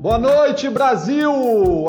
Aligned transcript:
Boa 0.00 0.16
noite, 0.16 0.66
Brasil! 0.70 1.30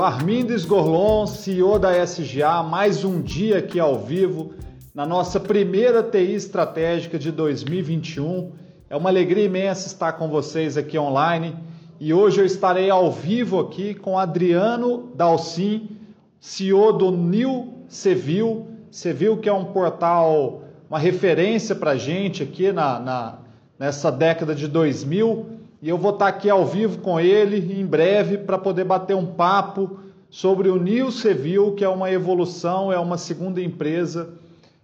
Armindo 0.02 0.52
Esgorlon, 0.52 1.26
CEO 1.26 1.80
da 1.80 1.94
SGA, 2.06 2.62
mais 2.62 3.06
um 3.06 3.22
dia 3.22 3.60
aqui 3.60 3.80
ao 3.80 3.98
vivo 3.98 4.54
na 4.94 5.06
nossa 5.06 5.40
primeira 5.40 6.04
TI 6.04 6.34
estratégica 6.34 7.18
de 7.18 7.32
2021. 7.32 8.52
É 8.90 8.98
uma 8.98 9.08
alegria 9.08 9.46
imensa 9.46 9.88
estar 9.88 10.12
com 10.12 10.28
vocês 10.28 10.76
aqui 10.76 11.00
online 11.00 11.56
e 12.02 12.14
hoje 12.14 12.42
eu 12.42 12.46
estarei 12.46 12.90
ao 12.90 13.10
vivo 13.10 13.62
aqui 13.62 13.96
com 13.96 14.20
Adriano 14.20 15.10
Dalcin, 15.16 15.92
CEO 16.38 16.92
do 16.92 17.12
New 17.12 17.86
Civil. 17.88 18.68
Civil 18.92 19.38
que 19.38 19.48
é 19.48 19.54
um 19.54 19.64
portal, 19.64 20.64
uma 20.90 21.00
referência 21.00 21.74
para 21.74 21.92
a 21.92 21.98
gente 21.98 22.44
aqui 22.44 22.74
na, 22.74 23.00
na, 23.00 23.40
nessa 23.80 24.12
década 24.12 24.54
de 24.54 24.68
2000 24.68 25.61
e 25.82 25.90
eu 25.90 25.98
vou 25.98 26.14
estar 26.14 26.28
aqui 26.28 26.50
ao 26.50 26.66
vivo 26.66 27.00
com 27.00 27.20
ele 27.20 27.80
em 27.80 27.86
breve 27.86 28.38
para 28.38 28.58
poder 28.58 28.84
bater 28.84 29.16
um 29.16 29.26
papo 29.26 30.00
sobre 30.30 30.70
o 30.70 30.78
New 30.78 31.12
Civil, 31.12 31.74
que 31.74 31.84
é 31.84 31.90
uma 31.90 32.12
evolução, 32.12 32.94
é 32.94 33.00
uma 33.00 33.18
segunda 33.18 33.60
empresa 33.60 34.30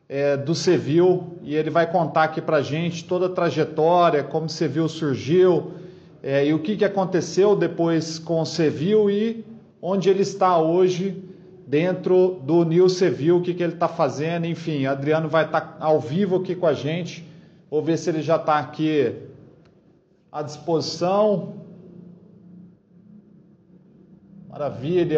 é, 0.10 0.36
do 0.36 0.56
Civil, 0.56 1.38
e 1.44 1.56
ele 1.56 1.70
vai 1.70 1.90
contar 1.90 2.24
aqui 2.24 2.42
para 2.42 2.62
gente 2.62 3.06
toda 3.06 3.28
a 3.28 3.30
trajetória, 3.30 4.24
como 4.24 4.48
o 4.48 4.50
Civil 4.50 4.90
surgiu 4.90 5.72
é, 6.24 6.48
e 6.48 6.54
o 6.54 6.60
que, 6.60 6.76
que 6.76 6.84
aconteceu 6.84 7.56
depois 7.56 8.18
com 8.18 8.42
o 8.42 8.46
Civil 8.46 9.10
e 9.10 9.46
onde 9.80 10.10
ele 10.10 10.24
está 10.24 10.58
hoje 10.58 11.24
dentro 11.68 12.42
do 12.44 12.64
New 12.64 12.90
Civil, 12.90 13.38
o 13.38 13.42
que, 13.42 13.54
que 13.54 13.62
ele 13.62 13.74
está 13.74 13.88
fazendo, 13.88 14.48
enfim, 14.48 14.86
Adriano 14.86 15.30
vai 15.30 15.46
estar 15.46 15.78
ao 15.80 16.00
vivo 16.00 16.38
aqui 16.38 16.56
com 16.56 16.66
a 16.66 16.74
gente, 16.74 17.24
vou 17.70 17.84
ver 17.84 17.98
se 17.98 18.10
ele 18.10 18.22
já 18.22 18.38
está 18.38 18.58
aqui 18.58 19.14
à 20.32 20.42
disposição. 20.42 21.66
Maravilha. 24.50 25.18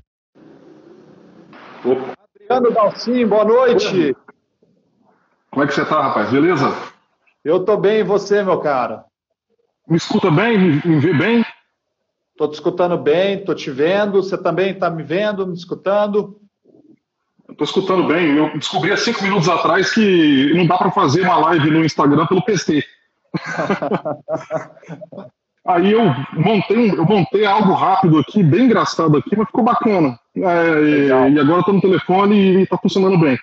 Opa. 1.85 2.13
Adriano 2.35 2.71
Dalcin, 2.73 3.27
boa 3.27 3.45
noite. 3.45 4.15
Como 5.51 5.63
é 5.63 5.67
que 5.67 5.73
você 5.73 5.81
está, 5.81 6.01
rapaz? 6.01 6.31
Beleza? 6.31 6.65
Eu 7.43 7.57
estou 7.57 7.77
bem, 7.77 7.99
e 7.99 8.03
você, 8.03 8.43
meu 8.43 8.59
cara? 8.59 9.05
Me 9.87 9.97
escuta 9.97 10.29
bem? 10.29 10.57
Me, 10.57 10.81
me 10.85 10.99
vê 10.99 11.13
bem? 11.13 11.45
Estou 12.31 12.47
te 12.49 12.53
escutando 12.53 12.97
bem, 12.97 13.39
estou 13.39 13.55
te 13.55 13.71
vendo. 13.71 14.21
Você 14.21 14.37
também 14.37 14.71
está 14.71 14.89
me 14.89 15.03
vendo, 15.03 15.47
me 15.47 15.53
escutando? 15.53 16.39
Estou 17.49 17.65
escutando 17.65 18.07
bem. 18.07 18.37
Eu 18.37 18.57
descobri 18.57 18.91
há 18.91 18.97
cinco 18.97 19.23
minutos 19.23 19.49
atrás 19.49 19.93
que 19.93 20.53
não 20.53 20.65
dá 20.65 20.77
para 20.77 20.91
fazer 20.91 21.21
uma 21.21 21.37
live 21.37 21.71
no 21.71 21.83
Instagram 21.83 22.27
pelo 22.27 22.43
PC. 22.43 22.83
Aí 25.67 25.91
eu 25.91 26.01
montei, 26.33 26.89
eu 26.89 27.05
montei 27.05 27.45
algo 27.45 27.73
rápido 27.73 28.17
aqui, 28.17 28.41
bem 28.41 28.65
engraçado 28.65 29.17
aqui, 29.17 29.35
mas 29.35 29.47
ficou 29.47 29.63
bacana. 29.63 30.17
É, 30.35 30.81
e, 30.81 31.11
agora 31.11 31.59
estou 31.59 31.73
no 31.73 31.81
telefone 31.81 32.35
e 32.35 32.63
está 32.63 32.77
funcionando 32.77 33.19
bem. 33.19 33.37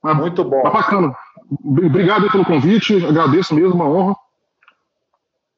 Mas, 0.00 0.16
Muito 0.16 0.44
bom. 0.44 0.62
Tá 0.62 0.70
bacana. 0.70 1.16
Obrigado 1.64 2.30
pelo 2.30 2.44
convite, 2.44 3.04
agradeço 3.04 3.54
mesmo, 3.54 3.74
uma 3.74 3.88
honra. 3.88 4.16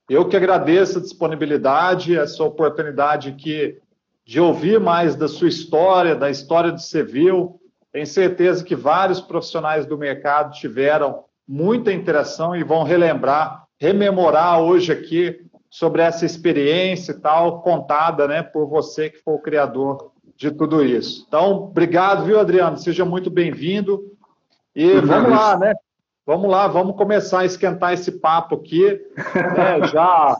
Eu 0.08 0.26
que 0.26 0.36
agradeço 0.36 0.98
a 0.98 1.02
disponibilidade, 1.02 2.16
essa 2.16 2.42
oportunidade 2.42 3.28
aqui 3.28 3.78
de 4.24 4.40
ouvir 4.40 4.80
mais 4.80 5.14
da 5.14 5.28
sua 5.28 5.48
história, 5.48 6.14
da 6.14 6.30
história 6.30 6.72
do 6.72 6.80
Civil. 6.80 7.60
Tenho 7.92 8.06
certeza 8.06 8.64
que 8.64 8.74
vários 8.74 9.20
profissionais 9.20 9.86
do 9.86 9.98
mercado 9.98 10.52
tiveram 10.52 11.24
muita 11.50 11.92
interação 11.92 12.54
e 12.54 12.62
vão 12.62 12.84
relembrar, 12.84 13.64
rememorar 13.76 14.60
hoje 14.60 14.92
aqui 14.92 15.44
sobre 15.68 16.00
essa 16.00 16.24
experiência 16.24 17.10
e 17.10 17.18
tal, 17.18 17.60
contada 17.60 18.28
né, 18.28 18.40
por 18.40 18.68
você 18.68 19.10
que 19.10 19.18
foi 19.18 19.34
o 19.34 19.42
criador 19.42 20.12
de 20.36 20.52
tudo 20.52 20.84
isso. 20.84 21.24
Então, 21.26 21.64
obrigado, 21.64 22.24
viu, 22.24 22.38
Adriano? 22.38 22.78
Seja 22.78 23.04
muito 23.04 23.28
bem-vindo. 23.28 24.00
E 24.76 25.00
vamos 25.00 25.30
lá, 25.30 25.58
né? 25.58 25.74
Vamos 26.24 26.48
lá, 26.48 26.68
vamos 26.68 26.94
começar 26.94 27.40
a 27.40 27.44
esquentar 27.44 27.94
esse 27.94 28.12
papo 28.12 28.54
aqui, 28.54 29.00
né? 29.56 29.86
já, 29.92 30.36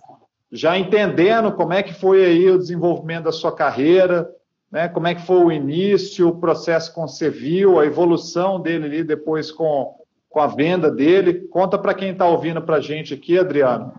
já 0.53 0.79
entendendo 0.79 1.51
como 1.51 1.73
é 1.73 1.83
que 1.83 1.93
foi 1.93 2.25
aí 2.25 2.49
o 2.49 2.59
desenvolvimento 2.59 3.25
da 3.25 3.33
sua 3.33 3.51
carreira, 3.51 4.31
né? 4.71 4.89
como 4.89 5.09
é 5.09 5.17
que 5.17 5.27
foi 5.27 5.43
o 5.43 5.51
início, 5.51 6.29
o 6.29 6.39
processo 6.39 6.95
com 6.95 7.03
o 7.03 7.09
Civil, 7.09 7.81
a 7.81 7.84
evolução 7.84 8.61
dele 8.61 8.84
ali 8.84 9.03
depois 9.03 9.51
com 9.51 10.00
com 10.31 10.41
a 10.41 10.47
venda 10.47 10.91
dele. 10.91 11.49
Conta 11.49 11.77
para 11.77 11.93
quem 11.93 12.13
está 12.13 12.25
ouvindo 12.25 12.63
para 12.63 12.77
a 12.77 12.81
gente 12.81 13.13
aqui, 13.13 13.39
Adriano, 13.39 13.93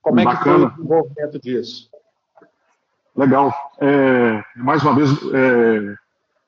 como 0.00 0.20
é 0.20 0.24
Bacana. 0.24 0.42
que 0.42 0.44
foi 0.44 0.64
o 0.64 0.70
desenvolvimento 0.70 1.40
disso? 1.40 1.90
Legal. 3.16 3.52
É, 3.80 4.44
mais 4.54 4.82
uma 4.84 4.94
vez, 4.94 5.10
é... 5.34 5.94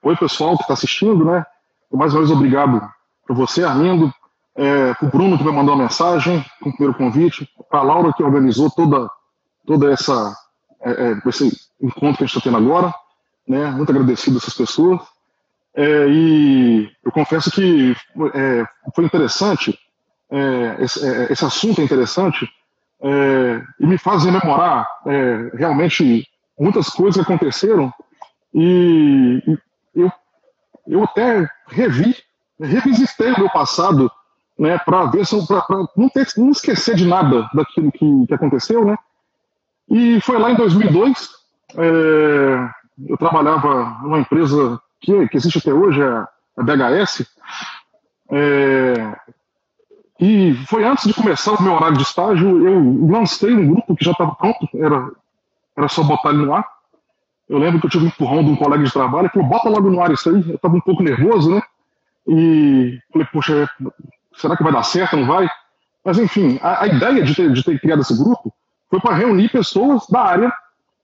oi 0.04 0.16
pessoal 0.16 0.56
que 0.56 0.62
está 0.62 0.74
assistindo, 0.74 1.24
né? 1.24 1.44
Mais 1.90 2.12
uma 2.12 2.20
vez, 2.20 2.30
obrigado 2.30 2.80
para 3.26 3.34
você, 3.34 3.64
Arlindo, 3.64 4.12
é, 4.54 4.94
para 4.94 5.08
o 5.08 5.10
Bruno 5.10 5.36
que 5.36 5.42
me 5.42 5.50
mandou 5.50 5.74
uma 5.74 5.82
mensagem 5.82 6.44
com 6.60 6.70
o 6.70 6.72
primeiro 6.72 6.96
convite, 6.96 7.48
para 7.68 7.80
a 7.80 7.82
Laura 7.82 8.12
que 8.12 8.22
organizou 8.22 8.70
toda, 8.70 9.08
toda 9.66 9.90
essa 9.90 10.36
é, 10.80 10.90
é 10.90 11.28
esse 11.28 11.50
encontro 11.80 12.18
que 12.18 12.24
a 12.24 12.26
gente 12.26 12.36
está 12.36 12.40
tendo 12.40 12.56
agora, 12.58 12.94
né? 13.48 13.70
Muito 13.70 13.90
agradecido 13.90 14.36
a 14.36 14.38
essas 14.38 14.54
pessoas. 14.54 15.00
É, 15.74 16.06
e 16.08 16.90
eu 17.04 17.12
confesso 17.12 17.50
que 17.50 17.94
é, 18.34 18.64
foi 18.94 19.04
interessante, 19.04 19.78
é, 20.30 20.76
esse, 20.80 21.06
é, 21.06 21.32
esse, 21.32 21.44
assunto 21.44 21.80
é 21.80 21.84
interessante 21.84 22.48
é, 23.02 23.62
e 23.78 23.86
me 23.86 23.96
faz 23.96 24.24
rememorar 24.24 24.86
é, 25.06 25.50
realmente 25.54 26.26
muitas 26.58 26.88
coisas 26.88 27.14
que 27.14 27.32
aconteceram 27.32 27.92
e, 28.52 29.42
e 29.46 29.58
eu, 29.94 30.12
eu 30.88 31.04
até 31.04 31.48
revi, 31.68 32.16
revisitei 32.60 33.32
o 33.32 33.38
meu 33.38 33.50
passado 33.50 34.10
né, 34.58 34.76
para 34.78 35.06
ver 35.06 35.24
se 35.24 35.46
para 35.46 35.64
não, 35.96 36.08
ter, 36.08 36.26
não 36.36 36.50
esquecer 36.50 36.96
de 36.96 37.06
nada 37.06 37.48
daquilo 37.54 37.92
que, 37.92 38.26
que 38.26 38.34
aconteceu, 38.34 38.84
né? 38.84 38.96
E 39.88 40.20
foi 40.20 40.38
lá 40.38 40.52
em 40.52 40.56
2002, 40.56 41.28
eu 43.08 43.16
trabalhava 43.16 43.98
numa 44.02 44.20
empresa 44.20 44.80
que, 45.00 45.28
que 45.28 45.36
existe 45.36 45.58
até 45.58 45.72
hoje, 45.72 46.02
a, 46.02 46.28
a 46.56 46.62
BHS. 46.62 47.26
É, 48.30 49.16
e 50.20 50.54
foi 50.66 50.84
antes 50.84 51.06
de 51.06 51.14
começar 51.14 51.52
o 51.52 51.62
meu 51.62 51.72
horário 51.72 51.96
de 51.96 52.02
estágio, 52.02 52.68
eu 52.68 53.08
lancei 53.08 53.54
um 53.54 53.66
grupo 53.68 53.96
que 53.96 54.04
já 54.04 54.12
estava 54.12 54.34
pronto, 54.34 54.68
era, 54.74 55.10
era 55.76 55.88
só 55.88 56.02
botar 56.02 56.28
ele 56.28 56.44
no 56.44 56.54
ar. 56.54 56.66
Eu 57.48 57.58
lembro 57.58 57.80
que 57.80 57.86
eu 57.86 57.90
tive 57.90 58.04
um 58.04 58.08
empurrão 58.08 58.44
de 58.44 58.50
um 58.50 58.56
colega 58.56 58.84
de 58.84 58.92
trabalho, 58.92 59.24
ele 59.24 59.30
falou, 59.30 59.48
bota 59.48 59.68
logo 59.68 59.90
no 59.90 60.00
ar 60.00 60.12
isso 60.12 60.28
aí. 60.28 60.44
Eu 60.46 60.56
estava 60.56 60.76
um 60.76 60.80
pouco 60.80 61.02
nervoso, 61.02 61.50
né? 61.50 61.62
E 62.28 62.98
falei, 63.10 63.26
poxa, 63.32 63.68
será 64.34 64.56
que 64.56 64.62
vai 64.62 64.72
dar 64.72 64.82
certo, 64.82 65.16
não 65.16 65.26
vai? 65.26 65.48
Mas 66.04 66.18
enfim, 66.18 66.60
a, 66.62 66.84
a 66.84 66.86
ideia 66.86 67.24
de 67.24 67.34
ter, 67.34 67.52
de 67.52 67.64
ter 67.64 67.80
criado 67.80 68.02
esse 68.02 68.16
grupo 68.16 68.52
foi 68.88 69.00
para 69.00 69.16
reunir 69.16 69.50
pessoas 69.50 70.06
da 70.08 70.20
área 70.20 70.52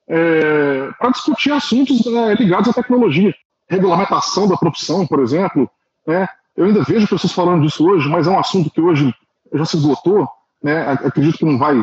é, 0.09 0.91
para 0.99 1.11
discutir 1.11 1.53
assuntos 1.53 2.07
é, 2.07 2.35
ligados 2.35 2.69
à 2.69 2.73
tecnologia 2.73 3.35
regulamentação 3.69 4.49
da 4.49 4.57
profissão, 4.57 5.07
por 5.07 5.21
exemplo. 5.21 5.69
Né? 6.07 6.29
Eu 6.57 6.67
ainda 6.67 6.83
vejo 6.83 7.09
pessoas 7.09 7.33
falando 7.33 7.63
disso 7.63 7.87
hoje, 7.87 8.09
mas 8.09 8.27
é 8.27 8.31
um 8.31 8.39
assunto 8.39 8.71
que 8.71 8.81
hoje 8.81 9.15
já 9.53 9.65
se 9.65 9.77
esgotou. 9.77 10.29
Né? 10.63 10.91
Acredito 10.91 11.39
que 11.39 11.45
não 11.45 11.59
vai, 11.59 11.75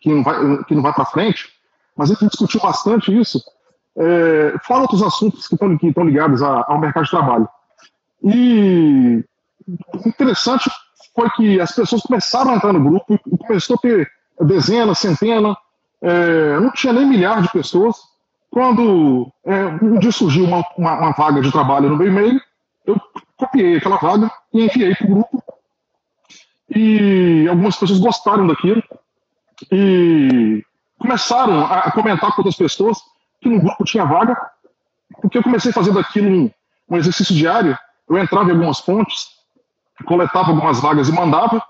que 0.00 0.12
não 0.12 0.22
vai, 0.22 0.64
que 0.64 0.74
não 0.74 0.82
vai 0.82 0.92
para 0.92 1.04
frente. 1.04 1.48
Mas 1.96 2.10
a 2.10 2.14
gente 2.14 2.30
discutiu 2.30 2.60
bastante 2.60 3.16
isso. 3.16 3.42
É, 3.96 4.54
fora 4.62 4.82
outros 4.82 5.02
assuntos 5.02 5.48
que 5.48 5.54
estão, 5.54 5.76
que 5.76 5.88
estão 5.88 6.04
ligados 6.04 6.42
a, 6.42 6.64
ao 6.68 6.78
mercado 6.78 7.04
de 7.04 7.10
trabalho. 7.10 7.48
E 8.22 9.24
interessante 10.06 10.70
foi 11.14 11.28
que 11.30 11.60
as 11.60 11.72
pessoas 11.72 12.02
começaram 12.02 12.52
a 12.52 12.54
entrar 12.54 12.72
no 12.72 12.82
grupo 12.82 13.18
começou 13.46 13.74
a 13.74 13.78
ter 13.78 14.08
dezenas, 14.40 14.98
centenas, 14.98 15.56
é, 16.00 16.60
não 16.60 16.70
tinha 16.70 16.92
nem 16.92 17.04
milhar 17.04 17.42
de 17.42 17.50
pessoas, 17.50 17.96
quando 18.50 19.30
é, 19.44 19.66
um 19.82 19.98
dia 19.98 20.12
surgiu 20.12 20.44
uma, 20.44 20.64
uma, 20.76 20.98
uma, 20.98 21.12
vaga 21.12 21.40
de 21.40 21.52
trabalho 21.52 21.90
no 21.90 21.96
meu 21.96 22.06
e-mail, 22.06 22.40
eu 22.86 23.00
copiei 23.36 23.76
aquela 23.76 23.96
vaga 23.96 24.30
e 24.52 24.64
enviei 24.64 24.94
para 24.94 25.06
o 25.06 25.10
grupo. 25.10 25.44
E 26.74 27.46
algumas 27.48 27.76
pessoas 27.76 28.00
gostaram 28.00 28.46
daquilo 28.46 28.82
e 29.70 30.62
começaram 30.98 31.64
a 31.64 31.90
comentar 31.92 32.32
com 32.32 32.40
outras 32.40 32.56
pessoas 32.56 32.98
que 33.40 33.48
no 33.48 33.60
grupo 33.60 33.84
tinha 33.84 34.04
vaga, 34.04 34.36
porque 35.20 35.38
eu 35.38 35.42
comecei 35.42 35.70
a 35.70 35.74
fazer 35.74 35.92
daquilo 35.92 36.28
um, 36.28 36.50
um 36.90 36.96
exercício 36.96 37.34
diário. 37.34 37.78
Eu 38.08 38.18
entrava 38.18 38.48
em 38.48 38.52
algumas 38.52 38.80
fontes, 38.80 39.28
coletava 40.04 40.50
algumas 40.50 40.80
vagas 40.80 41.08
e 41.08 41.12
mandava. 41.12 41.62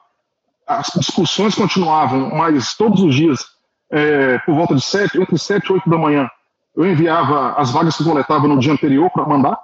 As 0.67 0.87
discussões 0.95 1.55
continuavam, 1.55 2.31
mas 2.35 2.75
todos 2.75 3.03
os 3.03 3.15
dias, 3.15 3.45
é, 3.91 4.39
por 4.41 4.55
volta 4.55 4.75
de 4.75 4.83
sete, 4.83 5.21
entre 5.21 5.39
sete 5.39 5.67
e 5.67 5.73
oito 5.73 5.89
da 5.89 5.97
manhã, 5.97 6.31
eu 6.77 6.87
enviava 6.87 7.53
as 7.53 7.71
vagas 7.71 7.97
que 7.97 8.05
coletava 8.05 8.47
no 8.47 8.59
dia 8.59 8.73
anterior 8.73 9.11
para 9.11 9.27
mandar, 9.27 9.59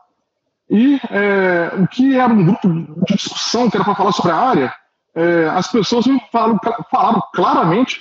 e 0.68 0.98
é, 1.10 1.72
o 1.78 1.86
que 1.86 2.16
era 2.16 2.32
um 2.32 2.44
grupo 2.44 2.68
de 2.68 3.14
discussão 3.14 3.68
que 3.70 3.76
era 3.76 3.84
para 3.84 3.94
falar 3.94 4.12
sobre 4.12 4.32
a 4.32 4.36
área, 4.36 4.72
é, 5.14 5.46
as 5.48 5.68
pessoas 5.70 6.06
me 6.06 6.20
falaram, 6.32 6.58
falaram 6.90 7.22
claramente 7.32 8.00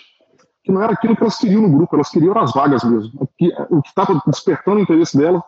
que 0.63 0.71
não 0.71 0.81
era 0.81 0.94
aquilo 0.94 1.15
que 1.15 1.21
elas 1.21 1.38
queriam 1.38 1.61
no 1.61 1.69
grupo, 1.69 1.95
elas 1.95 2.09
queriam 2.09 2.38
as 2.39 2.53
vagas 2.53 2.83
mesmo. 2.83 3.11
O 3.21 3.27
que 3.27 3.53
estava 3.85 4.19
despertando 4.25 4.77
o 4.77 4.81
interesse 4.81 5.17
dela 5.17 5.44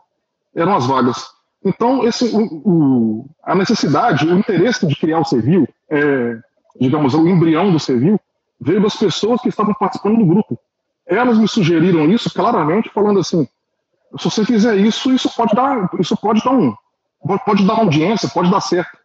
eram 0.54 0.76
as 0.76 0.86
vagas. 0.86 1.26
Então, 1.64 2.06
esse, 2.06 2.26
o, 2.36 2.42
o, 2.42 3.30
a 3.44 3.56
necessidade, 3.56 4.28
o 4.28 4.38
interesse 4.38 4.86
de 4.86 4.96
criar 4.96 5.20
o 5.20 5.26
Servil, 5.26 5.68
é, 5.90 6.38
digamos, 6.80 7.14
o 7.14 7.28
embrião 7.28 7.72
do 7.72 7.80
Servil, 7.80 8.20
veio 8.60 8.82
das 8.82 8.96
pessoas 8.96 9.42
que 9.42 9.50
estavam 9.50 9.74
participando 9.74 10.18
do 10.18 10.26
grupo. 10.26 10.60
Elas 11.08 11.38
me 11.38 11.48
sugeriram 11.48 12.10
isso 12.10 12.34
claramente, 12.34 12.90
falando 12.90 13.20
assim: 13.20 13.48
se 14.18 14.24
você 14.24 14.46
fizer 14.46 14.76
isso, 14.76 15.14
isso 15.14 15.30
pode 15.36 15.54
dar, 15.54 15.90
isso 16.00 16.16
pode 16.18 16.44
dar 16.44 16.52
um, 16.52 16.74
pode 17.46 17.66
dar 17.66 17.80
audiência, 17.80 18.30
pode 18.30 18.50
dar 18.50 18.62
certo. 18.62 18.98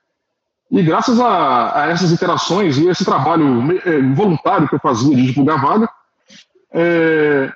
E 0.70 0.82
graças 0.82 1.18
a, 1.18 1.82
a 1.82 1.88
essas 1.88 2.12
interações 2.12 2.78
e 2.78 2.88
esse 2.88 3.04
trabalho 3.04 3.76
é, 3.84 4.00
voluntário 4.14 4.68
que 4.68 4.76
eu 4.76 4.80
fazia 4.80 5.16
de 5.16 5.26
divulgar 5.26 5.60
vaga, 5.60 5.88
é, 6.72 7.52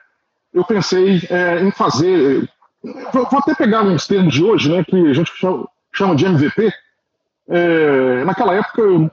eu 0.53 0.65
pensei 0.65 1.23
é, 1.31 1.61
em 1.61 1.71
fazer. 1.71 2.49
Vou, 3.13 3.25
vou 3.31 3.39
até 3.39 3.55
pegar 3.55 3.83
uns 3.83 4.07
termos 4.07 4.35
de 4.35 4.43
hoje, 4.43 4.71
né, 4.71 4.83
que 4.85 4.97
a 4.97 5.13
gente 5.13 5.33
chama, 5.37 5.69
chama 5.93 6.17
de 6.17 6.27
MVP. 6.27 6.73
É, 7.49 8.25
naquela 8.25 8.55
época, 8.55 8.81
eu, 8.83 9.11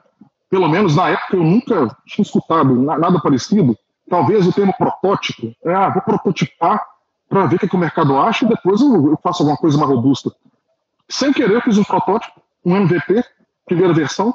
pelo 0.49 0.67
menos 0.67 0.95
na 0.95 1.09
época, 1.09 1.35
eu 1.35 1.43
nunca 1.43 1.95
tinha 2.07 2.23
escutado 2.23 2.73
nada 2.81 3.21
parecido. 3.21 3.77
Talvez 4.11 4.45
o 4.45 4.51
termo 4.51 4.73
protótipo. 4.73 5.55
É, 5.63 5.73
ah, 5.73 5.87
vou 5.87 6.01
prototipar 6.01 6.85
para 7.29 7.45
ver 7.45 7.55
o 7.55 7.59
que 7.59 7.73
o 7.73 7.79
mercado 7.79 8.19
acha 8.19 8.43
e 8.43 8.49
depois 8.49 8.81
eu, 8.81 9.11
eu 9.11 9.17
faço 9.23 9.41
alguma 9.41 9.57
coisa 9.57 9.77
mais 9.77 9.89
robusta. 9.89 10.35
Sem 11.07 11.31
querer, 11.31 11.55
eu 11.55 11.61
fiz 11.61 11.77
um 11.77 11.83
protótipo, 11.85 12.41
um 12.65 12.75
MVP, 12.75 13.23
primeira 13.65 13.93
versão, 13.93 14.33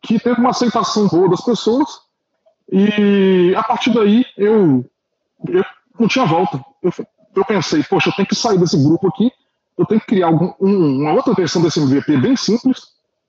que 0.00 0.18
teve 0.18 0.40
uma 0.40 0.48
aceitação 0.48 1.08
boa 1.08 1.28
das 1.28 1.42
pessoas. 1.42 1.90
E 2.72 3.54
a 3.54 3.62
partir 3.62 3.92
daí 3.92 4.24
eu, 4.34 4.82
eu 5.46 5.64
não 6.00 6.08
tinha 6.08 6.24
volta. 6.24 6.64
Eu, 6.82 6.90
eu 7.36 7.44
pensei, 7.44 7.82
poxa, 7.82 8.08
eu 8.08 8.14
tenho 8.14 8.28
que 8.28 8.34
sair 8.34 8.56
desse 8.56 8.82
grupo 8.82 9.08
aqui, 9.08 9.30
eu 9.76 9.84
tenho 9.84 10.00
que 10.00 10.06
criar 10.06 10.28
algum, 10.28 10.54
um, 10.58 11.02
uma 11.02 11.12
outra 11.12 11.34
versão 11.34 11.60
desse 11.60 11.80
MVP 11.80 12.16
bem 12.16 12.34
simples. 12.34 12.80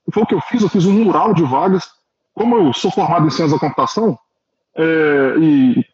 E 0.08 0.12
foi 0.12 0.22
o 0.22 0.26
que 0.26 0.34
eu 0.34 0.40
fiz, 0.40 0.62
eu 0.62 0.68
fiz 0.70 0.86
um 0.86 1.04
mural 1.04 1.34
de 1.34 1.42
vagas. 1.42 1.90
Como 2.32 2.56
eu 2.56 2.72
sou 2.72 2.90
formado 2.90 3.26
em 3.26 3.30
ciência 3.30 3.54
da 3.54 3.60
computação 3.60 4.18
é, 4.76 5.34
e, 5.38 5.86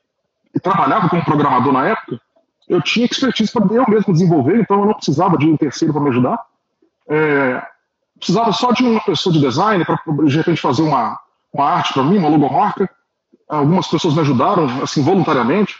e 0.54 0.60
trabalhava 0.60 1.08
como 1.08 1.24
programador 1.24 1.72
na 1.72 1.86
época, 1.86 2.20
eu 2.68 2.80
tinha 2.80 3.06
expertise 3.06 3.50
para 3.52 3.66
eu 3.74 3.84
mesmo 3.88 4.12
desenvolver, 4.12 4.60
então 4.60 4.80
eu 4.80 4.86
não 4.86 4.94
precisava 4.94 5.36
de 5.36 5.46
um 5.46 5.56
terceiro 5.56 5.92
para 5.92 6.02
me 6.02 6.10
ajudar. 6.10 6.40
É, 7.08 7.60
precisava 8.16 8.52
só 8.52 8.70
de 8.70 8.84
uma 8.84 9.00
pessoa 9.00 9.32
de 9.32 9.40
design 9.40 9.84
para, 9.84 9.98
de 10.24 10.36
repente, 10.36 10.60
fazer 10.60 10.82
uma, 10.82 11.18
uma 11.52 11.64
arte 11.64 11.92
para 11.92 12.04
mim, 12.04 12.18
uma 12.18 12.28
logomarca. 12.28 12.88
Algumas 13.48 13.88
pessoas 13.88 14.14
me 14.14 14.20
ajudaram, 14.20 14.66
assim, 14.82 15.02
voluntariamente. 15.02 15.74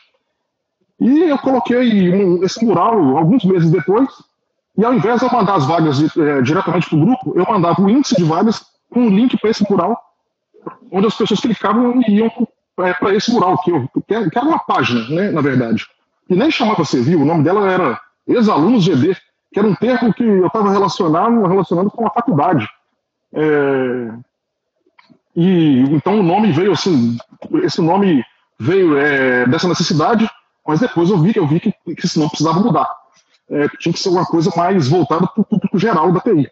E 0.98 1.20
eu 1.20 1.38
coloquei 1.38 2.12
um, 2.12 2.42
esse 2.42 2.64
mural 2.64 3.16
alguns 3.16 3.44
meses 3.44 3.70
depois, 3.70 4.08
e 4.76 4.84
ao 4.84 4.92
invés 4.92 5.20
de 5.20 5.26
eu 5.26 5.32
mandar 5.32 5.54
as 5.54 5.66
vagas 5.66 6.16
é, 6.16 6.42
diretamente 6.42 6.88
para 6.88 6.98
o 6.98 7.06
grupo, 7.06 7.32
eu 7.36 7.46
mandava 7.48 7.80
o 7.80 7.88
índice 7.88 8.16
de 8.16 8.24
vagas 8.24 8.64
com 8.90 9.00
um 9.00 9.08
link 9.08 9.38
para 9.38 9.50
esse 9.50 9.70
mural, 9.70 9.96
onde 10.90 11.06
as 11.06 11.14
pessoas 11.14 11.40
clicavam 11.40 12.02
e 12.02 12.16
iam 12.16 12.30
para 12.98 13.14
esse 13.14 13.32
mural, 13.32 13.58
eu, 13.66 13.88
que 14.04 14.14
era 14.14 14.46
uma 14.46 14.58
página, 14.58 15.08
né, 15.08 15.30
na 15.30 15.40
verdade. 15.40 15.86
E 16.28 16.34
nem 16.34 16.50
chamava 16.50 16.84
Servil, 16.84 17.20
o 17.20 17.24
nome 17.24 17.42
dela 17.42 17.70
era 17.70 18.00
Ex-Alunos 18.26 18.84
GD 18.84 19.16
que 19.52 19.58
era 19.58 19.68
um 19.68 19.74
termo 19.74 20.14
que 20.14 20.22
eu 20.22 20.46
estava 20.46 20.70
relacionando, 20.70 21.46
relacionando 21.46 21.90
com 21.90 22.06
a 22.06 22.10
faculdade. 22.10 22.68
É, 23.32 24.12
e 25.34 25.80
então 25.90 26.20
o 26.20 26.22
nome 26.22 26.52
veio 26.52 26.72
assim, 26.72 27.16
esse 27.62 27.80
nome 27.80 28.24
veio 28.58 28.96
é, 28.96 29.46
dessa 29.46 29.68
necessidade, 29.68 30.28
mas 30.66 30.80
depois 30.80 31.10
eu 31.10 31.18
vi, 31.18 31.32
eu 31.34 31.46
vi 31.46 31.60
que, 31.60 31.72
que 31.72 32.18
nome 32.18 32.30
precisava 32.30 32.60
mudar. 32.60 32.88
É, 33.48 33.68
tinha 33.78 33.92
que 33.92 33.98
ser 33.98 34.10
uma 34.10 34.24
coisa 34.24 34.52
mais 34.56 34.88
voltada 34.88 35.26
para 35.26 35.40
o 35.40 35.44
público 35.44 35.78
geral 35.78 36.12
da 36.12 36.20
TI. 36.20 36.48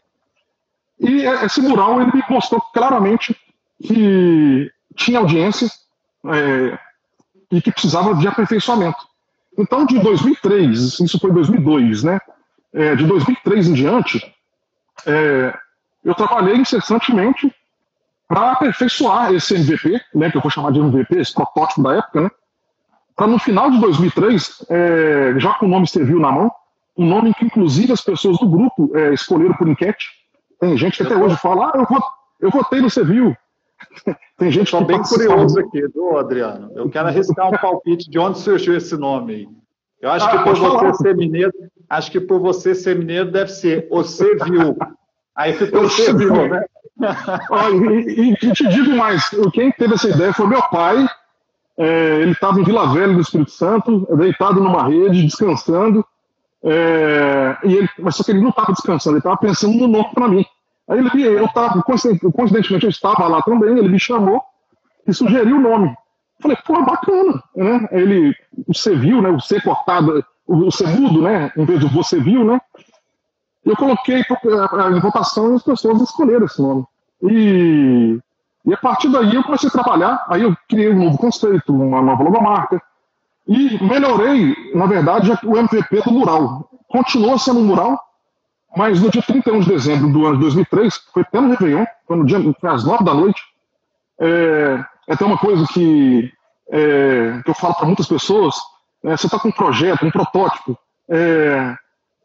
E 0.98 1.22
esse 1.44 1.60
mural 1.60 2.00
ele 2.00 2.10
mostrou 2.28 2.60
claramente 2.74 3.36
que 3.80 4.68
tinha 4.96 5.20
audiência 5.20 5.68
é, 6.26 6.78
e 7.50 7.62
que 7.62 7.72
precisava 7.72 8.14
de 8.14 8.26
aperfeiçoamento. 8.26 9.06
Então, 9.56 9.86
de 9.86 9.98
2003, 9.98 11.00
isso 11.00 11.18
foi 11.18 11.32
2002, 11.32 12.04
né? 12.04 12.20
é, 12.72 12.94
de 12.94 13.06
2003 13.06 13.68
em 13.68 13.72
diante, 13.74 14.34
é, 15.06 15.54
eu 16.04 16.14
trabalhei 16.14 16.56
incessantemente 16.56 17.52
para 18.26 18.52
aperfeiçoar 18.52 19.32
esse 19.32 19.54
MVP, 19.54 20.00
né, 20.14 20.30
que 20.30 20.36
eu 20.36 20.42
vou 20.42 20.50
chamar 20.50 20.72
de 20.72 20.80
MVP, 20.80 21.18
esse 21.18 21.32
protótipo 21.32 21.82
da 21.82 21.96
época, 21.96 22.22
né, 22.22 22.30
para 23.16 23.26
no 23.26 23.38
final 23.38 23.70
de 23.70 23.80
2003, 23.80 24.66
é, 24.68 25.34
já 25.38 25.54
com 25.54 25.66
o 25.66 25.68
nome 25.68 25.88
Servil 25.88 26.20
na 26.20 26.30
mão, 26.30 26.52
um 26.96 27.06
nome 27.06 27.34
que 27.34 27.44
inclusive 27.44 27.92
as 27.92 28.00
pessoas 28.00 28.38
do 28.38 28.48
grupo 28.48 28.96
é, 28.96 29.14
escolheram 29.14 29.54
por 29.54 29.68
enquete. 29.68 30.06
Tem 30.60 30.76
gente 30.76 30.96
que 30.96 31.02
até 31.02 31.16
hoje 31.16 31.36
fala, 31.36 31.68
ah, 31.68 31.78
eu, 31.78 31.86
vot, 31.86 32.04
eu 32.40 32.50
votei 32.50 32.80
no 32.80 32.90
Servil. 32.90 33.36
Tem 34.36 34.50
gente 34.50 34.66
Estou 34.66 34.84
bem 34.84 35.02
curioso 35.02 35.58
aqui, 35.60 35.86
do 35.88 36.16
Adriano. 36.16 36.70
Eu 36.74 36.88
quero 36.88 37.08
arriscar 37.08 37.48
um 37.48 37.56
palpite 37.56 38.08
de 38.08 38.18
onde 38.18 38.38
surgiu 38.38 38.76
esse 38.76 38.96
nome 38.96 39.34
aí. 39.34 39.48
Eu 40.00 40.10
acho 40.10 40.26
ah, 40.26 40.30
que 40.30 40.44
por 40.44 40.56
você 40.56 40.94
ser 40.94 41.16
mineiro, 41.16 41.52
acho 41.90 42.10
que 42.10 42.20
por 42.20 42.40
você 42.40 42.74
ser 42.74 42.96
mineiro 42.96 43.32
deve 43.32 43.50
ser 43.50 43.88
você 43.90 44.36
viu. 44.36 44.76
Aí 45.34 45.52
ficou 45.54 45.82
você 45.82 46.12
viu, 46.12 46.34
né? 46.48 46.64
e, 48.08 48.32
e, 48.32 48.52
te 48.52 48.68
digo 48.68 48.90
mais, 48.96 49.28
quem 49.52 49.70
teve 49.72 49.94
essa 49.94 50.08
ideia 50.08 50.32
foi 50.32 50.46
meu 50.46 50.62
pai. 50.62 51.06
É, 51.76 52.20
ele 52.22 52.32
estava 52.32 52.60
em 52.60 52.64
Vila 52.64 52.92
Velha 52.92 53.14
do 53.14 53.20
Espírito 53.20 53.52
Santo, 53.52 54.06
deitado 54.16 54.60
numa 54.60 54.88
rede, 54.88 55.24
descansando. 55.24 56.04
É, 56.62 57.56
e 57.64 57.74
ele, 57.74 57.88
mas 58.00 58.16
só 58.16 58.24
que 58.24 58.32
ele 58.32 58.40
não 58.40 58.50
estava 58.50 58.72
descansando, 58.72 59.14
ele 59.14 59.20
estava 59.20 59.36
pensando 59.36 59.74
no 59.74 59.86
nome 59.86 60.10
para 60.12 60.28
mim. 60.28 60.44
Aí 60.88 60.98
ele, 60.98 61.22
eu 61.22 61.44
estava, 61.44 61.82
coincidentemente, 61.82 62.84
eu 62.84 62.90
estava 62.90 63.26
lá 63.28 63.42
também, 63.42 63.78
ele 63.78 63.88
me 63.88 63.98
chamou 63.98 64.42
e 65.06 65.12
sugeriu 65.12 65.56
o 65.56 65.60
nome. 65.60 65.94
Falei, 66.40 66.56
pô, 66.64 66.82
bacana, 66.84 67.42
né? 67.54 67.88
Ele, 67.90 68.34
você 68.66 68.94
viu, 68.94 69.20
né? 69.20 69.28
O 69.28 69.40
C 69.40 69.60
cortado, 69.60 70.24
o 70.46 70.70
C 70.70 70.86
mudo, 70.86 71.20
né? 71.20 71.52
Em 71.56 71.64
vez 71.64 71.80
do 71.80 71.88
você 71.88 72.20
viu, 72.20 72.44
né? 72.44 72.60
Eu 73.64 73.76
coloquei 73.76 74.20
em 74.20 75.00
votação 75.00 75.52
e 75.52 75.56
as 75.56 75.62
pessoas 75.62 76.00
escolheram 76.00 76.46
esse 76.46 76.62
nome. 76.62 76.84
E, 77.22 78.18
e 78.64 78.72
a 78.72 78.76
partir 78.76 79.10
daí 79.10 79.34
eu 79.34 79.42
comecei 79.42 79.68
a 79.68 79.72
trabalhar, 79.72 80.24
aí 80.28 80.42
eu 80.42 80.56
criei 80.68 80.90
um 80.90 81.04
novo 81.04 81.18
conceito, 81.18 81.74
uma 81.74 82.00
nova 82.00 82.22
logomarca, 82.22 82.80
e 83.46 83.82
melhorei, 83.82 84.54
na 84.74 84.86
verdade, 84.86 85.32
o 85.44 85.56
MVP 85.56 86.02
do 86.02 86.12
mural. 86.12 86.70
Continua 86.88 87.38
sendo 87.38 87.60
um 87.60 87.64
mural, 87.64 87.98
mas 88.76 89.00
no 89.00 89.10
dia 89.10 89.22
31 89.22 89.60
de 89.60 89.68
dezembro 89.68 90.12
do 90.12 90.26
ano 90.26 90.36
de 90.36 90.42
2003, 90.42 90.94
foi 91.12 91.22
até 91.22 91.40
no 91.40 91.50
Réveillon, 91.50 91.84
foi 92.06 92.16
no 92.16 92.26
dia, 92.26 92.38
às 92.64 92.84
9 92.84 93.04
da 93.04 93.14
noite, 93.14 93.42
é, 94.20 94.84
é 95.06 95.14
até 95.14 95.24
uma 95.24 95.38
coisa 95.38 95.66
que, 95.72 96.32
é, 96.70 97.40
que 97.44 97.50
eu 97.50 97.54
falo 97.54 97.74
para 97.74 97.86
muitas 97.86 98.06
pessoas: 98.06 98.56
é, 99.04 99.16
você 99.16 99.26
está 99.26 99.38
com 99.38 99.48
um 99.48 99.52
projeto, 99.52 100.04
um 100.04 100.10
protótipo, 100.10 100.78
é, 101.08 101.74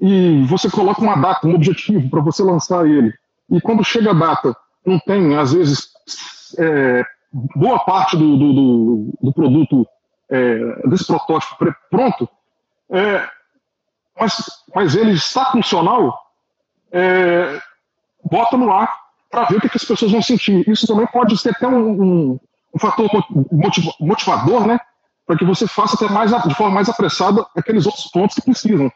e 0.02 0.44
você 0.44 0.70
coloca 0.70 1.02
uma 1.02 1.16
data, 1.16 1.48
um 1.48 1.56
objetivo 1.56 2.10
para 2.10 2.22
você 2.22 2.44
lançar 2.44 2.86
ele. 2.86 3.14
E 3.50 3.62
quando 3.62 3.84
chega 3.84 4.12
a 4.12 4.14
data, 4.14 4.56
não 4.86 5.00
tem, 5.00 5.38
às 5.38 5.54
vezes, 5.54 5.90
é, 6.58 7.06
boa 7.56 7.80
parte 7.80 8.18
do, 8.18 8.38
do, 8.38 8.54
do, 8.54 9.14
do 9.22 9.34
produto 9.34 9.88
é, 10.30 10.88
desse 10.88 11.06
protótipo 11.06 11.74
pronto, 11.90 12.28
mas, 14.20 14.46
mas 14.76 14.96
ele 14.96 15.14
está 15.14 15.46
funcional, 15.52 16.23
bota 18.24 18.58
no 18.58 18.72
ar 18.72 18.94
para 19.30 19.46
ver 19.46 19.58
o 19.58 19.62
que, 19.62 19.70
que, 19.70 19.78
as 19.78 19.84
pessoas 19.84 20.12
vão 20.12 20.22
sentir. 20.22 20.68
Isso 20.70 20.86
também 20.86 21.08
pode 21.08 21.38
ser 21.38 21.50
até 21.50 21.68
um, 21.68 21.90
um, 21.90 22.40
um 22.76 22.80
fator 22.80 23.10
motivador, 24.00 24.68
né? 24.68 24.80
Para 25.26 25.38
que 25.38 25.46
você 25.46 25.66
faça 25.68 25.96
até 25.96 26.14
mais, 26.14 26.32
de 26.32 26.56
forma 26.56 26.76
mais 26.76 26.90
apressada 26.90 27.46
aqueles 27.58 27.86
outros 27.86 28.06
pontos 28.12 28.36
que 28.36 28.42
precisam. 28.42 28.92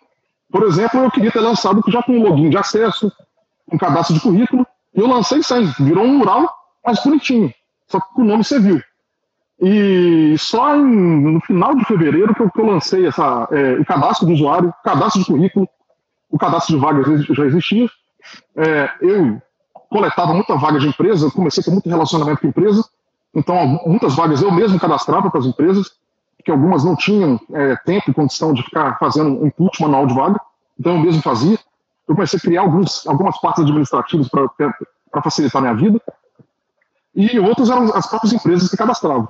Por 0.51 0.63
exemplo, 0.63 1.01
eu 1.01 1.12
queria 1.12 1.32
ter 1.32 1.39
lançado 1.39 1.82
já 1.88 2.01
com 2.04 2.13
um 2.13 2.24
login 2.24 2.50
de 2.50 2.58
acesso, 2.58 3.12
um 3.72 3.77
cadastro 3.77 4.16
de 4.16 4.22
currículo, 4.22 4.66
e 4.96 5.00
eu 5.00 5.08
lancei 5.08 5.44
sem, 5.44 5.66
virou 5.80 6.04
um 6.04 6.18
mural 6.18 6.50
mais 6.86 7.04
bonitinho, 7.04 7.54
só 7.88 8.00
que 8.00 8.22
o 8.22 8.24
nome 8.24 8.44
você 8.44 8.60
viu. 8.60 8.82
E 9.60 10.36
só 10.38 10.75
em, 10.75 11.34
no 11.34 11.42
final 11.42 11.75
de 11.75 11.84
fevereiro 11.86 12.34
que 12.34 12.42
eu, 12.42 12.51
que 12.51 12.60
eu 12.60 12.66
lancei 12.66 13.08
essa, 13.08 13.48
é, 13.51 13.74
o 13.74 13.86
cadastro 13.86 14.27
do 14.27 14.34
usuário, 14.34 14.74
cadastro 14.84 15.22
de 15.22 15.27
currículo, 15.27 15.68
o 16.29 16.38
cadastro 16.38 16.75
de 16.75 16.81
vagas 16.81 17.25
já 17.25 17.46
existia. 17.46 17.89
É, 18.55 18.91
eu 19.01 19.41
coletava 19.89 20.34
muita 20.34 20.55
vaga 20.55 20.79
de 20.79 20.88
empresa, 20.88 21.31
comecei 21.31 21.63
com 21.63 21.72
muito 21.72 21.89
relacionamento 21.89 22.41
com 22.41 22.48
empresa, 22.48 22.84
então, 23.38 23.79
muitas 23.86 24.15
vagas 24.15 24.41
eu 24.41 24.51
mesmo 24.51 24.79
cadastrava 24.79 25.29
para 25.29 25.39
as 25.39 25.46
empresas, 25.46 25.91
porque 26.36 26.50
algumas 26.50 26.84
não 26.84 26.96
tinham 26.96 27.39
é, 27.53 27.75
tempo 27.75 28.10
e 28.10 28.13
condição 28.13 28.51
de 28.51 28.63
ficar 28.63 28.98
fazendo 28.98 29.29
um 29.29 29.46
input 29.46 29.79
manual 29.81 30.07
de 30.07 30.15
vaga, 30.15 30.41
então 30.79 30.93
eu 30.93 31.00
mesmo 31.00 31.22
fazia. 31.22 31.60
Eu 32.07 32.15
comecei 32.15 32.38
a 32.38 32.41
criar 32.41 32.62
alguns, 32.62 33.05
algumas 33.05 33.39
partes 33.39 33.63
administrativas 33.63 34.27
para 34.29 35.22
facilitar 35.22 35.60
a 35.60 35.62
minha 35.62 35.75
vida, 35.75 36.01
e 37.13 37.39
outras 37.39 37.69
eram 37.69 37.84
as 37.96 38.07
próprias 38.07 38.34
empresas 38.34 38.69
que 38.69 38.77
cadastravam. 38.77 39.27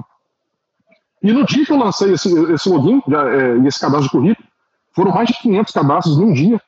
E 1.22 1.32
no 1.32 1.46
dia 1.46 1.66
que 1.66 1.72
eu 1.72 1.78
lancei 1.78 2.14
esse, 2.14 2.32
esse 2.54 2.70
login 2.70 3.02
é, 3.10 3.58
e 3.58 3.68
esse 3.68 3.80
cadastro 3.80 4.04
de 4.04 4.10
currículo, 4.10 4.48
foram 4.94 5.12
mais 5.12 5.28
de 5.28 5.40
500 5.40 5.74
cadastros 5.74 6.18
num 6.18 6.32
dia. 6.32 6.62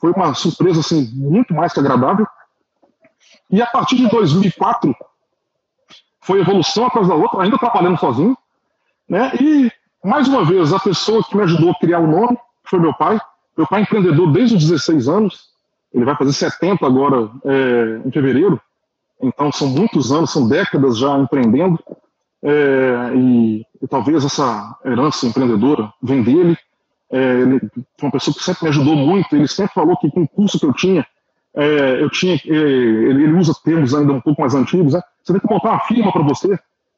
Foi 0.00 0.12
uma 0.12 0.34
surpresa 0.34 0.80
assim, 0.80 1.10
muito 1.14 1.54
mais 1.54 1.72
que 1.72 1.80
agradável. 1.80 2.26
E 3.50 3.62
a 3.62 3.66
partir 3.66 3.96
de 3.96 4.08
2004, 4.08 4.94
foi 6.20 6.40
evolução 6.40 6.86
atrás 6.86 7.08
da 7.08 7.14
outra, 7.14 7.42
ainda 7.42 7.58
trabalhando 7.58 7.98
sozinho. 7.98 8.36
Né? 9.08 9.32
E, 9.40 9.72
mais 10.04 10.28
uma 10.28 10.44
vez, 10.44 10.72
a 10.72 10.78
pessoa 10.78 11.24
que 11.24 11.36
me 11.36 11.42
ajudou 11.42 11.70
a 11.70 11.78
criar 11.78 12.00
o 12.00 12.06
nome 12.06 12.36
foi 12.64 12.78
meu 12.78 12.92
pai. 12.92 13.18
Meu 13.56 13.66
pai 13.66 13.80
é 13.80 13.82
empreendedor 13.84 14.30
desde 14.30 14.56
os 14.56 14.66
16 14.66 15.08
anos. 15.08 15.48
Ele 15.92 16.04
vai 16.04 16.14
fazer 16.16 16.32
70 16.32 16.86
agora 16.86 17.30
é, 17.44 18.06
em 18.06 18.10
fevereiro. 18.10 18.60
Então, 19.20 19.50
são 19.50 19.68
muitos 19.68 20.12
anos, 20.12 20.30
são 20.30 20.46
décadas 20.46 20.98
já 20.98 21.18
empreendendo. 21.18 21.78
É, 22.42 23.12
e, 23.16 23.66
e, 23.82 23.88
talvez 23.88 24.24
essa 24.24 24.76
herança 24.84 25.26
empreendedora 25.26 25.92
vem 26.02 26.22
dele. 26.22 26.56
É, 27.10 27.42
foi 27.98 28.08
uma 28.08 28.12
pessoa 28.12 28.34
que 28.34 28.42
sempre 28.42 28.64
me 28.64 28.68
ajudou 28.70 28.96
muito. 28.96 29.34
Ele 29.34 29.48
sempre 29.48 29.74
falou 29.74 29.96
que 29.96 30.10
com 30.10 30.22
o 30.22 30.28
curso 30.28 30.58
que 30.58 30.66
eu 30.66 30.72
tinha, 30.72 31.06
é, 31.54 32.02
eu 32.02 32.10
tinha, 32.10 32.34
é, 32.34 32.48
ele, 32.48 33.32
usa 33.32 33.52
termos 33.64 33.94
ainda 33.94 34.12
um 34.12 34.20
pouco 34.20 34.40
mais 34.40 34.54
antigos, 34.54 34.94
né? 34.94 35.00
Você 35.22 35.32
tem 35.32 35.40
que 35.40 35.52
montar 35.52 35.70
uma 35.70 35.80
firma 35.80 36.12
para 36.12 36.22
você, 36.22 36.48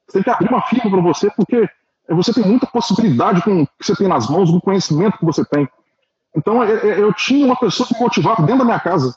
você 0.06 0.12
tem 0.14 0.22
que 0.22 0.30
abrir 0.30 0.48
uma 0.48 0.62
firma 0.62 0.90
para 0.90 1.00
você, 1.00 1.30
porque 1.30 1.68
você 2.08 2.32
tem 2.32 2.44
muita 2.44 2.66
possibilidade 2.66 3.42
com 3.42 3.62
o 3.62 3.66
que 3.66 3.72
você 3.86 3.94
tem 3.94 4.08
nas 4.08 4.28
mãos, 4.28 4.50
com 4.50 4.56
o 4.56 4.60
conhecimento 4.60 5.18
que 5.18 5.24
você 5.24 5.44
tem. 5.44 5.68
Então, 6.36 6.62
é, 6.62 6.72
é, 6.72 7.00
eu 7.00 7.12
tinha 7.12 7.46
uma 7.46 7.56
pessoa 7.56 7.86
que 7.86 7.94
me 7.94 8.00
motivava 8.00 8.42
dentro 8.42 8.58
da 8.58 8.64
minha 8.64 8.80
casa. 8.80 9.14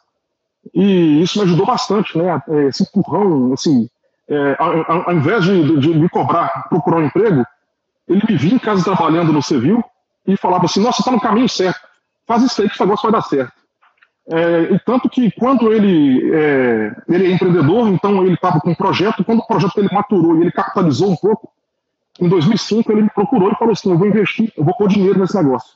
E 0.73 1.21
isso 1.21 1.39
me 1.39 1.45
ajudou 1.45 1.65
bastante, 1.65 2.17
né? 2.17 2.41
Esse 2.69 2.83
empurrão, 2.83 3.51
assim, 3.53 3.89
é, 4.29 4.55
ao, 4.57 5.09
ao, 5.09 5.13
invés 5.13 5.43
de, 5.43 5.79
de, 5.79 5.89
me 5.89 6.07
cobrar, 6.07 6.67
procurar 6.69 6.97
um 6.97 7.05
emprego, 7.05 7.45
ele 8.07 8.21
me 8.27 8.37
via 8.37 8.53
em 8.53 8.59
casa 8.59 8.83
trabalhando 8.83 9.33
no 9.33 9.41
Civil 9.41 9.83
e 10.25 10.37
falava 10.37 10.65
assim: 10.65 10.81
Nossa, 10.81 11.01
está 11.01 11.11
no 11.11 11.21
caminho 11.21 11.49
certo, 11.49 11.81
faz 12.25 12.43
isso 12.43 12.61
aí 12.61 12.67
que 12.67 12.75
esse 12.75 12.83
negócio 12.83 13.09
vai 13.09 13.19
dar 13.19 13.27
certo. 13.27 13.53
É, 14.25 14.73
e 14.73 14.79
tanto 14.79 15.09
que 15.09 15.31
quando 15.31 15.71
ele 15.73 16.33
é, 16.33 16.95
ele 17.09 17.27
é 17.27 17.31
empreendedor, 17.31 17.89
então 17.89 18.23
ele 18.23 18.35
estava 18.35 18.59
com 18.59 18.71
um 18.71 18.75
projeto, 18.75 19.23
quando 19.23 19.39
o 19.39 19.47
projeto 19.47 19.75
dele 19.75 19.89
maturou 19.91 20.37
e 20.37 20.41
ele 20.41 20.51
capitalizou 20.51 21.11
um 21.11 21.15
pouco, 21.15 21.51
em 22.19 22.29
2005 22.29 22.89
ele 22.91 23.01
me 23.01 23.09
procurou 23.09 23.51
e 23.51 23.55
falou 23.55 23.73
assim, 23.73 23.91
eu 23.91 23.97
vou 23.97 24.07
investir, 24.07 24.51
eu 24.55 24.63
vou 24.63 24.75
pôr 24.75 24.87
dinheiro 24.87 25.19
nesse 25.19 25.35
negócio. 25.35 25.73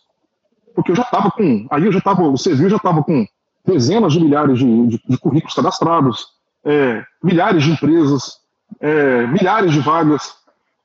Porque 0.73 0.91
eu 0.91 0.95
já 0.95 1.03
estava 1.03 1.29
com, 1.29 1.67
aí 1.69 1.83
eu 1.83 1.91
já 1.91 1.97
estava, 1.97 2.23
o 2.23 2.37
Cevil 2.37 2.69
já 2.69 2.77
estava 2.77 3.03
com 3.03 3.25
dezenas 3.65 4.13
de 4.13 4.21
milhares 4.21 4.59
de, 4.59 4.87
de, 4.87 5.01
de 5.09 5.17
currículos 5.17 5.53
cadastrados, 5.53 6.27
é, 6.63 7.03
milhares 7.21 7.63
de 7.63 7.71
empresas, 7.71 8.39
é, 8.79 9.27
milhares 9.27 9.73
de 9.73 9.79
vagas, 9.79 10.35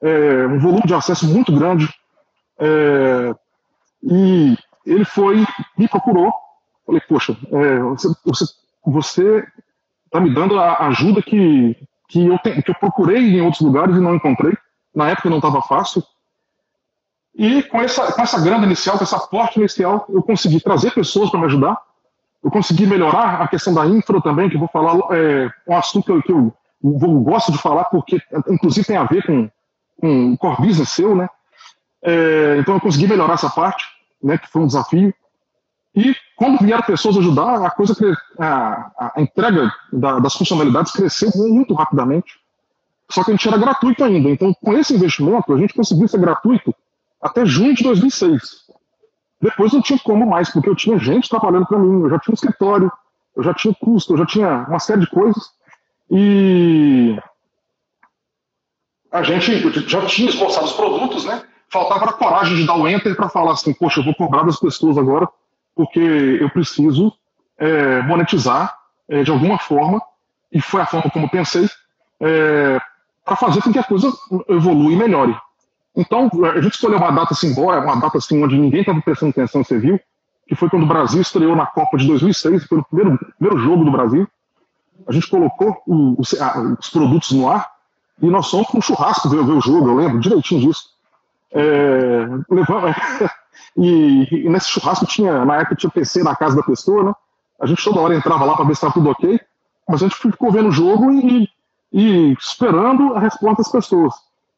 é, 0.00 0.46
um 0.46 0.58
volume 0.58 0.82
de 0.84 0.94
acesso 0.94 1.28
muito 1.28 1.52
grande. 1.52 1.88
É, 2.58 3.34
e 4.02 4.56
ele 4.84 5.04
foi, 5.04 5.44
me 5.76 5.88
procurou 5.88 6.32
Falei, 6.86 7.00
poxa, 7.08 7.36
é, 7.52 7.78
você, 7.78 8.08
você, 8.24 8.44
você 8.84 9.46
tá 10.10 10.20
me 10.20 10.34
dando 10.34 10.58
a 10.58 10.88
ajuda 10.88 11.22
que, 11.22 11.76
que, 12.08 12.26
eu 12.26 12.38
te, 12.38 12.62
que 12.62 12.70
eu 12.70 12.74
procurei 12.74 13.18
em 13.18 13.40
outros 13.40 13.62
lugares 13.62 13.96
e 13.96 14.00
não 14.00 14.14
encontrei. 14.14 14.56
Na 14.94 15.08
época 15.08 15.30
não 15.30 15.38
estava 15.38 15.62
fácil. 15.62 16.02
E 17.34 17.62
com 17.62 17.80
essa, 17.80 18.12
com 18.12 18.20
essa 18.20 18.40
grana 18.40 18.66
inicial, 18.66 18.98
com 18.98 19.04
essa 19.04 19.18
porte 19.18 19.58
inicial, 19.58 20.04
eu 20.08 20.22
consegui 20.22 20.60
trazer 20.60 20.92
pessoas 20.92 21.30
para 21.30 21.40
me 21.40 21.46
ajudar. 21.46 21.80
Eu 22.44 22.50
consegui 22.50 22.86
melhorar 22.86 23.40
a 23.40 23.48
questão 23.48 23.72
da 23.72 23.86
infra 23.86 24.20
também, 24.20 24.50
que 24.50 24.56
eu 24.56 24.60
vou 24.60 24.68
falar, 24.68 24.98
é 25.16 25.48
um 25.66 25.76
assunto 25.76 26.04
que 26.04 26.10
eu, 26.10 26.22
que 26.22 26.32
eu, 26.32 26.52
eu 26.82 27.20
gosto 27.20 27.52
de 27.52 27.58
falar, 27.58 27.84
porque 27.84 28.20
inclusive 28.50 28.86
tem 28.86 28.96
a 28.96 29.04
ver 29.04 29.24
com, 29.24 29.48
com 30.00 30.32
o 30.32 30.36
core 30.36 30.66
business 30.66 30.90
seu, 30.90 31.14
né? 31.14 31.28
É, 32.04 32.56
então 32.58 32.74
eu 32.74 32.80
consegui 32.80 33.06
melhorar 33.06 33.34
essa 33.34 33.48
parte, 33.48 33.86
né, 34.22 34.38
que 34.38 34.48
foi 34.48 34.62
um 34.62 34.66
desafio. 34.66 35.14
E 35.94 36.14
quando 36.36 36.58
vieram 36.58 36.82
pessoas 36.82 37.18
ajudar, 37.18 37.66
a 37.66 37.70
coisa 37.70 37.94
a, 38.38 39.12
a 39.14 39.20
entrega 39.20 39.70
da, 39.92 40.18
das 40.18 40.34
funcionalidades 40.34 40.92
cresceu 40.92 41.30
muito 41.34 41.74
rapidamente. 41.74 42.40
Só 43.10 43.22
que 43.22 43.30
a 43.30 43.34
gente 43.34 43.46
era 43.46 43.58
gratuito 43.58 44.02
ainda. 44.02 44.30
Então, 44.30 44.54
com 44.54 44.72
esse 44.72 44.94
investimento, 44.94 45.52
a 45.52 45.58
gente 45.58 45.74
conseguiu 45.74 46.08
ser 46.08 46.18
gratuito 46.18 46.74
até 47.20 47.44
junho 47.44 47.74
de 47.74 47.82
2006. 47.82 48.62
Depois 49.40 49.72
não 49.72 49.82
tinha 49.82 49.98
como 49.98 50.24
mais, 50.26 50.50
porque 50.50 50.68
eu 50.68 50.76
tinha 50.76 50.98
gente 50.98 51.28
trabalhando 51.28 51.66
para 51.66 51.78
mim, 51.78 52.04
eu 52.04 52.10
já 52.10 52.18
tinha 52.18 52.32
um 52.32 52.34
escritório, 52.34 52.90
eu 53.36 53.42
já 53.42 53.52
tinha 53.52 53.74
custo, 53.74 54.14
eu 54.14 54.18
já 54.18 54.26
tinha 54.26 54.66
uma 54.68 54.78
série 54.78 55.00
de 55.00 55.10
coisas. 55.10 55.50
E 56.10 57.18
a 59.10 59.22
gente 59.22 59.88
já 59.88 60.06
tinha 60.06 60.30
esboçado 60.30 60.66
os 60.66 60.72
produtos, 60.72 61.24
né? 61.24 61.42
Faltava 61.72 62.04
a 62.04 62.12
coragem 62.12 62.56
de 62.56 62.66
dar 62.66 62.76
o 62.76 62.86
enter 62.86 63.16
para 63.16 63.28
falar 63.28 63.52
assim, 63.52 63.72
poxa, 63.72 64.00
eu 64.00 64.04
vou 64.04 64.14
cobrar 64.14 64.42
das 64.42 64.60
pessoas 64.60 64.98
agora 64.98 65.28
porque 65.74 65.98
eu 65.98 66.50
preciso 66.50 67.12
é, 67.58 68.02
monetizar 68.02 68.76
é, 69.08 69.22
de 69.22 69.30
alguma 69.30 69.58
forma, 69.58 70.00
e 70.52 70.60
foi 70.60 70.82
a 70.82 70.86
forma 70.86 71.10
como 71.10 71.30
pensei, 71.30 71.66
é, 72.20 72.78
para 73.24 73.36
fazer 73.36 73.62
com 73.62 73.72
que 73.72 73.78
a 73.78 73.84
coisa 73.84 74.12
evolua 74.48 74.92
e 74.92 74.96
melhore. 74.96 75.36
Então, 75.94 76.30
a 76.54 76.60
gente 76.60 76.74
escolheu 76.74 76.98
uma 76.98 77.10
data 77.10 77.34
simbólica, 77.34 77.84
uma 77.84 78.00
data 78.00 78.18
assim, 78.18 78.42
onde 78.42 78.58
ninguém 78.58 78.80
estava 78.80 79.00
prestando 79.00 79.30
atenção, 79.30 79.62
você 79.62 79.78
viu, 79.78 80.00
que 80.46 80.54
foi 80.54 80.68
quando 80.68 80.84
o 80.84 80.88
Brasil 80.88 81.20
estreou 81.20 81.54
na 81.54 81.66
Copa 81.66 81.96
de 81.96 82.06
2006, 82.06 82.64
foi 82.66 82.78
o 82.78 82.84
primeiro, 82.84 83.18
primeiro 83.38 83.62
jogo 83.62 83.84
do 83.84 83.90
Brasil. 83.90 84.26
A 85.06 85.12
gente 85.12 85.28
colocou 85.28 85.82
o, 85.86 86.20
os, 86.20 86.34
os, 86.78 86.90
produtos 86.90 87.32
no 87.32 87.48
ar 87.48 87.70
e 88.20 88.26
nós 88.26 88.50
fomos 88.50 88.68
para 88.68 88.78
um 88.78 88.82
churrasco 88.82 89.28
ver, 89.28 89.44
ver, 89.44 89.52
o 89.52 89.60
jogo, 89.60 89.88
eu 89.88 89.96
lembro 89.96 90.20
direitinho 90.20 90.60
disso. 90.60 90.91
É, 91.54 92.26
levamos, 92.50 92.96
E, 93.76 94.28
e, 94.30 94.48
nesse 94.48 94.68
churrasco 94.68 95.06
tinha, 95.06 95.44
na 95.44 95.56
época 95.56 95.76
tinha 95.76 95.90
PC 95.90 96.22
na 96.22 96.36
casa 96.36 96.56
da 96.56 96.62
pessoa, 96.62 97.04
né? 97.04 97.12
A 97.60 97.66
gente 97.66 97.82
toda 97.82 98.00
hora 98.00 98.14
entrava 98.14 98.44
lá 98.44 98.54
para 98.54 98.64
ver 98.64 98.74
se 98.74 98.78
estava 98.78 98.92
tudo 98.92 99.10
ok, 99.10 99.40
mas 99.88 100.02
a 100.02 100.06
gente 100.06 100.16
ficou 100.16 100.50
vendo 100.50 100.68
o 100.68 100.72
jogo 100.72 101.10
e, 101.12 101.48
e, 101.92 102.32
esperando 102.32 103.14
a 103.14 103.20
resposta 103.20 103.62
das 103.62 103.70
pessoas. 103.70 104.14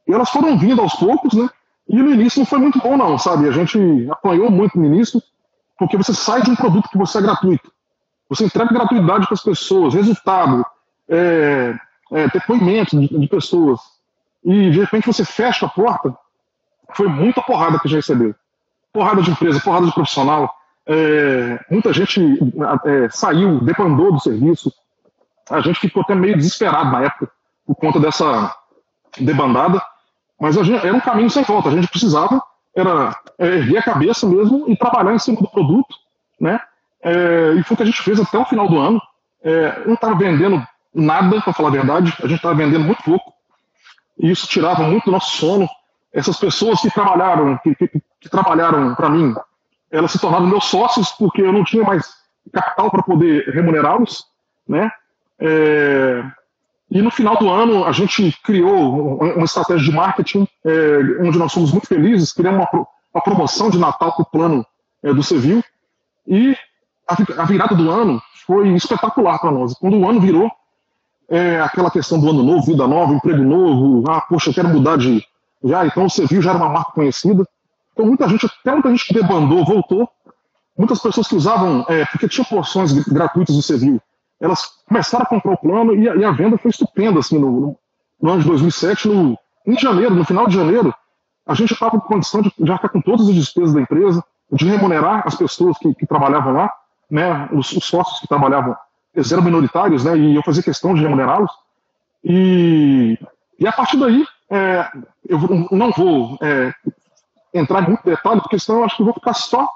E 0.07 0.13
elas 0.13 0.31
foram 0.31 0.59
vindo 0.59 0.81
aos 0.81 0.95
poucos, 0.95 1.35
né? 1.35 1.49
E 1.89 1.97
no 1.97 2.11
início 2.11 2.41
não 2.41 2.47
foi 2.47 2.59
muito 2.59 2.79
bom, 2.79 2.97
não, 2.97 3.19
sabe? 3.19 3.49
A 3.49 3.53
gente 3.53 3.79
apanhou 4.11 4.51
muito 4.51 4.79
no 4.79 4.87
início, 4.87 5.23
porque 5.79 5.97
você 5.97 6.15
sai 6.15 6.43
de 6.43 6.51
um 6.51 6.57
produto 6.57 6.89
que 6.89 6.99
você 6.99 7.19
é 7.19 7.23
gratuito. 7.23 7.71
Você 8.29 8.45
entrega 8.45 8.73
gratuidade 8.73 9.27
para 9.27 9.35
as 9.35 9.43
pessoas, 9.43 9.95
resultado, 9.95 10.65
é, 11.09 11.75
é, 12.11 12.29
depoimento 12.29 12.99
de, 12.99 13.07
de 13.07 13.29
pessoas. 13.29 13.81
E 14.43 14.71
de 14.71 14.81
repente 14.81 15.07
você 15.07 15.25
fecha 15.25 15.67
a 15.67 15.69
porta, 15.69 16.17
foi 16.95 17.09
muita 17.09 17.43
porrada 17.43 17.79
que 17.79 17.89
já 17.89 17.97
recebeu 17.97 18.35
porrada 18.95 19.21
de 19.21 19.31
empresa, 19.33 19.61
porrada 19.61 19.87
de 19.87 19.93
profissional. 19.93 20.55
É, 20.87 21.59
muita 21.69 21.93
gente 21.93 22.21
é, 22.85 23.09
saiu, 23.11 23.61
depandou 23.61 24.13
do 24.13 24.21
serviço. 24.21 24.73
A 25.51 25.61
gente 25.61 25.81
ficou 25.81 26.03
até 26.03 26.15
meio 26.15 26.37
desesperado 26.37 26.93
na 26.93 27.03
época 27.03 27.29
por 27.67 27.75
conta 27.75 27.99
dessa 27.99 28.55
debandada, 29.19 29.83
mas 30.41 30.55
gente, 30.55 30.87
era 30.87 30.95
um 30.95 31.01
caminho 31.01 31.29
sem 31.29 31.43
volta. 31.43 31.69
A 31.69 31.73
gente 31.73 31.89
precisava 31.89 32.41
era 32.75 33.17
é, 33.39 33.47
erguer 33.47 33.79
a 33.79 33.83
cabeça 33.83 34.27
mesmo 34.27 34.65
e 34.69 34.77
trabalhar 34.77 35.15
em 35.15 35.19
cima 35.19 35.41
do 35.41 35.49
produto, 35.49 35.95
né? 36.41 36.61
É, 37.03 37.55
e 37.59 37.63
foi 37.63 37.75
o 37.75 37.77
que 37.77 37.83
a 37.83 37.87
gente 37.87 38.03
fez 38.03 38.19
até 38.19 38.39
o 38.39 38.45
final 38.45 38.69
do 38.69 38.79
ano. 38.79 39.01
É, 39.43 39.87
não 39.87 39.95
estava 39.95 40.15
vendendo 40.15 40.65
nada, 40.95 41.41
para 41.41 41.53
falar 41.53 41.69
a 41.69 41.73
verdade. 41.73 42.15
A 42.19 42.27
gente 42.27 42.37
estava 42.37 42.55
vendendo 42.55 42.85
muito 42.85 43.03
pouco. 43.03 43.33
E 44.19 44.31
isso 44.31 44.47
tirava 44.47 44.83
muito 44.85 45.05
do 45.05 45.13
nosso 45.13 45.37
sono. 45.37 45.69
Essas 46.15 46.39
pessoas 46.39 46.81
que 46.81 46.91
trabalharam, 46.91 47.59
que, 47.59 47.75
que, 47.75 47.89
que 48.21 48.29
trabalharam 48.31 48.95
para 48.95 49.11
mim, 49.11 49.35
elas 49.91 50.13
se 50.13 50.19
tornaram 50.19 50.47
meus 50.47 50.65
sócios 50.65 51.11
porque 51.11 51.43
eu 51.43 51.53
não 51.53 51.65
tinha 51.65 51.85
mais 51.85 52.15
capital 52.53 52.91
para 52.91 53.03
poder 53.03 53.49
remunerá-los, 53.49 54.25
né? 54.67 54.91
É, 55.39 56.25
e 56.91 57.03
no 57.03 57.11
final 57.11 57.37
do 57.37 57.51
ano 57.51 57.85
a 57.85 57.93
gente 57.93 58.39
criou 58.43 59.19
uma 59.19 59.45
estratégia 59.45 59.91
de 59.91 59.93
marketing 59.93 60.47
é, 60.65 60.99
onde 61.21 61.39
nós 61.39 61.53
fomos 61.53 61.73
muito 61.73 61.89
felizes, 61.89 62.33
criamos 62.33 62.67
uma, 62.73 62.87
uma 63.13 63.23
promoção 63.23 63.69
de 63.69 63.79
Natal 63.79 64.13
para 64.13 64.23
o 64.23 64.27
plano 64.27 64.65
é, 65.03 65.13
do 65.13 65.23
Civil 65.23 65.63
e 66.27 66.57
a, 67.07 67.43
a, 67.43 67.45
virada 67.45 67.75
do 67.75 67.91
ano 67.91 68.23
foi 68.47 68.69
espetacular 68.75 69.39
para 69.39 69.51
nós. 69.51 69.75
Quando 69.75 69.99
o 69.99 70.09
ano 70.09 70.21
virou, 70.21 70.51
é, 71.29 71.61
aquela 71.61 71.91
questão 71.91 72.21
do 72.21 72.29
ano 72.29 72.43
novo, 72.43 72.67
vida 72.67 72.87
nova, 72.87 73.13
emprego 73.13 73.43
novo, 73.43 74.11
ah, 74.11 74.21
poxa, 74.21 74.51
eu 74.51 74.55
quero 74.55 74.69
mudar 74.69 74.97
de. 74.97 75.25
Já, 75.65 75.87
então 75.87 76.05
o 76.05 76.11
Civil 76.11 76.43
já 76.43 76.51
era 76.51 76.59
uma 76.59 76.69
marca 76.69 76.93
conhecida. 76.93 77.47
Então, 77.93 78.07
muita 78.07 78.29
gente, 78.29 78.47
até 78.47 78.73
muita 78.73 78.91
gente 78.91 79.07
que 79.07 79.15
debandou, 79.15 79.65
voltou. 79.65 80.09
Muitas 80.77 81.01
pessoas 81.01 81.27
que 81.29 81.37
usavam, 81.37 81.87
é, 81.89 82.05
porque 82.07 82.29
tinha 82.29 82.45
porções 82.45 82.93
gratuitas 83.07 83.55
do 83.55 83.63
Cevil, 83.63 84.01
elas 84.41 84.67
começaram 84.89 85.25
a 85.25 85.27
comprar 85.27 85.53
o 85.53 85.57
plano 85.57 85.95
e 85.95 86.09
a, 86.09 86.17
e 86.17 86.25
a 86.25 86.33
venda 86.33 86.59
foi 86.59 86.71
estupenda, 86.71 87.21
assim, 87.21 87.39
no, 87.39 87.79
no, 88.21 88.31
ano 88.31 88.43
de 88.43 88.49
2007, 88.49 89.09
no, 89.09 89.39
em 89.67 89.79
janeiro, 89.79 90.15
no 90.15 90.25
final 90.25 90.49
de 90.49 90.55
janeiro, 90.57 90.93
a 91.47 91.55
gente 91.55 91.73
estava 91.73 91.93
com 91.93 92.01
condição 92.01 92.43
de, 92.43 92.53
de 92.59 92.73
arcar 92.73 92.91
com 92.91 93.01
todas 93.01 93.29
as 93.29 93.35
despesas 93.35 93.73
da 93.73 93.81
empresa, 93.81 94.23
de 94.53 94.67
remunerar 94.67 95.23
as 95.27 95.37
pessoas 95.37 95.79
que, 95.79 95.95
que 95.95 96.07
trabalhavam 96.07 96.53
lá, 96.53 96.73
né, 97.09 97.49
os, 97.53 97.71
os, 97.73 97.85
sócios 97.85 98.19
que 98.21 98.27
trabalhavam, 98.27 98.77
eles 99.15 99.31
eram 99.31 99.43
minoritários, 99.43 100.05
né, 100.05 100.17
e 100.17 100.35
eu 100.35 100.43
fazia 100.43 100.63
questão 100.63 100.95
de 100.95 101.03
remunerá-los. 101.03 101.51
E, 102.25 103.19
e 103.59 103.67
a 103.67 103.73
partir 103.73 103.97
daí, 103.99 104.27
é, 104.51 104.91
eu 105.29 105.39
não 105.71 105.91
vou 105.91 106.39
é, 106.43 106.73
entrar 107.53 107.83
em 107.83 107.89
muito 107.89 108.05
detalhe, 108.05 108.41
porque 108.41 108.59
senão 108.59 108.81
eu 108.81 108.85
acho 108.85 108.97
que 108.97 109.03
eu 109.03 109.07
vou 109.07 109.15
ficar 109.15 109.35
só 109.35 109.69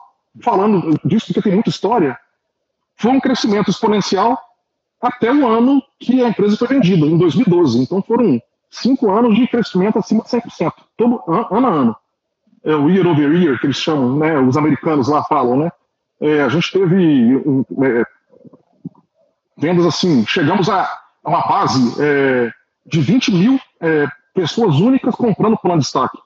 falando 0.43 0.99
disso, 1.05 1.27
porque 1.27 1.43
tem 1.43 1.55
muita 1.55 1.71
história. 1.71 2.19
Foi 2.97 3.11
um 3.11 3.21
crescimento 3.21 3.71
exponencial 3.71 4.39
até 5.01 5.33
o 5.33 5.47
ano 5.47 5.83
que 5.99 6.23
a 6.23 6.29
empresa 6.29 6.57
foi 6.57 6.69
vendida, 6.69 7.07
em 7.07 7.17
2012. 7.17 7.83
Então 7.83 8.03
foram 8.03 8.41
cinco 8.71 9.11
anos 9.11 9.37
de 9.37 9.47
crescimento 9.47 9.99
acima 9.99 10.23
de 10.23 10.31
100%, 10.31 10.73
todo 10.97 11.23
ano 11.27 11.67
a 11.67 11.71
ano. 11.71 11.97
É 12.65 12.75
o 12.75 12.91
year 12.91 13.07
over 13.07 13.33
year, 13.33 13.59
que 13.61 13.67
eles 13.67 13.77
chamam, 13.77 14.19
né, 14.19 14.39
os 14.39 14.57
americanos 14.57 15.09
lá 15.09 15.23
falam, 15.25 15.57
né? 15.57 15.73
É, 16.21 16.43
a 16.43 16.49
gente 16.49 16.73
teve 16.73 17.37
um, 17.37 17.65
é, 17.83 18.05
vendas 19.57 19.87
assim, 19.87 20.27
chegamos 20.27 20.69
a, 20.69 20.83
a 21.25 21.31
uma 21.31 21.47
base 21.47 22.03
é, 22.03 22.51
de 22.85 23.01
20 23.01 23.33
mil 23.33 23.61
é, 23.81 24.07
pessoas 24.39 24.77
únicas 24.77 25.17
comprando 25.17 25.59
plano 25.59 25.79
de 25.79 25.85
destaque. 25.85 26.17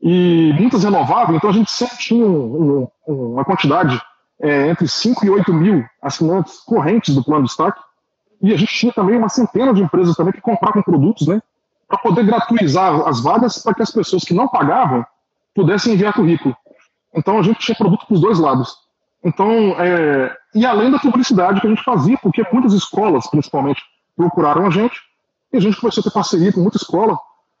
E 0.00 0.52
muitas 0.58 0.84
renováveis, 0.84 1.36
então 1.36 1.50
a 1.50 1.52
gente 1.52 1.70
sempre 1.70 1.98
tinha 1.98 2.24
um, 2.24 2.88
um, 3.08 3.12
uma 3.32 3.44
quantidade 3.44 4.00
é, 4.40 4.68
entre 4.68 4.86
5 4.86 5.26
e 5.26 5.30
8 5.30 5.52
mil 5.52 5.84
assinantes 6.00 6.60
correntes 6.60 7.16
do 7.16 7.24
plano 7.24 7.42
de 7.42 7.48
destaque. 7.48 7.80
E 8.40 8.54
a 8.54 8.56
gente 8.56 8.72
tinha 8.72 8.92
também 8.92 9.16
uma 9.16 9.28
centena 9.28 9.74
de 9.74 9.82
empresas 9.82 10.14
também 10.14 10.32
que 10.32 10.40
compravam 10.40 10.82
produtos, 10.82 11.26
né? 11.26 11.42
Para 11.88 11.98
poder 11.98 12.24
gratuizar 12.24 13.08
as 13.08 13.20
vagas 13.20 13.58
para 13.58 13.74
que 13.74 13.82
as 13.82 13.90
pessoas 13.90 14.22
que 14.22 14.32
não 14.32 14.46
pagavam 14.46 15.04
pudessem 15.52 15.94
enviar 15.94 16.12
currículo. 16.12 16.56
Então 17.12 17.36
a 17.38 17.42
gente 17.42 17.58
tinha 17.58 17.74
produto 17.74 18.06
para 18.06 18.14
os 18.14 18.20
dois 18.20 18.38
lados. 18.38 18.76
Então, 19.24 19.74
é, 19.80 20.32
e 20.54 20.64
além 20.64 20.92
da 20.92 21.00
publicidade 21.00 21.60
que 21.60 21.66
a 21.66 21.70
gente 21.70 21.82
fazia, 21.82 22.16
porque 22.22 22.44
muitas 22.52 22.72
escolas, 22.72 23.26
principalmente, 23.28 23.82
procuraram 24.16 24.66
a 24.66 24.70
gente, 24.70 24.96
e 25.52 25.56
a 25.56 25.60
gente 25.60 25.80
começou 25.80 26.00
a 26.00 26.04
ter 26.04 26.12
parceria 26.12 26.52
com 26.52 26.60
muita 26.60 26.76
escola. 26.76 27.18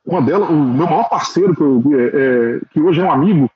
Uma 0.08 0.22
delas, 0.22 0.48
o 0.48 0.54
meu 0.54 0.86
maior 0.86 1.06
parceiro, 1.10 1.54
que, 1.54 1.60
eu, 1.60 1.82
é, 1.92 2.06
é, 2.06 2.60
que 2.72 2.80
hoje 2.80 2.98
é 2.98 3.04
um 3.04 3.12
amigo, 3.12 3.50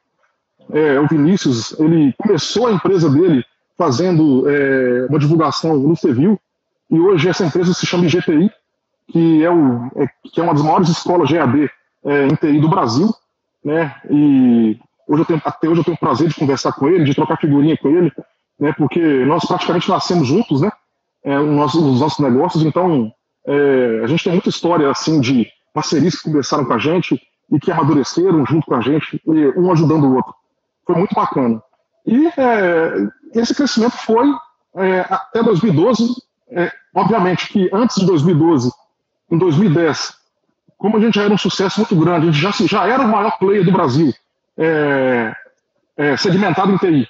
é, 0.71 1.01
o 1.01 1.09
Vinícius, 1.09 1.73
ele 1.81 2.15
começou 2.19 2.67
a 2.67 2.73
empresa 2.73 3.09
dele 3.09 3.43
fazendo 3.79 4.47
é, 4.51 5.07
uma 5.09 5.19
divulgação 5.19 5.75
no 5.79 5.97
Civil, 5.97 6.39
e 6.91 7.01
hoje 7.01 7.27
essa 7.27 7.47
empresa 7.47 7.73
se 7.73 7.87
chama 7.87 8.05
IGTI, 8.05 8.51
que 9.09 9.43
é, 9.43 9.51
o, 9.51 9.91
é, 9.97 10.07
que 10.31 10.41
é 10.41 10.43
uma 10.43 10.53
das 10.53 10.63
maiores 10.63 10.91
escolas 10.91 11.31
GAD 11.31 11.71
é, 12.05 12.27
em 12.27 12.35
TI 12.35 12.61
do 12.61 12.69
Brasil, 12.69 13.09
né? 13.65 13.95
E 14.11 14.79
hoje 15.09 15.23
eu 15.23 15.25
tenho, 15.25 15.43
até 15.43 15.69
hoje 15.69 15.81
eu 15.81 15.85
tenho 15.85 15.97
o 15.97 16.01
prazer 16.01 16.29
de 16.29 16.35
conversar 16.35 16.73
com 16.73 16.87
ele, 16.87 17.05
de 17.05 17.15
trocar 17.15 17.39
figurinha 17.39 17.79
com 17.79 17.89
ele, 17.89 18.13
né? 18.61 18.75
Porque 18.77 19.01
nós 19.25 19.47
praticamente 19.47 19.89
nascemos 19.89 20.29
juntos, 20.29 20.61
né? 20.61 20.71
É, 21.25 21.35
nos, 21.39 21.75
nos 21.75 22.01
nossos 22.01 22.19
negócios, 22.19 22.63
então 22.63 23.11
é, 23.47 24.03
a 24.05 24.07
gente 24.07 24.23
tem 24.23 24.35
muita 24.35 24.51
história 24.51 24.91
assim 24.91 25.19
de 25.19 25.49
parcerias 25.73 26.17
que 26.17 26.31
começaram 26.31 26.65
com 26.65 26.73
a 26.73 26.79
gente 26.79 27.21
e 27.51 27.59
que 27.59 27.71
amadureceram 27.71 28.45
junto 28.47 28.67
com 28.67 28.75
a 28.75 28.81
gente, 28.81 29.21
um 29.27 29.71
ajudando 29.73 30.05
o 30.05 30.17
outro. 30.17 30.35
Foi 30.87 30.97
muito 30.97 31.15
bacana. 31.15 31.63
E 32.07 32.27
é, 32.29 32.95
esse 33.35 33.55
crescimento 33.55 33.97
foi 33.99 34.27
é, 34.77 35.01
até 35.09 35.43
2012 35.43 36.15
é, 36.55 36.71
obviamente 36.95 37.49
que 37.49 37.69
antes 37.73 37.97
de 37.97 38.07
2012, 38.07 38.71
em 39.31 39.39
2010, 39.39 40.15
como 40.77 40.97
a 40.97 41.01
gente 41.01 41.15
já 41.15 41.23
era 41.23 41.33
um 41.33 41.39
sucesso 41.39 41.81
muito 41.81 41.97
grande, 41.97 42.29
a 42.29 42.31
gente 42.31 42.41
já, 42.41 42.51
já 42.67 42.87
era 42.87 43.03
o 43.03 43.09
maior 43.09 43.39
player 43.39 43.65
do 43.65 43.73
Brasil, 43.73 44.13
é, 44.57 45.35
é, 45.97 46.17
segmentado 46.17 46.73
em 46.73 46.77
TI, 46.77 47.09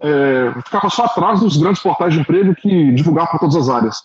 é, 0.00 0.60
ficava 0.62 0.90
só 0.90 1.04
atrás 1.04 1.40
dos 1.40 1.56
grandes 1.56 1.82
portais 1.82 2.12
de 2.12 2.20
emprego 2.20 2.54
que 2.54 2.92
divulgavam 2.92 3.30
para 3.30 3.38
todas 3.38 3.56
as 3.56 3.68
áreas. 3.68 4.02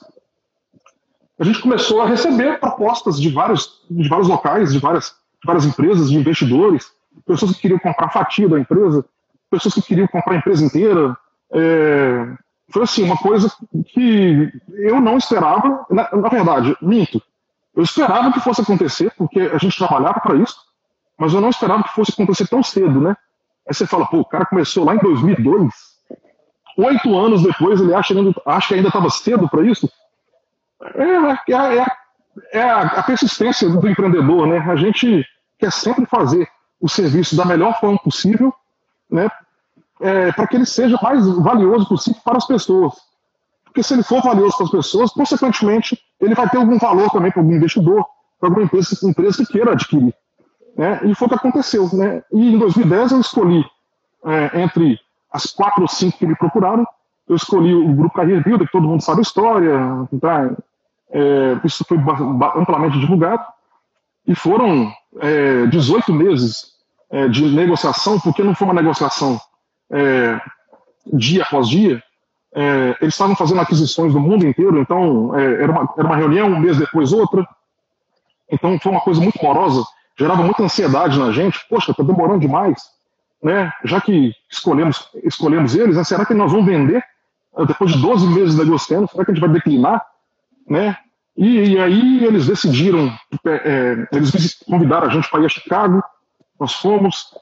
A 1.39 1.43
gente 1.45 1.61
começou 1.61 2.01
a 2.01 2.05
receber 2.05 2.59
propostas 2.59 3.19
de 3.19 3.29
vários, 3.29 3.81
de 3.89 4.09
vários 4.09 4.27
locais, 4.27 4.73
de 4.73 4.79
várias, 4.79 5.15
de 5.41 5.45
várias 5.45 5.65
empresas, 5.65 6.09
de 6.09 6.17
investidores, 6.17 6.91
pessoas 7.25 7.53
que 7.53 7.61
queriam 7.61 7.79
comprar 7.79 8.09
fatia 8.09 8.49
da 8.49 8.59
empresa, 8.59 9.05
pessoas 9.49 9.73
que 9.73 9.81
queriam 9.81 10.07
comprar 10.07 10.33
a 10.33 10.37
empresa 10.37 10.65
inteira, 10.65 11.17
é, 11.53 12.27
foi 12.71 12.83
assim, 12.83 13.03
uma 13.03 13.17
coisa 13.17 13.51
que 13.87 14.51
eu 14.69 14.99
não 14.99 15.17
esperava, 15.17 15.85
na, 15.89 16.09
na, 16.11 16.29
verdade, 16.29 16.75
minto. 16.81 17.21
Eu 17.75 17.83
esperava 17.83 18.31
que 18.33 18.39
fosse 18.41 18.61
acontecer, 18.61 19.11
porque 19.17 19.39
a 19.39 19.57
gente 19.57 19.77
trabalhava 19.77 20.19
para 20.19 20.35
isso, 20.35 20.55
mas 21.17 21.33
eu 21.33 21.41
não 21.41 21.49
esperava 21.49 21.83
que 21.83 21.93
fosse 21.93 22.11
acontecer 22.11 22.47
tão 22.47 22.61
cedo, 22.61 22.99
né? 22.99 23.15
Aí 23.67 23.73
você 23.73 23.87
fala, 23.87 24.05
pô, 24.05 24.19
o 24.19 24.25
cara 24.25 24.45
começou 24.45 24.83
lá 24.83 24.93
em 24.93 24.99
2002, 24.99 25.73
oito 26.77 27.17
anos 27.17 27.43
depois 27.43 27.79
ele 27.79 27.93
acha, 27.93 28.13
acha 28.45 28.67
que 28.67 28.73
ainda 28.73 28.89
estava 28.89 29.09
cedo 29.09 29.47
para 29.49 29.65
isso. 29.65 29.89
É, 30.95 31.53
é, 31.53 31.77
é, 31.77 31.85
é 32.53 32.61
a, 32.61 33.03
persistência 33.03 33.69
do 33.69 33.87
empreendedor, 33.87 34.47
né? 34.47 34.59
A 34.59 34.75
gente 34.75 35.25
quer 35.57 35.71
sempre 35.71 36.05
fazer 36.05 36.47
o 36.79 36.87
serviço 36.87 37.35
da 37.35 37.45
melhor 37.45 37.77
forma 37.79 37.97
possível, 37.99 38.53
né? 39.09 39.29
é, 39.99 40.31
para 40.31 40.47
que 40.47 40.55
ele 40.55 40.65
seja 40.65 40.97
mais 41.01 41.25
valioso 41.27 41.87
possível 41.87 42.21
para 42.23 42.37
as 42.37 42.47
pessoas. 42.47 42.93
Porque 43.65 43.83
se 43.83 43.93
ele 43.93 44.03
for 44.03 44.21
valioso 44.21 44.55
para 44.55 44.65
as 44.65 44.71
pessoas, 44.71 45.11
consequentemente, 45.11 45.99
ele 46.19 46.33
vai 46.33 46.49
ter 46.49 46.57
algum 46.57 46.77
valor 46.77 47.09
também 47.11 47.31
para 47.31 47.41
algum 47.41 47.53
investidor, 47.53 48.05
para 48.39 48.49
alguma 48.49 48.65
empresa, 48.65 48.95
empresa 49.07 49.45
que 49.45 49.51
queira 49.51 49.73
adquirir. 49.73 50.13
Né? 50.75 51.01
E 51.03 51.13
foi 51.13 51.27
o 51.27 51.29
que 51.29 51.35
aconteceu. 51.35 51.89
Né? 51.93 52.23
E 52.31 52.55
em 52.55 52.57
2010 52.57 53.11
eu 53.11 53.19
escolhi, 53.19 53.63
é, 54.25 54.61
entre 54.61 54.99
as 55.31 55.45
quatro 55.47 55.81
ou 55.81 55.87
cinco 55.87 56.17
que 56.17 56.25
me 56.25 56.35
procuraram, 56.35 56.85
eu 57.27 57.35
escolhi 57.35 57.73
o 57.73 57.93
grupo 57.93 58.15
Career 58.15 58.43
Builder, 58.43 58.65
que 58.65 58.71
todo 58.71 58.87
mundo 58.87 59.03
sabe 59.03 59.19
a 59.19 59.21
história, 59.21 59.79
tá? 60.19 60.49
É, 61.11 61.59
isso 61.65 61.83
foi 61.87 61.97
amplamente 62.55 62.99
divulgado, 62.99 63.43
e 64.27 64.35
foram 64.35 64.93
é, 65.19 65.65
18 65.67 66.13
meses 66.13 66.73
é, 67.11 67.27
de 67.27 67.43
negociação, 67.49 68.19
porque 68.19 68.43
não 68.43 68.53
foi 68.53 68.67
uma 68.67 68.73
negociação 68.73 69.39
é, 69.91 70.39
dia 71.13 71.43
após 71.43 71.67
dia, 71.67 72.01
é, 72.53 72.95
eles 73.01 73.13
estavam 73.13 73.35
fazendo 73.35 73.61
aquisições 73.61 74.13
do 74.13 74.19
mundo 74.19 74.45
inteiro, 74.45 74.79
então 74.79 75.35
é, 75.35 75.63
era, 75.63 75.71
uma, 75.71 75.93
era 75.97 76.07
uma 76.07 76.15
reunião, 76.15 76.47
um 76.47 76.59
mês 76.59 76.77
depois 76.77 77.11
outra. 77.13 77.47
Então 78.51 78.79
foi 78.79 78.91
uma 78.91 79.01
coisa 79.01 79.21
muito 79.21 79.41
morosa, 79.43 79.83
gerava 80.17 80.43
muita 80.43 80.63
ansiedade 80.63 81.19
na 81.19 81.31
gente. 81.31 81.59
Poxa, 81.69 81.91
está 81.91 82.03
demorando 82.03 82.39
demais. 82.39 82.81
Né? 83.41 83.71
Já 83.83 84.01
que 84.01 84.33
escolhemos, 84.51 85.09
escolhemos 85.23 85.75
eles, 85.75 85.95
né? 85.95 86.03
será 86.03 86.25
que 86.25 86.33
nós 86.33 86.51
vamos 86.51 86.65
vender 86.65 87.03
depois 87.67 87.91
de 87.91 88.01
12 88.01 88.27
meses 88.27 88.57
negociando? 88.57 89.07
Será 89.09 89.23
que 89.23 89.31
a 89.31 89.33
gente 89.33 89.43
vai 89.43 89.53
declinar? 89.53 90.03
Né? 90.69 90.95
E, 91.35 91.71
e 91.73 91.79
aí 91.79 92.25
eles 92.25 92.47
decidiram, 92.47 93.11
é, 93.45 94.07
é 94.11 94.15
eles 94.15 94.61
convidaram 94.65 95.07
a 95.07 95.09
gente 95.09 95.29
para 95.29 95.41
ir 95.41 95.45
a 95.45 95.49
Chicago, 95.49 96.03
nós 96.59 96.73
fomos, 96.73 97.33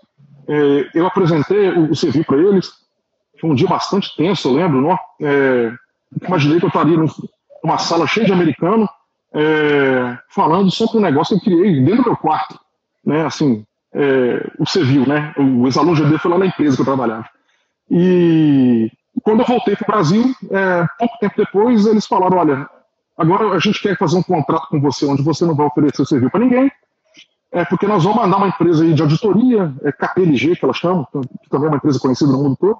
é, 0.47 0.89
eu 0.93 1.07
apresentei 1.07 1.71
o, 1.71 1.91
o 1.91 1.95
serviço 1.95 2.25
para 2.25 2.37
eles, 2.37 2.71
foi 3.39 3.49
um 3.49 3.55
dia 3.55 3.67
bastante 3.67 4.15
tenso, 4.15 4.47
eu 4.47 4.53
lembro, 4.53 4.81
não? 4.81 4.99
É, 5.21 5.71
imaginei 6.25 6.59
que 6.59 6.65
eu 6.65 6.69
estaria 6.69 6.97
numa 7.63 7.77
sala 7.77 8.07
cheia 8.07 8.25
de 8.25 8.33
americano, 8.33 8.87
é, 9.33 10.17
falando 10.29 10.71
sobre 10.71 10.97
um 10.97 11.01
negócio 11.01 11.39
que 11.39 11.51
eu 11.51 11.59
criei 11.59 11.81
dentro 11.81 12.03
do 12.03 12.09
meu 12.09 12.17
quarto, 12.17 12.59
né, 13.05 13.25
assim, 13.25 13.65
é, 13.93 14.47
o 14.59 14.65
Civil, 14.65 15.07
né, 15.07 15.33
o 15.37 15.65
ex-aluno 15.65 15.95
GD 15.95 16.17
foi 16.17 16.31
lá 16.31 16.37
na 16.37 16.45
empresa 16.45 16.75
que 16.75 16.81
eu 16.81 16.85
trabalhava. 16.85 17.27
E 17.89 18.91
quando 19.23 19.41
eu 19.41 19.45
voltei 19.45 19.75
para 19.75 19.85
o 19.85 19.91
Brasil, 19.91 20.35
é, 20.51 20.85
pouco 20.99 21.17
tempo 21.19 21.35
depois, 21.37 21.85
eles 21.85 22.05
falaram, 22.05 22.37
olha, 22.37 22.69
agora 23.17 23.55
a 23.55 23.59
gente 23.59 23.81
quer 23.81 23.97
fazer 23.97 24.17
um 24.17 24.23
contrato 24.23 24.69
com 24.69 24.79
você 24.79 25.05
onde 25.05 25.23
você 25.23 25.45
não 25.45 25.55
vai 25.55 25.65
oferecer 25.65 26.01
o 26.01 26.05
serviço 26.05 26.31
para 26.31 26.39
ninguém, 26.41 26.71
é 27.51 27.65
porque 27.65 27.87
nós 27.87 28.03
vamos 28.03 28.19
mandar 28.19 28.37
uma 28.37 28.49
empresa 28.49 28.85
de 28.85 29.01
auditoria, 29.01 29.73
é 29.83 29.91
KPLG 29.91 30.55
que 30.57 30.65
elas 30.65 30.77
chamam, 30.77 31.07
que 31.41 31.49
também 31.49 31.67
é 31.67 31.69
uma 31.69 31.77
empresa 31.77 31.99
conhecida 31.99 32.31
no 32.31 32.43
mundo 32.43 32.57
todo. 32.57 32.79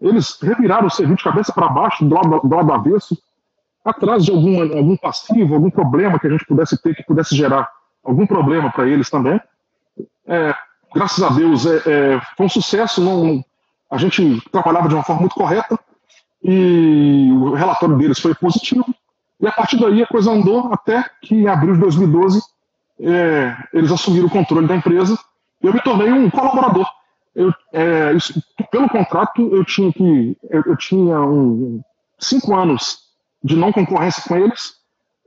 Eles 0.00 0.38
reviraram 0.40 0.86
o 0.86 0.90
serviço 0.90 1.18
de 1.18 1.24
cabeça 1.24 1.52
para 1.52 1.68
baixo, 1.68 2.04
do 2.04 2.14
lado, 2.14 2.48
do 2.48 2.56
lado 2.56 2.72
avesso, 2.72 3.16
atrás 3.84 4.24
de 4.24 4.32
algum, 4.32 4.60
algum 4.60 4.96
passivo, 4.96 5.54
algum 5.54 5.70
problema 5.70 6.18
que 6.18 6.26
a 6.26 6.30
gente 6.30 6.44
pudesse 6.46 6.80
ter, 6.82 6.94
que 6.94 7.04
pudesse 7.04 7.36
gerar 7.36 7.70
algum 8.02 8.26
problema 8.26 8.70
para 8.70 8.88
eles 8.88 9.08
também. 9.10 9.40
É, 10.26 10.54
graças 10.94 11.22
a 11.22 11.28
Deus, 11.30 11.66
é, 11.66 11.76
é, 11.86 12.20
foi 12.36 12.46
um 12.46 12.48
sucesso. 12.48 13.00
Não, 13.00 13.44
a 13.90 13.98
gente 13.98 14.40
trabalhava 14.50 14.88
de 14.88 14.94
uma 14.94 15.04
forma 15.04 15.20
muito 15.20 15.34
correta 15.34 15.78
e 16.42 17.30
o 17.32 17.54
relatório 17.54 17.96
deles 17.96 18.18
foi 18.18 18.34
positivo. 18.34 18.84
E 19.42 19.46
a 19.48 19.50
partir 19.50 19.76
daí 19.76 20.00
a 20.00 20.06
coisa 20.06 20.30
andou 20.30 20.72
até 20.72 21.04
que 21.20 21.34
em 21.34 21.48
abril 21.48 21.74
de 21.74 21.80
2012 21.80 22.40
é, 23.00 23.56
eles 23.74 23.90
assumiram 23.90 24.28
o 24.28 24.30
controle 24.30 24.68
da 24.68 24.76
empresa 24.76 25.18
e 25.60 25.66
eu 25.66 25.74
me 25.74 25.80
tornei 25.80 26.12
um 26.12 26.30
colaborador. 26.30 26.88
Eu, 27.34 27.52
é, 27.72 28.12
isso, 28.12 28.40
pelo 28.70 28.88
contrato, 28.88 29.42
eu 29.52 29.64
tinha 29.64 29.92
que 29.92 30.36
eu, 30.48 30.62
eu, 30.64 30.76
tinha 30.76 31.20
um, 31.20 31.80
cinco 32.20 32.54
anos 32.54 32.98
de 33.42 33.56
não 33.56 33.72
concorrência 33.72 34.22
com 34.28 34.36
eles, 34.36 34.74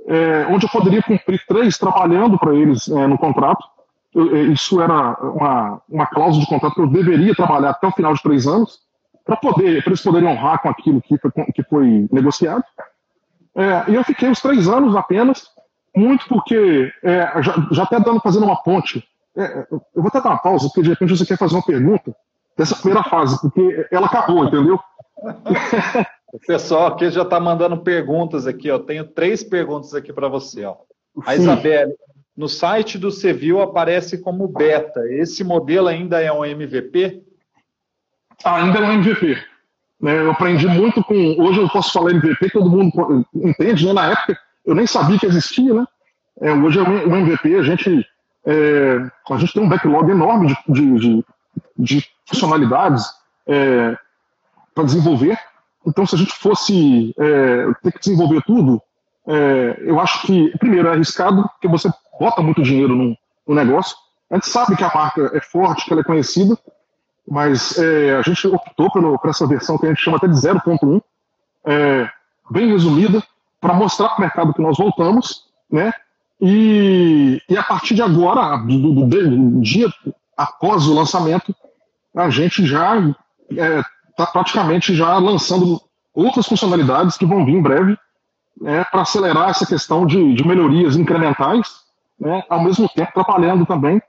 é, 0.07 0.47
onde 0.49 0.65
eu 0.65 0.69
poderia 0.69 1.03
cumprir 1.03 1.43
três 1.45 1.77
trabalhando 1.77 2.39
para 2.39 2.55
eles 2.55 2.87
é, 2.87 3.07
no 3.07 3.17
contrato. 3.17 3.65
Eu, 4.13 4.33
é, 4.33 4.41
isso 4.43 4.79
era 4.79 5.17
uma, 5.19 5.81
uma 5.89 6.05
cláusula 6.05 6.41
de 6.41 6.49
contrato 6.49 6.75
que 6.75 6.81
eu 6.81 6.87
deveria 6.87 7.35
trabalhar 7.35 7.71
até 7.71 7.87
o 7.87 7.91
final 7.91 8.13
de 8.13 8.23
três 8.23 8.47
anos 8.47 8.79
para 9.25 9.35
poder 9.35 9.83
para 9.83 9.89
eles 9.89 10.01
poderem 10.01 10.29
honrar 10.29 10.61
com 10.61 10.69
aquilo 10.69 11.01
que 11.01 11.17
foi, 11.17 11.31
que 11.53 11.63
foi 11.63 12.07
negociado. 12.11 12.63
É, 13.55 13.91
e 13.91 13.95
eu 13.95 14.03
fiquei 14.03 14.29
os 14.29 14.41
três 14.41 14.67
anos 14.67 14.95
apenas 14.95 15.49
muito 15.95 16.27
porque, 16.27 16.91
é, 17.01 17.41
já, 17.41 17.67
já 17.71 17.83
até 17.83 17.99
dando, 17.99 18.19
fazendo 18.19 18.45
uma 18.45 18.61
ponte, 18.61 19.03
é, 19.35 19.65
eu 19.71 19.81
vou 19.95 20.07
até 20.07 20.21
dar 20.21 20.31
uma 20.31 20.37
pausa, 20.37 20.67
porque 20.67 20.81
de 20.81 20.89
repente 20.89 21.17
você 21.17 21.25
quer 21.25 21.37
fazer 21.37 21.55
uma 21.55 21.65
pergunta 21.65 22.13
dessa 22.57 22.75
primeira 22.75 23.03
fase, 23.03 23.39
porque 23.41 23.87
ela 23.91 24.07
acabou, 24.07 24.45
entendeu? 24.45 24.79
O 26.33 26.39
pessoal 26.45 26.87
aqui 26.87 27.09
já 27.09 27.21
está 27.21 27.39
mandando 27.39 27.77
perguntas 27.77 28.45
aqui, 28.45 28.69
ó. 28.69 28.79
Tenho 28.79 29.05
três 29.05 29.43
perguntas 29.43 29.93
aqui 29.93 30.11
para 30.11 30.27
você, 30.27 30.65
ó. 30.65 30.75
A 31.25 31.35
Isabelle, 31.35 31.93
no 32.35 32.49
site 32.49 32.97
do 32.97 33.09
Civil 33.09 33.61
aparece 33.61 34.17
como 34.17 34.47
beta. 34.47 35.01
Esse 35.09 35.43
modelo 35.43 35.87
ainda 35.87 36.21
é 36.21 36.31
um 36.31 36.43
MVP? 36.43 37.23
Ah, 38.43 38.61
ainda 38.61 38.79
é 38.79 38.81
um 38.81 38.91
MVP. 38.91 39.37
Né? 40.05 40.19
Eu 40.19 40.29
aprendi 40.29 40.67
muito 40.67 41.03
com. 41.03 41.15
Hoje 41.15 41.59
eu 41.59 41.67
posso 41.67 41.91
falar 41.91 42.11
MVP, 42.11 42.51
todo 42.51 42.69
mundo 42.69 43.25
entende, 43.33 43.87
né? 43.87 43.93
Na 43.93 44.11
época 44.11 44.37
eu 44.63 44.75
nem 44.75 44.85
sabia 44.85 45.17
que 45.17 45.25
existia, 45.25 45.73
né? 45.73 45.83
É, 46.41 46.53
hoje 46.53 46.77
é 46.77 46.83
um 46.83 47.15
MVP, 47.15 47.55
a 47.55 47.63
gente, 47.63 48.05
é, 48.45 48.97
a 49.31 49.37
gente 49.37 49.53
tem 49.53 49.63
um 49.63 49.67
backlog 49.67 50.11
enorme 50.11 50.55
de, 50.67 50.73
de, 50.73 50.99
de, 50.99 51.25
de 51.75 52.07
funcionalidades 52.27 53.03
é, 53.47 53.97
para 54.75 54.83
desenvolver. 54.83 55.39
Então, 55.87 56.05
se 56.05 56.13
a 56.13 56.19
gente 56.19 56.33
fosse 56.33 57.11
é, 57.17 57.65
ter 57.81 57.91
que 57.93 57.99
desenvolver 57.99 58.43
tudo, 58.43 58.79
é, 59.27 59.77
eu 59.79 59.99
acho 59.99 60.27
que, 60.27 60.55
primeiro, 60.59 60.87
é 60.87 60.91
arriscado, 60.91 61.49
porque 61.49 61.67
você 61.67 61.89
bota 62.19 62.43
muito 62.43 62.61
dinheiro 62.61 62.95
no, 62.95 63.17
no, 63.47 63.55
negócio. 63.55 63.97
A 64.29 64.35
gente 64.35 64.49
sabe 64.49 64.75
que 64.75 64.83
a 64.83 64.91
marca 64.93 65.31
é 65.33 65.41
forte, 65.41 65.83
que 65.83 65.91
ela 65.91 66.01
é 66.01 66.05
conhecida, 66.05 66.55
mas 67.27 67.77
é, 67.77 68.15
a 68.15 68.21
gente 68.21 68.47
optou 68.47 68.89
por 68.91 69.29
essa 69.29 69.47
versão 69.47 69.77
que 69.77 69.85
a 69.85 69.89
gente 69.89 70.01
chama 70.01 70.17
até 70.17 70.27
de 70.27 70.35
0.1, 70.35 71.01
é, 71.65 72.09
bem 72.49 72.71
resumida, 72.71 73.23
para 73.59 73.73
mostrar 73.73 74.09
para 74.09 74.17
o 74.17 74.21
mercado 74.21 74.53
que 74.53 74.61
nós 74.61 74.77
voltamos, 74.77 75.45
né? 75.71 75.91
E, 76.39 77.41
e 77.49 77.57
a 77.57 77.63
partir 77.63 77.95
de 77.95 78.01
agora, 78.01 78.57
do, 78.57 78.93
do, 78.93 79.07
do 79.07 79.61
dia 79.61 79.87
após 80.37 80.85
o 80.85 80.93
lançamento, 80.93 81.55
a 82.15 82.29
gente 82.29 82.65
já 82.65 82.97
está 83.49 84.23
é, 84.23 84.31
praticamente 84.31 84.93
já 84.93 85.17
lançando 85.17 85.81
outras 86.13 86.45
funcionalidades 86.45 87.17
que 87.17 87.25
vão 87.25 87.45
vir 87.45 87.55
em 87.55 87.61
breve 87.61 87.97
né, 88.59 88.83
para 88.85 89.01
acelerar 89.01 89.49
essa 89.49 89.65
questão 89.65 90.05
de, 90.05 90.33
de 90.33 90.47
melhorias 90.47 90.95
incrementais, 90.95 91.81
né, 92.19 92.43
ao 92.49 92.63
mesmo 92.63 92.87
tempo 92.89 93.11
trabalhando 93.13 93.65
também 93.65 94.01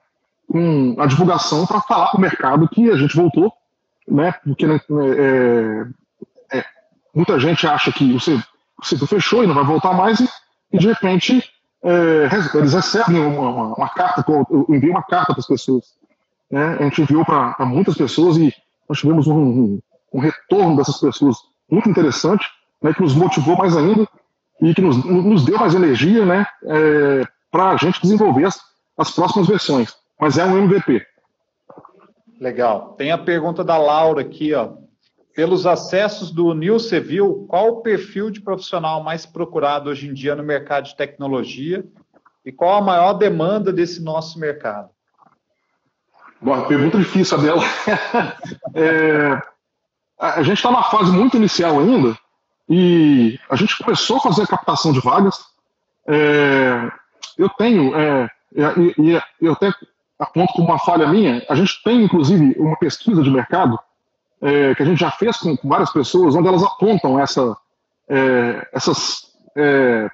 com 0.48 0.94
a 0.98 1.06
divulgação 1.06 1.66
para 1.66 1.80
falar 1.80 2.08
para 2.08 2.18
o 2.18 2.20
mercado 2.20 2.68
que 2.68 2.90
a 2.90 2.96
gente 2.96 3.16
voltou, 3.16 3.52
né, 4.08 4.32
porque 4.44 4.66
né, 4.66 4.80
é, 5.18 6.58
é, 6.58 6.64
muita 7.14 7.38
gente 7.40 7.66
acha 7.66 7.92
que 7.92 8.14
o 8.14 8.84
setor 8.84 9.08
fechou 9.08 9.42
e 9.42 9.46
não 9.46 9.54
vai 9.54 9.64
voltar 9.64 9.92
mais, 9.92 10.20
e, 10.20 10.28
e 10.72 10.78
de 10.78 10.86
repente 10.86 11.42
é, 11.82 12.28
eles 12.54 12.72
recebem 12.72 13.20
uma, 13.20 13.48
uma, 13.48 13.74
uma 13.74 13.88
carta, 13.88 14.24
eu 14.28 14.66
uma 14.68 15.02
carta 15.02 15.32
para 15.32 15.40
as 15.40 15.46
pessoas. 15.46 15.94
Né, 16.50 16.76
a 16.78 16.82
gente 16.84 17.02
enviou 17.02 17.24
para 17.24 17.56
muitas 17.66 17.96
pessoas 17.96 18.36
e 18.36 18.54
nós 18.88 18.98
tivemos 18.98 19.26
um, 19.26 19.34
um, 19.34 19.80
um 20.12 20.20
retorno 20.20 20.76
dessas 20.76 20.98
pessoas 20.98 21.36
muito 21.70 21.90
interessante, 21.90 22.46
né, 22.80 22.94
que 22.94 23.02
nos 23.02 23.14
motivou 23.14 23.56
mais 23.56 23.76
ainda 23.76 24.08
e 24.62 24.72
que 24.74 24.80
nos, 24.80 24.96
nos 25.04 25.44
deu 25.44 25.58
mais 25.58 25.74
energia 25.74 26.24
né, 26.24 26.46
é, 26.64 27.26
para 27.50 27.70
a 27.70 27.76
gente 27.76 28.00
desenvolver 28.00 28.44
as, 28.44 28.60
as 28.96 29.10
próximas 29.10 29.48
versões. 29.48 29.94
Mas 30.20 30.38
é 30.38 30.44
um 30.44 30.58
MVP. 30.58 31.04
Legal. 32.40 32.94
Tem 32.94 33.12
a 33.12 33.18
pergunta 33.18 33.64
da 33.64 33.76
Laura 33.76 34.20
aqui, 34.20 34.54
ó. 34.54 34.74
Pelos 35.34 35.66
acessos 35.66 36.30
do 36.30 36.54
New 36.54 36.78
Civil, 36.78 37.46
qual 37.48 37.68
o 37.68 37.82
perfil 37.82 38.30
de 38.30 38.40
profissional 38.40 39.02
mais 39.02 39.26
procurado 39.26 39.90
hoje 39.90 40.08
em 40.08 40.14
dia 40.14 40.34
no 40.34 40.42
mercado 40.42 40.84
de 40.84 40.96
tecnologia 40.96 41.84
e 42.44 42.50
qual 42.50 42.78
a 42.78 42.80
maior 42.80 43.12
demanda 43.12 43.70
desse 43.72 44.02
nosso 44.02 44.38
mercado? 44.38 44.88
Bom, 46.40 46.62
pergunta 46.66 46.98
difícil 46.98 47.36
a 47.36 47.40
dela. 47.42 47.62
é, 48.74 49.42
a 50.18 50.42
gente 50.42 50.56
está 50.56 50.70
na 50.70 50.82
fase 50.84 51.10
muito 51.10 51.36
inicial 51.36 51.78
ainda 51.80 52.16
e 52.68 53.38
a 53.50 53.56
gente 53.56 53.76
começou 53.76 54.16
a 54.16 54.20
fazer 54.20 54.42
a 54.42 54.46
captação 54.46 54.92
de 54.92 55.00
vagas. 55.00 55.44
É, 56.08 56.90
eu 57.36 57.48
tenho, 57.50 57.94
é, 57.94 58.30
eu 59.40 59.52
até 59.52 59.70
aponto 60.18 60.52
como 60.54 60.68
uma 60.68 60.78
falha 60.78 61.06
minha, 61.08 61.44
a 61.48 61.54
gente 61.54 61.82
tem 61.82 62.02
inclusive 62.02 62.54
uma 62.58 62.76
pesquisa 62.76 63.22
de 63.22 63.30
mercado 63.30 63.78
é, 64.40 64.74
que 64.74 64.82
a 64.82 64.86
gente 64.86 64.98
já 64.98 65.10
fez 65.10 65.36
com, 65.36 65.56
com, 65.56 65.68
várias 65.68 65.90
pessoas, 65.90 66.34
onde 66.34 66.48
elas 66.48 66.62
apontam 66.62 67.18
essa, 67.18 67.56
é, 68.08 68.68
essas 68.72 69.32
é, 69.56 70.08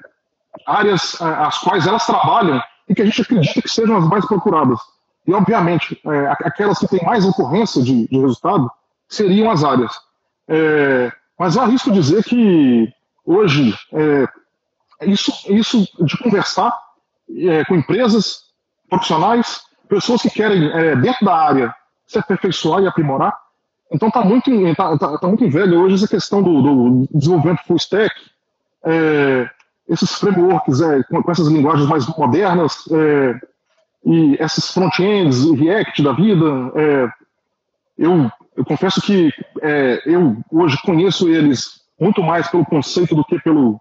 áreas 0.67 1.21
às 1.21 1.59
quais 1.59 1.87
elas 1.87 2.07
trabalham 2.07 2.61
e 2.88 2.95
que 2.95 3.03
a 3.03 3.05
gente 3.05 3.23
acredita 3.23 3.62
que 3.62 3.69
sejam 3.69 3.97
as 3.97 4.07
mais 4.07 4.25
procuradas. 4.27 4.79
E, 5.27 5.33
obviamente, 5.33 6.01
é, 6.05 6.27
aquelas 6.45 6.79
que 6.79 6.88
têm 6.88 7.05
mais 7.05 7.25
ocorrência 7.25 7.83
de, 7.83 8.09
de 8.09 8.19
resultado 8.19 8.71
seriam 9.09 9.51
as 9.51 9.62
áreas. 9.62 9.93
É, 10.49 11.12
mas 11.38 11.57
eu 11.57 11.62
arrisco 11.62 11.93
dizer 11.93 12.25
que 12.25 12.93
hoje 13.25 13.75
é, 13.93 14.27
isso, 15.07 15.33
isso 15.49 15.88
de 16.05 16.17
conversar 16.19 16.77
é, 17.37 17.65
com 17.65 17.77
empresas, 17.77 18.45
profissionais, 18.88 19.62
pessoas 19.92 20.22
que 20.22 20.31
querem, 20.31 20.70
é, 20.72 20.96
dentro 20.96 21.26
da 21.26 21.37
área, 21.37 21.74
se 22.07 22.18
aperfeiçoar 22.18 22.83
e 22.83 22.87
aprimorar. 22.87 23.37
Então 23.92 24.09
está 24.09 24.24
muito, 24.24 24.50
tá, 24.74 24.96
tá, 24.96 25.18
tá, 25.18 25.28
muito 25.28 25.50
velho 25.50 25.81
hoje 25.81 25.96
essa 25.96 26.09
questão 26.09 26.42
do, 26.42 26.62
do 26.62 27.09
desenvolvimento 27.12 27.62
full 27.66 27.76
stack, 27.76 28.14
é, 28.85 29.50
esses 29.88 30.14
frameworks 30.14 30.81
é, 30.81 31.02
com, 31.05 31.22
com, 31.22 31.31
essas 31.31 31.48
linguagens 31.48 31.87
mais 31.87 32.07
modernas, 32.07 32.88
e 34.05 34.37
esses 34.40 34.72
front-ends, 34.72 35.44
React 35.52 36.02
da 36.02 36.12
vida, 36.12 36.44
eu 37.96 38.31
eu 38.57 38.64
confesso 38.64 39.00
que 39.00 39.33
é, 39.62 40.02
eu 40.05 40.37
hoje 40.50 40.76
conheço 40.83 41.28
eles 41.28 41.83
muito 41.98 42.22
mais 42.22 42.48
pelo 42.48 42.64
conceito 42.64 43.14
do 43.14 43.24
que 43.24 43.40
pelo, 43.40 43.81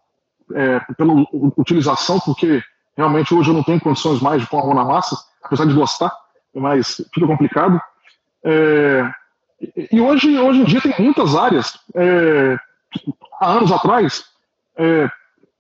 é, 0.54 0.80
pela 0.98 1.26
utilização, 1.58 2.20
porque 2.20 2.62
realmente 2.96 3.34
hoje 3.34 3.50
eu 3.50 3.54
não 3.54 3.64
tenho 3.64 3.82
condições 3.82 4.22
mais 4.22 4.42
de 4.42 4.48
mão 4.52 4.74
na 4.74 4.86
massa, 4.86 5.18
apesar 5.44 5.66
de 5.66 5.74
gostar, 5.74 6.12
mas 6.54 6.98
fica 7.14 7.28
complicado. 7.28 7.80
É, 8.44 9.10
e 9.92 10.02
hoje, 10.02 10.38
hoje 10.38 10.62
em 10.62 10.66
dia 10.66 10.82
tem 10.82 10.94
muitas 11.00 11.36
áreas. 11.36 11.78
É, 11.96 12.58
há 13.40 13.52
anos 13.52 13.72
atrás, 13.72 14.26
é, 14.78 15.10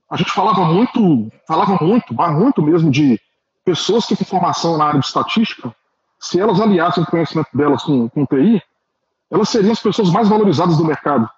a 0.09 0.17
gente 0.17 0.31
falava 0.31 0.65
muito, 0.65 1.31
falava 1.47 1.77
muito, 1.81 2.13
muito 2.13 2.61
mesmo 2.61 2.91
de 2.91 3.19
pessoas 3.63 4.05
que 4.05 4.15
têm 4.15 4.25
formação 4.25 4.77
na 4.77 4.85
área 4.85 4.99
de 4.99 5.05
estatística, 5.05 5.73
se 6.19 6.39
elas 6.39 6.59
aliassem 6.59 7.03
o 7.03 7.07
conhecimento 7.07 7.49
delas 7.53 7.83
com, 7.83 8.09
com 8.09 8.25
TI, 8.25 8.61
elas 9.29 9.49
seriam 9.49 9.71
as 9.71 9.79
pessoas 9.79 10.11
mais 10.11 10.27
valorizadas 10.27 10.77
do 10.77 10.85
mercado. 10.85 11.29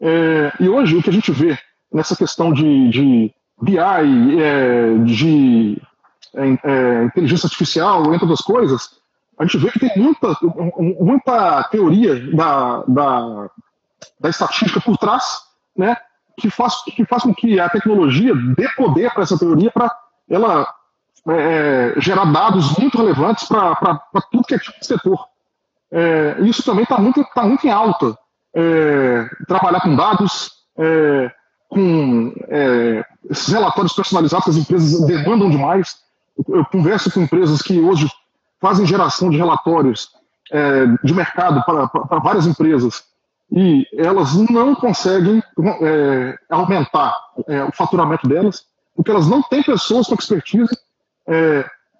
É, 0.00 0.52
e 0.60 0.68
hoje, 0.68 0.96
o 0.96 1.02
que 1.02 1.10
a 1.10 1.12
gente 1.12 1.30
vê 1.32 1.58
nessa 1.92 2.16
questão 2.16 2.52
de, 2.52 2.88
de 2.88 3.34
BI, 3.60 3.78
é, 4.40 4.94
de 5.04 5.80
é, 6.34 6.58
é, 6.64 7.04
inteligência 7.04 7.46
artificial, 7.46 8.02
entre 8.14 8.24
outras 8.24 8.40
coisas, 8.40 8.90
a 9.38 9.44
gente 9.44 9.58
vê 9.58 9.70
que 9.70 9.78
tem 9.80 9.90
muita, 9.96 10.36
muita 11.00 11.64
teoria 11.64 12.14
da, 12.34 12.84
da, 12.86 13.50
da 14.20 14.28
estatística 14.28 14.80
por 14.80 14.96
trás, 14.96 15.42
né, 15.76 15.96
que, 16.38 16.50
faz, 16.50 16.82
que 16.84 17.04
faz 17.04 17.22
com 17.22 17.34
que 17.34 17.58
a 17.58 17.68
tecnologia 17.68 18.34
dê 18.56 18.68
poder 18.76 19.12
para 19.12 19.22
essa 19.22 19.38
teoria 19.38 19.70
para 19.70 19.94
ela 20.28 20.66
é, 21.28 21.94
gerar 21.98 22.24
dados 22.26 22.76
muito 22.78 22.98
relevantes 22.98 23.46
para 23.46 24.00
tudo 24.30 24.44
que 24.44 24.54
é 24.54 24.58
tipo 24.58 24.78
de 24.78 24.86
setor. 24.86 25.26
É, 25.90 26.36
isso 26.40 26.62
também 26.64 26.84
está 26.84 26.98
muito, 26.98 27.22
tá 27.34 27.42
muito 27.42 27.66
em 27.66 27.70
alta. 27.70 28.16
É, 28.54 29.28
trabalhar 29.46 29.80
com 29.80 29.94
dados, 29.94 30.50
é, 30.78 31.30
com 31.68 32.34
é, 32.48 33.04
esses 33.30 33.48
relatórios 33.48 33.92
personalizados 33.92 34.44
que 34.44 34.50
as 34.50 34.56
empresas 34.56 35.06
demandam 35.06 35.50
demais. 35.50 35.96
Eu, 36.48 36.64
converso 36.64 37.10
com 37.10 37.20
empresas 37.20 37.62
que 37.62 37.80
hoje 37.80 38.10
fazem 38.60 38.86
geração 38.86 39.30
de 39.30 39.36
relatórios 39.36 40.10
é, 40.50 40.86
de 41.02 41.14
mercado 41.14 41.62
para, 41.64 42.20
várias 42.20 42.46
empresas 42.46 43.04
e 43.50 43.86
elas 43.96 44.34
não 44.34 44.74
conseguem 44.74 45.42
é, 45.82 46.38
aumentar 46.48 47.14
o 47.68 47.72
faturamento 47.76 48.26
delas, 48.26 48.64
porque 48.96 49.10
elas 49.10 49.28
não 49.28 49.42
têm 49.42 49.62
pessoas 49.62 50.06
com 50.06 50.14
expertise 50.14 50.74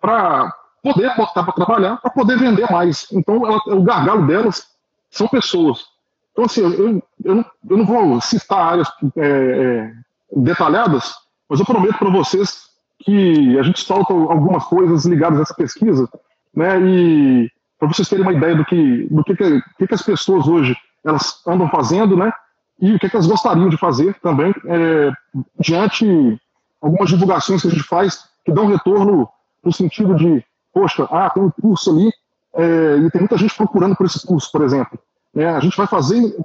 para 0.01 0.51
poder 0.83 1.15
botar 1.17 1.45
para 1.45 1.53
trabalhar, 1.53 1.97
para 1.99 2.11
poder 2.11 2.39
vender 2.39 2.71
mais. 2.71 3.07
Então, 3.13 3.47
ela, 3.47 3.61
o 3.67 3.83
gargalo 3.83 4.27
delas 4.27 4.67
são 5.11 5.29
pessoas. 5.29 5.87
Então, 6.33 6.45
assim, 6.45 6.63
eu, 6.63 7.03
eu, 7.25 7.45
eu 7.71 7.77
não 7.77 7.85
vou 7.87 8.21
citar 8.21 8.73
áreas 8.73 8.89
é, 9.17 9.23
é, 9.23 9.93
detalhadas, 10.35 11.15
mas 11.49 11.61
eu 11.61 11.67
prometo 11.67 11.99
para 11.99 12.11
vocês 12.11 12.72
que 13.05 13.59
a 13.59 13.63
gente 13.63 13.81
solta 13.81 14.13
algumas 14.13 14.65
coisas 14.65 15.05
ligadas 15.05 15.39
a 15.39 15.43
essa 15.43 15.55
pesquisa, 15.55 16.09
né? 16.55 16.81
E 16.81 17.51
para 17.79 17.89
vocês 17.89 18.09
terem 18.09 18.25
uma 18.25 18.33
ideia 18.33 18.55
do 18.55 18.65
que, 18.65 19.07
do 19.11 19.25
que, 19.25 19.35
que, 19.35 19.87
que, 19.87 19.95
as 19.95 20.03
pessoas 20.03 20.47
hoje 20.47 20.77
elas 21.05 21.43
andam 21.47 21.69
fazendo, 21.69 22.17
né? 22.17 22.33
E 22.81 22.95
o 22.95 22.99
que, 22.99 23.09
que 23.09 23.17
elas 23.17 23.27
gostariam 23.27 23.69
de 23.69 23.77
fazer 23.77 24.15
também, 24.21 24.55
é, 24.67 25.11
diante 25.59 26.41
algumas 26.81 27.11
divulgações 27.11 27.63
que 27.63 27.69
a 27.69 27.71
gente 27.71 27.85
faz 27.85 28.25
que 28.45 28.53
dão 28.53 28.67
retorno 28.67 29.29
no 29.65 29.73
sentido 29.73 30.15
de, 30.17 30.45
poxa, 30.73 31.07
ah, 31.11 31.31
tem 31.31 31.43
um 31.43 31.51
curso 31.51 31.91
ali 31.91 32.13
é, 32.55 32.97
e 32.99 33.11
tem 33.11 33.21
muita 33.21 33.37
gente 33.37 33.57
procurando 33.57 33.97
por 33.97 34.07
esse 34.07 34.25
curso, 34.27 34.51
por 34.51 34.63
exemplo. 34.63 34.99
É, 35.35 35.47
a 35.49 35.61
gente 35.61 35.77
vai 35.77 35.87
fazer, 35.87 36.37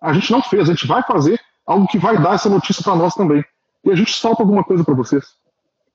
a 0.00 0.12
gente 0.12 0.30
não 0.32 0.42
fez, 0.42 0.68
a 0.68 0.72
gente 0.72 0.86
vai 0.86 1.02
fazer 1.02 1.38
algo 1.66 1.86
que 1.86 1.98
vai 1.98 2.18
dar 2.18 2.34
essa 2.34 2.48
notícia 2.48 2.82
para 2.82 2.96
nós 2.96 3.14
também. 3.14 3.44
E 3.84 3.90
a 3.90 3.94
gente 3.94 4.12
solta 4.12 4.42
alguma 4.42 4.64
coisa 4.64 4.82
para 4.82 4.94
vocês. 4.94 5.24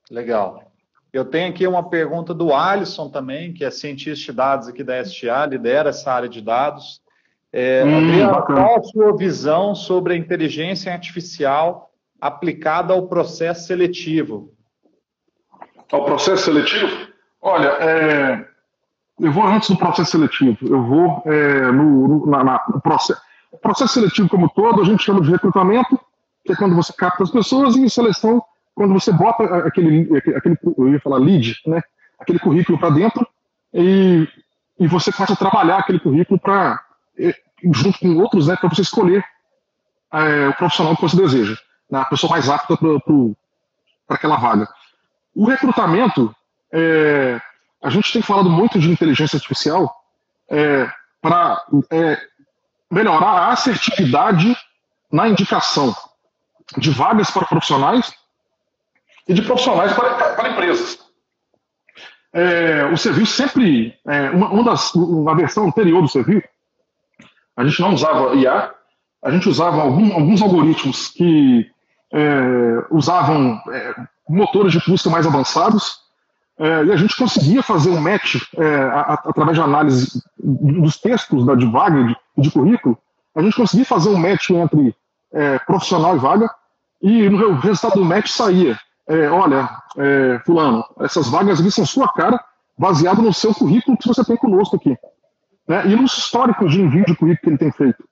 Legal. 0.10 0.70
Eu 1.12 1.26
tenho 1.26 1.50
aqui 1.50 1.66
uma 1.66 1.90
pergunta 1.90 2.34
do 2.34 2.54
Alisson 2.54 3.10
também, 3.10 3.54
que 3.54 3.66
é 3.66 3.72
cientista 3.72 4.32
de 4.32 4.38
dados 4.38 4.68
aqui 4.68 4.84
da 4.84 5.04
STA, 5.04 5.46
lidera 5.46 5.90
essa 5.90 6.12
área 6.12 6.30
de 6.30 6.42
dados. 6.42 7.02
É, 7.52 7.84
hum, 7.84 7.98
Adriano, 7.98 8.46
qual 8.46 8.78
a 8.78 8.84
sua 8.84 9.18
visão 9.18 9.74
sobre 9.74 10.14
a 10.14 10.18
inteligência 10.18 10.94
artificial 10.94 11.92
aplicada 12.22 12.94
ao 12.94 13.08
processo 13.08 13.66
seletivo? 13.66 14.54
Ao 15.92 16.06
processo 16.06 16.46
seletivo? 16.46 17.08
Olha, 17.42 17.70
é, 17.80 18.46
eu 19.20 19.32
vou 19.32 19.44
antes 19.44 19.70
do 19.70 19.78
processo 19.78 20.12
seletivo. 20.12 20.58
Eu 20.62 20.84
vou 20.84 21.24
é, 21.26 21.72
no, 21.72 22.08
no, 22.08 22.26
na, 22.28 22.44
na, 22.44 22.64
no 22.70 22.82
processo. 22.82 23.20
O 23.52 23.58
processo 23.58 23.96
seletivo 23.96 24.30
como 24.30 24.48
todo, 24.50 24.82
a 24.82 24.86
gente 24.86 25.04
chama 25.04 25.22
de 25.22 25.32
recrutamento, 25.32 26.00
que 26.46 26.54
é 26.54 26.56
quando 26.56 26.76
você 26.76 26.94
capta 26.94 27.24
as 27.24 27.32
pessoas, 27.32 27.76
e 27.76 27.90
seleção, 27.90 28.44
quando 28.80 28.94
você 28.94 29.12
bota 29.12 29.44
aquele, 29.68 30.08
aquele 30.38 30.58
eu 30.78 30.88
ia 30.88 31.02
falar 31.02 31.18
lead, 31.18 31.60
né? 31.68 31.82
aquele 32.18 32.40
currículo 32.40 32.80
para 32.80 32.90
dentro, 32.90 33.28
e, 33.74 34.26
e 34.80 34.88
você 34.88 35.12
começa 35.12 35.34
a 35.34 35.36
trabalhar 35.36 35.80
aquele 35.80 36.00
currículo 36.00 36.40
para 36.40 36.82
junto 37.74 38.00
com 38.00 38.16
outros, 38.16 38.48
né, 38.48 38.56
para 38.56 38.70
você 38.70 38.82
escolher 38.82 39.22
é, 40.14 40.48
o 40.48 40.54
profissional 40.54 40.96
que 40.96 41.02
você 41.02 41.18
deseja, 41.18 41.58
né, 41.92 42.00
a 42.00 42.06
pessoa 42.06 42.32
mais 42.32 42.50
apta 42.50 42.78
para 42.78 44.16
aquela 44.16 44.38
vaga. 44.38 44.66
O 45.36 45.46
recrutamento, 45.46 46.34
é, 46.72 47.38
a 47.84 47.90
gente 47.90 48.14
tem 48.14 48.22
falado 48.22 48.50
muito 48.50 48.80
de 48.80 48.90
inteligência 48.90 49.36
artificial 49.36 49.94
é, 50.50 50.90
para 51.22 51.62
é, 51.92 52.18
melhorar 52.90 53.32
a 53.32 53.52
assertividade 53.52 54.56
na 55.12 55.28
indicação 55.28 55.94
de 56.78 56.92
vagas 56.92 57.30
para 57.30 57.46
profissionais 57.46 58.18
e 59.30 59.34
de 59.34 59.44
profissionais 59.44 59.94
para, 59.94 60.34
para 60.34 60.50
empresas. 60.50 60.98
É, 62.34 62.86
o 62.92 62.98
serviço 62.98 63.34
sempre, 63.34 63.94
é, 64.08 64.32
uma, 64.32 64.50
uma, 64.50 64.64
das, 64.64 64.94
uma 64.96 65.36
versão 65.36 65.68
anterior 65.68 66.02
do 66.02 66.08
serviço, 66.08 66.48
a 67.56 67.64
gente 67.64 67.80
não 67.80 67.94
usava 67.94 68.36
IA, 68.36 68.72
a 69.24 69.32
gente 69.32 69.48
usava 69.48 69.82
algum, 69.82 70.14
alguns 70.14 70.42
algoritmos 70.42 71.10
que 71.10 71.70
é, 72.12 72.86
usavam 72.90 73.62
é, 73.72 73.96
motores 74.28 74.74
de 74.74 74.80
busca 74.80 75.10
mais 75.12 75.28
avançados, 75.28 76.00
é, 76.58 76.86
e 76.86 76.92
a 76.92 76.96
gente 76.96 77.16
conseguia 77.16 77.62
fazer 77.62 77.92
um 77.92 78.02
match 78.02 78.36
é, 78.58 78.66
a, 78.66 79.02
a, 79.02 79.14
através 79.14 79.56
de 79.56 79.64
análise 79.64 80.24
dos 80.38 80.98
textos 80.98 81.46
da, 81.46 81.54
de 81.54 81.68
vaga, 81.68 82.04
de, 82.04 82.16
de, 82.38 82.52
currículo, 82.52 82.98
a 83.36 83.42
gente 83.44 83.56
conseguia 83.56 83.86
fazer 83.86 84.10
um 84.10 84.18
match 84.18 84.50
entre 84.50 84.96
é, 85.32 85.60
profissional 85.60 86.16
e 86.16 86.20
vaga, 86.20 86.50
e 87.02 87.30
no 87.30 87.54
resultado 87.60 88.00
do 88.00 88.06
match 88.06 88.30
saía, 88.30 88.78
é, 89.10 89.30
olha, 89.30 89.70
fulano, 90.46 90.86
essas 91.02 91.28
vagas 91.28 91.60
aqui 91.60 91.72
são 91.72 91.86
sua 91.86 92.08
cara, 92.14 92.42
baseado 92.78 93.22
no 93.22 93.34
seu 93.34 93.54
currículo 93.54 93.98
que 93.98 94.08
você 94.08 94.24
tem 94.24 94.38
conosco 94.38 94.78
aqui 94.78 94.98
né, 95.70 95.86
e 95.86 95.96
nos 95.96 96.18
históricos 96.18 96.72
de 96.72 96.82
envio 96.82 97.06
de 97.06 97.16
currículo 97.16 97.38
que 97.44 97.50
ele 97.50 97.58
tem 97.58 97.72
feito. 97.72 98.04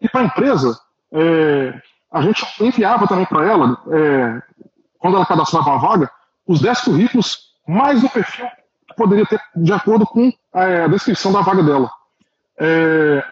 E 0.00 0.08
para 0.08 0.22
a 0.22 0.24
empresa, 0.24 0.80
é, 1.12 1.74
a 2.10 2.22
gente 2.22 2.42
enviava 2.58 3.06
também 3.06 3.26
para 3.26 3.44
ela, 3.44 3.78
é, 3.90 4.42
quando 4.98 5.16
ela 5.16 5.26
cadastrava 5.26 5.70
uma 5.70 5.78
vaga, 5.78 6.10
os 6.46 6.60
10 6.62 6.80
currículos 6.80 7.52
mais 7.68 8.02
o 8.02 8.08
perfil 8.08 8.46
que 8.88 8.96
poderia 8.96 9.26
ter 9.26 9.40
de 9.54 9.72
acordo 9.72 10.06
com 10.06 10.32
a 10.54 10.88
descrição 10.88 11.32
da 11.32 11.42
vaga 11.42 11.62
dela. 11.62 11.90
É, 12.58 13.24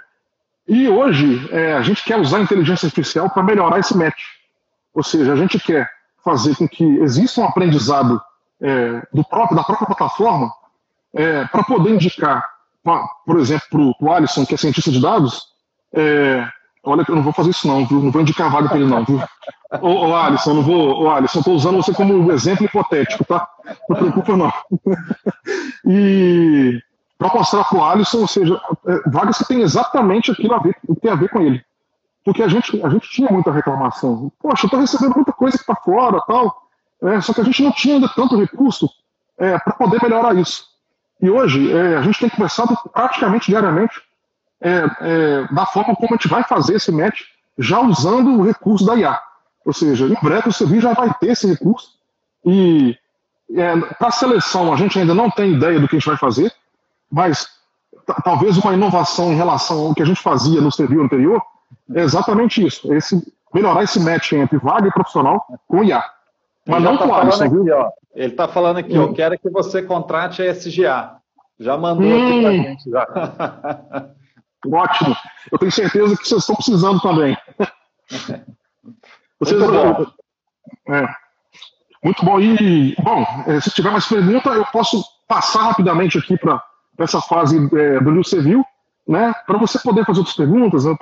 e 0.69 0.89
hoje 0.89 1.49
é, 1.51 1.73
a 1.73 1.83
gente 1.83 2.05
quer 2.05 2.21
usar 2.21 2.37
a 2.37 2.43
inteligência 2.43 2.87
artificial 2.87 3.31
para 3.31 3.43
melhorar 3.43 3.79
esse 3.79 3.97
match. 3.97 4.23
Ou 4.95 5.03
seja, 5.03 5.33
a 5.33 5.37
gente 5.37 5.59
quer 5.59 5.91
fazer 6.25 6.57
com 6.57 6.69
que 6.69 6.85
exista 6.99 7.41
um 7.41 7.45
aprendizado 7.45 8.21
é, 8.61 9.07
do 9.13 9.25
próprio, 9.25 9.57
da 9.57 9.65
própria 9.65 9.87
plataforma 9.87 10.53
é, 11.15 11.45
para 11.47 11.65
poder 11.65 11.95
indicar 11.95 12.45
por 13.27 13.39
exemplo, 13.39 13.95
para 13.99 14.09
o 14.09 14.13
Alisson, 14.13 14.47
que 14.47 14.55
é 14.55 14.57
cientista 14.57 14.91
de 14.91 15.01
dados, 15.01 15.49
é, 15.95 16.47
olha 16.85 17.05
eu 17.07 17.17
não 17.17 17.23
vou 17.23 17.33
fazer 17.33 17.51
isso 17.51 17.69
não, 17.69 17.87
viu? 17.87 18.01
Não 18.01 18.11
vou 18.11 18.23
indicar 18.23 18.51
vaga 18.51 18.69
para 18.69 18.79
ele 18.79 18.87
não, 18.87 19.05
viu? 19.05 19.21
Ô, 19.81 20.09
ô 20.09 20.17
Alisson, 20.17 20.55
não 20.55 20.63
vou, 20.63 21.03
ô 21.03 21.11
Alisson, 21.11 21.41
estou 21.41 21.55
usando 21.55 21.77
você 21.77 21.93
como 21.93 22.33
exemplo 22.33 22.65
hipotético, 22.65 23.25
tá? 23.25 23.47
Não 23.89 23.97
preocupa 23.97 24.37
não. 24.37 24.53
E 25.87 26.81
para 27.19 27.35
mostrar 27.35 27.65
para 27.65 27.79
o 27.79 27.85
Alisson, 27.85 28.19
ou 28.19 28.27
seja, 28.27 28.61
é, 28.87 29.11
vagas 29.11 29.39
que 29.39 29.49
tem 29.49 29.61
exatamente 29.61 30.31
aquilo 30.31 30.55
a 30.55 30.59
ver, 30.59 30.77
tem 31.01 31.11
a 31.11 31.17
ver 31.17 31.29
com 31.29 31.41
ele. 31.41 31.63
Porque 32.25 32.43
a 32.43 32.49
gente, 32.49 32.83
a 32.85 32.89
gente 32.89 33.09
tinha 33.09 33.31
muita 33.31 33.51
reclamação. 33.51 34.31
Poxa, 34.39 34.65
eu 34.65 34.69
estou 34.69 34.81
recebendo 34.81 35.15
muita 35.15 35.33
coisa 35.33 35.57
que 35.57 35.63
está 35.63 35.75
fora 35.75 36.21
tal. 36.27 36.69
É, 37.03 37.21
só 37.21 37.33
que 37.33 37.41
a 37.41 37.45
gente 37.45 37.63
não 37.63 37.73
tinha 37.73 37.95
ainda 37.95 38.09
tanto 38.09 38.39
recurso 38.39 38.91
é, 39.39 39.59
para 39.59 39.73
poder 39.73 40.03
melhorar 40.03 40.37
isso. 40.37 40.65
E 41.21 41.31
hoje 41.31 41.73
é, 41.73 41.97
a 41.97 42.03
gente 42.03 42.21
tem 42.21 42.29
conversado 42.29 42.77
praticamente 42.93 43.51
diariamente 43.51 44.01
é, 44.61 44.91
é, 45.01 45.49
da 45.53 45.65
forma 45.65 45.97
como 45.97 46.11
a 46.11 46.17
gente 46.17 46.29
vai 46.29 46.45
fazer 46.45 46.77
esse 46.77 46.93
match, 46.93 47.23
já 47.59 47.81
usando 47.81 48.39
o 48.39 48.45
recurso 48.45 48.85
da 48.85 48.95
IA. 48.95 49.21
Ou 49.65 49.73
seja, 49.73 50.07
em 50.07 50.17
breve 50.23 50.49
o 50.49 50.53
serviço 50.53 50.83
já 50.83 50.93
vai 50.93 51.13
ter 51.15 51.31
esse 51.31 51.47
recurso. 51.47 51.89
E 52.45 52.97
é, 53.55 53.77
para 53.77 54.09
a 54.09 54.13
seleção 54.13 54.73
a 54.73 54.77
gente 54.77 54.99
ainda 54.99 55.15
não 55.15 55.31
tem 55.31 55.55
ideia 55.55 55.81
do 55.81 55.89
que 55.89 55.97
a 55.97 55.99
gente 55.99 56.09
vai 56.09 56.19
fazer, 56.19 56.53
mas 57.11 57.49
talvez 58.25 58.59
uma 58.59 58.75
inovação 58.75 59.33
em 59.33 59.37
relação 59.37 59.87
ao 59.87 59.95
que 59.95 60.03
a 60.03 60.07
gente 60.07 60.21
fazia 60.21 60.61
no 60.61 60.71
serviço 60.71 61.03
anterior 61.03 61.43
é 61.95 62.01
exatamente 62.01 62.65
isso: 62.65 62.93
esse, 62.95 63.21
melhorar 63.53 63.83
esse 63.83 64.01
match 64.01 64.33
entre 64.33 64.59
vaga 64.59 64.89
e 64.89 64.93
profissional 64.93 65.45
com 65.67 65.85
IA. 65.85 66.03
Mas 66.67 66.83
não 66.83 66.97
tá 66.97 67.07
com 67.07 67.15
Alisson, 67.15 67.45
aqui, 67.45 67.71
ó. 67.71 67.91
Ele 68.15 68.33
está 68.33 68.49
falando 68.49 68.79
aqui, 68.79 68.99
hum. 68.99 69.03
eu 69.03 69.13
quero 69.13 69.39
que 69.39 69.49
você 69.51 69.83
contrate 69.83 70.43
a 70.43 70.53
SGA. 70.53 71.17
Já 71.59 71.77
mandou 71.77 72.07
hum. 72.07 72.29
aqui 72.29 72.43
pra 72.43 72.53
gente. 72.53 72.91
Já. 72.91 74.11
Ótimo. 74.73 75.17
Eu 75.51 75.59
tenho 75.59 75.73
certeza 75.73 76.17
que 76.17 76.29
vocês 76.29 76.41
estão 76.41 76.55
precisando 76.57 77.01
também. 77.01 77.37
Vocês, 79.41 79.59
Muito 79.59 79.73
bom. 79.73 80.07
É, 80.95 81.09
muito 82.03 82.25
bom. 82.25 82.41
E, 82.41 82.95
bom, 83.03 83.25
é, 83.47 83.61
se 83.61 83.71
tiver 83.71 83.91
mais 83.91 84.07
pergunta, 84.07 84.51
eu 84.51 84.65
posso 84.67 85.03
passar 85.29 85.63
rapidamente 85.63 86.19
aqui 86.19 86.37
para 86.37 86.63
essa 86.99 87.21
fase 87.21 87.57
é, 87.75 88.01
do 88.01 88.11
New 88.11 88.25
Civil, 88.25 88.65
né, 89.07 89.33
para 89.47 89.59
você 89.59 89.79
poder 89.79 90.05
fazer 90.05 90.21
outras 90.21 90.37
perguntas, 90.37 90.85
né, 90.85 90.97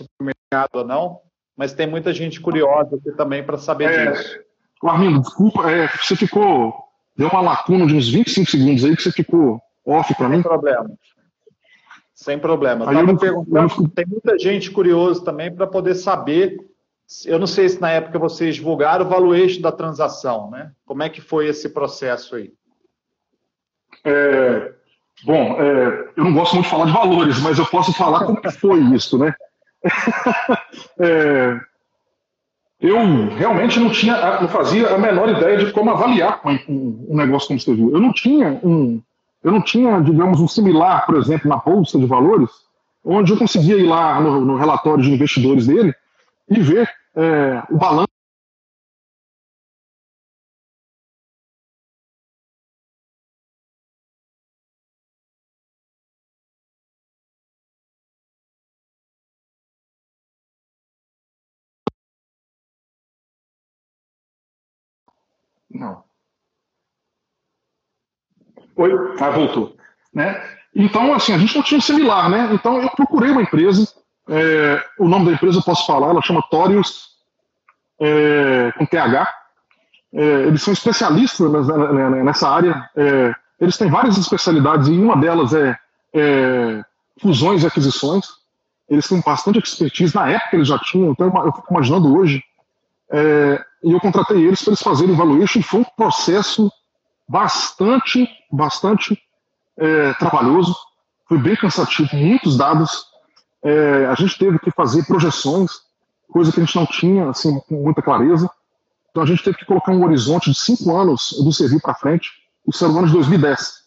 divulgar 0.00 0.04
isso 0.04 0.08
para 0.16 0.24
o 0.24 0.26
mercado 0.26 0.76
ou 0.76 0.84
não, 0.84 1.20
mas 1.56 1.72
tem 1.72 1.86
muita 1.86 2.12
gente 2.12 2.40
curiosa 2.40 2.96
aqui 2.96 3.12
também 3.12 3.44
para 3.44 3.58
saber 3.58 3.90
é, 3.90 4.12
disso. 4.12 4.38
Armindo, 4.82 5.20
desculpa, 5.20 5.70
é, 5.70 5.88
você 5.88 6.16
ficou. 6.16 6.74
Deu 7.16 7.28
uma 7.28 7.40
lacuna 7.40 7.86
de 7.86 7.94
uns 7.94 8.08
25 8.08 8.50
segundos 8.50 8.84
aí 8.84 8.96
que 8.96 9.02
você 9.02 9.12
ficou 9.12 9.60
off 9.84 10.14
para 10.14 10.28
mim. 10.28 10.36
Sem 10.36 10.42
problema. 10.42 10.90
Sem 12.14 12.38
problema. 12.38 12.84
Eu 12.92 13.08
eu 13.08 13.18
perguntando, 13.18 13.74
eu... 13.78 13.88
tem 13.88 14.06
muita 14.06 14.38
gente 14.38 14.70
curiosa 14.70 15.22
também 15.24 15.54
para 15.54 15.66
poder 15.66 15.94
saber. 15.94 16.56
Eu 17.26 17.38
não 17.38 17.46
sei 17.46 17.68
se 17.68 17.80
na 17.80 17.90
época 17.90 18.18
vocês 18.18 18.54
divulgaram 18.54 19.04
o 19.04 19.08
valuation 19.08 19.60
da 19.60 19.72
transação, 19.72 20.50
né? 20.50 20.72
Como 20.86 21.02
é 21.02 21.08
que 21.08 21.20
foi 21.20 21.48
esse 21.48 21.68
processo 21.68 22.36
aí? 22.36 22.52
É, 24.04 24.72
Bom, 25.24 25.60
é, 25.60 26.12
eu 26.16 26.24
não 26.24 26.32
gosto 26.32 26.54
muito 26.54 26.64
de 26.64 26.70
falar 26.70 26.86
de 26.86 26.92
valores, 26.92 27.40
mas 27.40 27.58
eu 27.58 27.66
posso 27.66 27.92
falar 27.92 28.24
como 28.24 28.40
foi 28.52 28.80
isso, 28.94 29.18
né? 29.18 29.34
é, 30.98 31.60
eu 32.80 33.28
realmente 33.36 33.78
não 33.78 33.90
tinha, 33.90 34.40
não 34.40 34.48
fazia 34.48 34.94
a 34.94 34.98
menor 34.98 35.28
ideia 35.28 35.58
de 35.58 35.72
como 35.72 35.90
avaliar 35.90 36.40
um, 36.44 37.06
um 37.10 37.16
negócio 37.16 37.48
como 37.48 37.58
viu. 37.74 37.92
Eu 37.92 38.00
não 38.00 38.12
tinha 38.12 38.58
um, 38.62 39.00
eu 39.42 39.52
não 39.52 39.62
tinha, 39.62 40.00
digamos, 40.00 40.40
um 40.40 40.48
similar, 40.48 41.06
por 41.06 41.16
exemplo, 41.16 41.48
na 41.48 41.56
bolsa 41.56 41.98
de 41.98 42.06
valores, 42.06 42.50
onde 43.04 43.32
eu 43.32 43.38
conseguia 43.38 43.76
ir 43.76 43.86
lá 43.86 44.20
no, 44.20 44.40
no 44.44 44.56
relatório 44.56 45.02
de 45.02 45.12
investidores 45.12 45.66
dele 45.66 45.94
e 46.48 46.60
ver 46.60 46.88
é, 47.16 47.62
o 47.70 47.76
balanço 47.76 48.08
Não. 65.70 66.02
Oi? 68.76 68.90
Ah, 69.20 69.30
voltou. 69.30 69.76
Né? 70.12 70.42
Então, 70.74 71.12
assim, 71.12 71.32
a 71.32 71.38
gente 71.38 71.54
não 71.54 71.62
tinha 71.62 71.78
um 71.78 71.82
similar, 71.82 72.28
né? 72.28 72.50
Então, 72.52 72.80
eu 72.80 72.90
procurei 72.90 73.30
uma 73.30 73.42
empresa, 73.42 73.86
é, 74.28 74.84
o 74.98 75.08
nome 75.08 75.26
da 75.26 75.32
empresa 75.32 75.58
eu 75.58 75.62
posso 75.62 75.86
falar, 75.86 76.08
ela 76.08 76.22
chama 76.22 76.42
Torius, 76.50 77.10
é, 78.00 78.72
com 78.76 78.86
TH. 78.86 79.28
É, 80.12 80.22
eles 80.46 80.62
são 80.62 80.72
especialistas 80.72 81.50
nessa 82.24 82.48
área. 82.48 82.90
É, 82.96 83.34
eles 83.60 83.76
têm 83.76 83.90
várias 83.90 84.16
especialidades 84.16 84.88
e 84.88 84.92
uma 84.92 85.16
delas 85.16 85.52
é, 85.52 85.78
é, 86.14 86.84
fusões 87.20 87.62
e 87.62 87.66
aquisições. 87.66 88.26
Eles 88.88 89.06
têm 89.06 89.20
bastante 89.20 89.58
expertise. 89.58 90.14
Na 90.14 90.28
época 90.28 90.56
eles 90.56 90.68
já 90.68 90.78
tinham, 90.78 91.12
então 91.12 91.32
eu 91.44 91.52
fico 91.52 91.66
imaginando 91.70 92.16
hoje. 92.16 92.42
É, 93.82 93.88
e 93.88 93.92
eu 93.92 94.00
contratei 94.00 94.44
eles 94.44 94.62
para 94.62 94.70
eles 94.70 94.82
fazerem 94.82 95.14
valuation. 95.14 95.62
Foi 95.62 95.80
um 95.80 95.84
processo 95.96 96.70
bastante, 97.28 98.28
bastante 98.50 99.20
é, 99.76 100.12
trabalhoso. 100.14 100.74
Foi 101.28 101.38
bem 101.38 101.56
cansativo, 101.56 102.08
muitos 102.14 102.56
dados. 102.56 103.06
É, 103.62 104.06
a 104.06 104.14
gente 104.14 104.38
teve 104.38 104.58
que 104.58 104.70
fazer 104.70 105.04
projeções, 105.06 105.70
coisa 106.32 106.50
que 106.50 106.60
a 106.60 106.64
gente 106.64 106.76
não 106.76 106.86
tinha 106.86 107.28
assim 107.30 107.60
com 107.60 107.82
muita 107.82 108.02
clareza. 108.02 108.50
Então 109.10 109.22
a 109.22 109.26
gente 109.26 109.42
teve 109.42 109.58
que 109.58 109.64
colocar 109.64 109.92
um 109.92 110.04
horizonte 110.04 110.50
de 110.50 110.58
cinco 110.58 110.96
anos 110.96 111.34
do 111.44 111.52
serviço 111.52 111.82
para 111.82 111.94
frente. 111.94 112.30
Isso 112.66 112.84
era 112.84 112.92
o 112.92 112.98
ano 112.98 113.06
de 113.06 113.12
2010. 113.12 113.80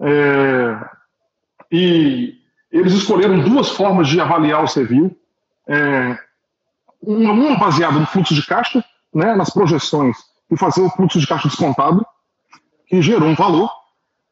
É, 0.00 0.88
e 1.70 2.38
eles 2.70 2.92
escolheram 2.92 3.40
duas 3.40 3.70
formas 3.70 4.08
de 4.08 4.20
avaliar 4.20 4.62
o 4.62 4.68
serviço. 4.68 5.14
É, 5.66 6.18
uma, 7.02 7.32
uma 7.32 7.58
baseada 7.58 7.98
no 7.98 8.06
fluxo 8.06 8.34
de 8.34 8.44
caixa, 8.46 8.84
né, 9.14 9.34
nas 9.34 9.50
projeções, 9.50 10.16
e 10.50 10.56
fazer 10.56 10.82
o 10.82 10.90
fluxo 10.90 11.18
de 11.18 11.26
caixa 11.26 11.48
descontado, 11.48 12.04
que 12.86 13.00
gerou 13.00 13.28
um 13.28 13.34
valor, 13.34 13.70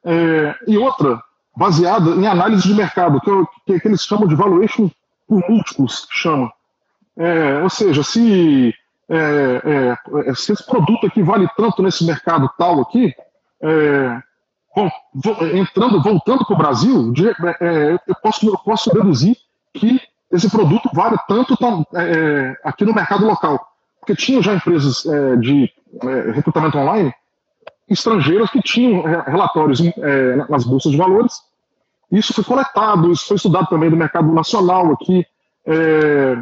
é, 0.04 0.54
e 0.66 0.76
outra 0.76 1.22
baseada 1.56 2.10
em 2.10 2.26
análise 2.26 2.66
de 2.66 2.74
mercado, 2.74 3.20
que, 3.20 3.30
é 3.30 3.34
que, 3.66 3.80
que 3.80 3.88
eles 3.88 4.04
chamam 4.04 4.26
de 4.26 4.34
valuation 4.34 4.90
por 5.28 5.42
múltiplos, 5.48 6.06
chama. 6.10 6.52
É, 7.16 7.62
ou 7.62 7.68
seja, 7.68 8.02
se, 8.02 8.74
é, 9.08 9.16
é, 9.16 10.30
é, 10.30 10.34
se 10.34 10.52
esse 10.52 10.64
produto 10.66 11.06
aqui 11.06 11.22
vale 11.22 11.48
tanto 11.56 11.82
nesse 11.82 12.04
mercado 12.04 12.50
tal 12.56 12.80
aqui, 12.80 13.14
bom, 14.74 14.90
entrando, 15.54 16.02
voltando 16.02 16.44
para 16.44 16.54
o 16.54 16.58
Brasil, 16.58 17.12
de, 17.12 17.26
eu, 17.26 18.14
posso, 18.22 18.46
eu 18.48 18.58
posso 18.58 18.92
deduzir 18.92 19.36
que 19.74 20.00
esse 20.30 20.50
produto 20.50 20.88
vale 20.94 21.16
tanto 21.28 21.56
aqui 22.64 22.84
no 22.84 22.94
mercado 22.94 23.26
local. 23.26 23.71
Porque 24.02 24.16
tinha 24.16 24.42
já 24.42 24.52
empresas 24.54 25.04
de 25.40 25.72
recrutamento 26.34 26.76
online 26.76 27.14
estrangeiras 27.92 28.50
que 28.50 28.60
tinham 28.62 29.06
é, 29.06 29.22
relatórios 29.30 29.80
é, 29.80 30.36
nas 30.48 30.64
bolsas 30.64 30.92
de 30.92 30.98
valores. 30.98 31.34
Isso 32.10 32.32
foi 32.34 32.44
coletado, 32.44 33.12
isso 33.12 33.26
foi 33.26 33.36
estudado 33.36 33.68
também 33.68 33.90
do 33.90 33.96
mercado 33.96 34.32
nacional 34.32 34.92
aqui, 34.92 35.24
é, 35.66 36.36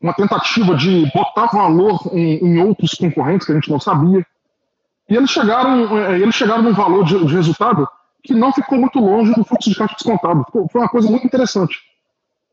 uma 0.00 0.14
tentativa 0.14 0.74
de 0.74 1.10
botar 1.14 1.46
valor 1.46 2.00
em, 2.12 2.38
em, 2.38 2.62
outros 2.62 2.94
concorrentes 2.94 3.46
que 3.46 3.52
a 3.52 3.54
gente 3.54 3.70
não 3.70 3.78
sabia. 3.78 4.24
E 5.08 5.16
eles 5.16 5.30
chegaram, 5.30 5.98
é, 5.98 6.18
eles 6.18 6.34
chegaram 6.34 6.62
num 6.62 6.72
valor 6.72 7.04
de, 7.04 7.24
de, 7.24 7.34
resultado 7.34 7.88
que 8.22 8.34
não 8.34 8.52
ficou 8.52 8.78
muito 8.78 8.98
longe 9.00 9.34
do 9.34 9.44
fluxo 9.44 9.68
de 9.68 9.76
caixa 9.76 9.94
descontado. 9.94 10.46
Foi 10.50 10.80
uma 10.80 10.88
coisa 10.88 11.10
muito 11.10 11.26
interessante. 11.26 11.78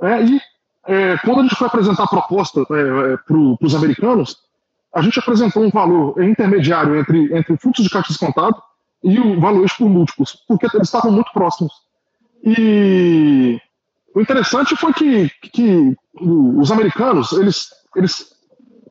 É, 0.01 0.23
e 0.23 0.41
é, 0.89 1.17
quando 1.19 1.41
a 1.41 1.43
gente 1.43 1.55
foi 1.55 1.67
apresentar 1.67 2.03
a 2.05 2.07
proposta 2.07 2.65
para 2.65 3.37
os 3.61 3.75
americanos, 3.75 4.37
a 4.91 5.03
gente 5.03 5.19
apresentou 5.19 5.63
um 5.63 5.69
valor 5.69 6.19
intermediário 6.19 6.95
entre, 6.95 7.37
entre 7.37 7.53
o 7.53 7.57
fluxo 7.59 7.83
de 7.83 7.89
caixa 7.91 8.07
descontado 8.07 8.59
e 9.03 9.19
o 9.19 9.39
valor 9.39 9.69
por 9.77 9.87
múltiplos, 9.87 10.43
porque 10.47 10.65
eles 10.65 10.87
estavam 10.87 11.11
muito 11.11 11.31
próximos. 11.31 11.71
E 12.43 13.61
o 14.15 14.19
interessante 14.19 14.75
foi 14.75 14.91
que, 14.91 15.29
que 15.53 15.95
os 16.19 16.71
americanos, 16.71 17.33
eles, 17.33 17.69
eles 17.95 18.33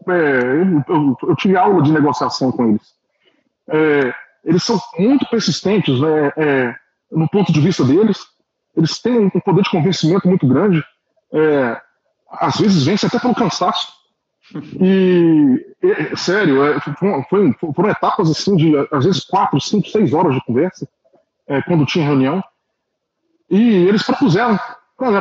é, 0.09 0.63
eu, 0.89 1.17
eu, 1.29 1.35
tive 1.35 1.57
aula 1.57 1.83
de 1.83 1.91
negociação 1.91 2.53
com 2.53 2.69
eles. 2.69 2.95
É, 3.71 4.15
eles 4.45 4.63
são 4.63 4.81
muito 4.97 5.29
persistentes 5.29 6.01
né, 6.01 6.33
é, 6.37 6.75
no 7.11 7.29
ponto 7.29 7.53
de 7.53 7.61
vista 7.61 7.83
deles. 7.83 8.25
Eles 8.77 9.01
têm 9.01 9.19
um 9.19 9.41
poder 9.41 9.63
de 9.63 9.71
convencimento 9.71 10.29
muito 10.29 10.47
grande. 10.47 10.81
Às 12.31 12.59
vezes 12.59 12.85
vence 12.85 13.07
até 13.07 13.19
pelo 13.19 13.35
cansaço. 13.35 13.93
E, 14.81 15.75
sério, 16.17 16.65
é, 16.65 16.81
foi, 17.29 17.55
foram 17.75 17.91
etapas 17.91 18.31
assim 18.31 18.57
de, 18.57 18.73
às 18.91 19.05
vezes, 19.05 19.25
quatro, 19.25 19.61
cinco, 19.61 19.89
seis 19.89 20.13
horas 20.13 20.35
de 20.35 20.45
conversa, 20.45 20.89
é, 21.47 21.61
quando 21.63 21.87
tinha 21.87 22.07
reunião. 22.07 22.43
E 23.51 23.61
eles 23.87 24.03
propuseram: 24.03 24.59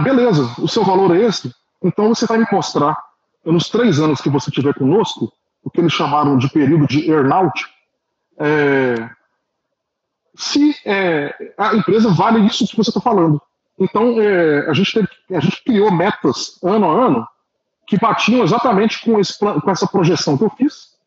beleza, 0.04 0.44
o 0.60 0.68
seu 0.68 0.84
valor 0.84 1.16
é 1.16 1.22
esse, 1.22 1.54
então 1.84 2.10
você 2.10 2.26
vai 2.26 2.38
me 2.38 2.48
mostrar, 2.52 2.98
nos 3.46 3.70
três 3.70 4.00
anos 4.00 4.22
que 4.22 4.30
você 4.30 4.52
tiver 4.52 4.74
conosco, 4.74 5.32
o 5.64 5.70
que 5.70 5.80
eles 5.80 5.94
chamaram 5.94 6.38
de 6.38 6.50
período 6.50 6.88
de 6.88 7.10
earnout, 7.10 7.66
é, 8.40 9.10
se 10.36 10.76
é, 10.86 11.34
a 11.58 11.76
empresa 11.76 12.10
vale 12.10 12.46
isso 12.46 12.68
que 12.68 12.78
você 12.78 12.90
está 12.90 13.02
falando. 13.02 13.42
Então, 13.80 14.20
é, 14.22 14.70
a, 14.70 14.74
gente 14.74 14.94
teve, 14.94 15.08
a 15.36 15.40
gente 15.40 15.64
criou 15.64 15.92
metas 15.92 16.60
ano 16.64 16.90
a 16.90 17.06
ano 17.06 17.28
que 17.86 17.98
batiam 17.98 18.44
exatamente 18.44 19.02
com, 19.02 19.20
esse, 19.20 19.38
com 19.40 19.72
essa 19.72 19.88
projeção 19.88 20.38
que 20.38 20.44
eu 20.44 20.50
fiz. 20.50 20.98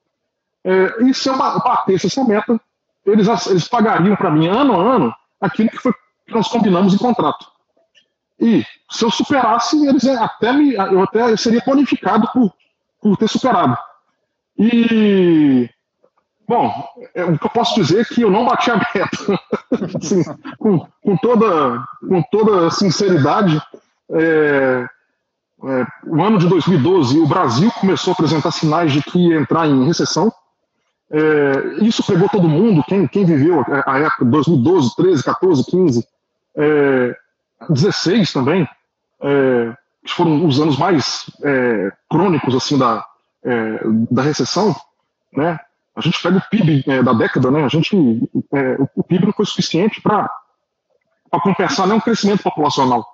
É, 0.65 1.03
e 1.05 1.15
se 1.15 1.29
eu 1.29 1.37
batesse 1.37 2.07
essa 2.07 2.25
meta, 2.25 2.61
eles, 3.05 3.29
eles 3.47 3.69
pagariam 3.69 4.17
para 4.17 4.31
mim 4.31 4.47
ano 4.47 4.81
a 4.81 4.95
ano 4.95 5.15
aquilo 5.41 5.71
que, 5.71 5.79
foi, 5.79 5.93
que 6.27 6.33
nós 6.33 6.49
combinamos 6.49 6.95
em 6.95 6.99
contrato. 6.99 7.47
E 8.39 8.65
se 8.91 9.05
eu 9.05 9.11
superasse, 9.11 9.87
eles 9.87 10.07
até 10.07 10.53
me, 10.53 10.75
eu 10.75 11.03
até 11.03 11.37
seria 11.37 11.63
bonificado 11.65 12.29
por, 12.33 12.53
por 13.01 13.17
ter 13.17 13.29
superado. 13.29 13.77
E 14.59 15.69
bom, 16.51 16.85
é, 17.15 17.25
o 17.25 17.39
que 17.39 17.47
eu 17.47 17.51
posso 17.51 17.77
dizer 17.77 18.01
é 18.01 18.05
que 18.05 18.23
eu 18.23 18.31
não 18.31 18.45
bati 18.45 18.73
a 18.73 18.77
meta, 18.77 19.41
assim, 19.97 20.25
com, 20.59 20.85
com, 21.01 21.17
toda, 21.19 21.87
com 22.01 22.21
toda 22.23 22.73
sinceridade. 22.73 23.63
É, 24.11 24.85
é, 25.63 25.87
o 26.05 26.21
ano 26.21 26.39
de 26.39 26.49
2012, 26.49 27.21
o 27.21 27.27
Brasil 27.29 27.71
começou 27.79 28.11
a 28.11 28.15
apresentar 28.15 28.51
sinais 28.51 28.93
de 28.93 29.01
que 29.01 29.29
ia 29.29 29.39
entrar 29.39 29.69
em 29.69 29.87
recessão. 29.87 30.33
É, 31.09 31.85
isso 31.85 32.05
pegou 32.05 32.29
todo 32.29 32.49
mundo, 32.49 32.83
quem, 32.83 33.07
quem 33.07 33.25
viveu 33.25 33.65
a, 33.87 34.01
época 34.01 34.25
de 34.25 34.31
2012, 34.33 34.97
13, 34.97 35.23
14, 35.23 35.65
15, 35.71 36.09
é, 36.57 37.17
16 37.69 38.33
também, 38.33 38.69
é, 39.23 39.73
que 40.05 40.13
foram 40.13 40.45
os 40.45 40.61
anos 40.61 40.77
mais 40.77 41.31
é, 41.45 41.93
crônicos 42.11 42.57
assim 42.57 42.77
da, 42.77 43.05
da 44.11 44.23
recessão, 44.23 44.75
né? 45.33 45.59
A 45.95 46.01
gente 46.01 46.23
pega 46.23 46.39
o 46.39 46.51
PIB 46.51 46.85
é, 46.87 47.03
da 47.03 47.13
década, 47.13 47.51
né? 47.51 47.65
A 47.65 47.69
gente, 47.69 47.97
o 48.95 49.03
PIB 49.03 49.27
não 49.27 49.33
foi 49.33 49.45
suficiente 49.45 50.01
para 50.01 50.31
compensar 51.43 51.87
nenhum 51.87 52.01
crescimento 52.01 52.43
populacional. 52.43 53.05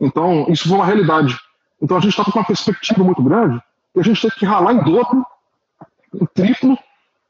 Então, 0.00 0.46
isso 0.48 0.68
foi 0.68 0.76
uma 0.76 0.86
realidade. 0.86 1.38
Então 1.80 1.96
a 1.96 2.00
gente 2.00 2.10
estava 2.10 2.30
com 2.30 2.38
uma 2.38 2.44
perspectiva 2.44 3.02
muito 3.02 3.22
grande 3.22 3.60
e 3.94 4.00
a 4.00 4.02
gente 4.02 4.22
teve 4.22 4.36
que 4.36 4.46
ralar 4.46 4.72
em 4.72 4.84
dobro, 4.84 5.26
em 6.14 6.26
triplo, 6.26 6.78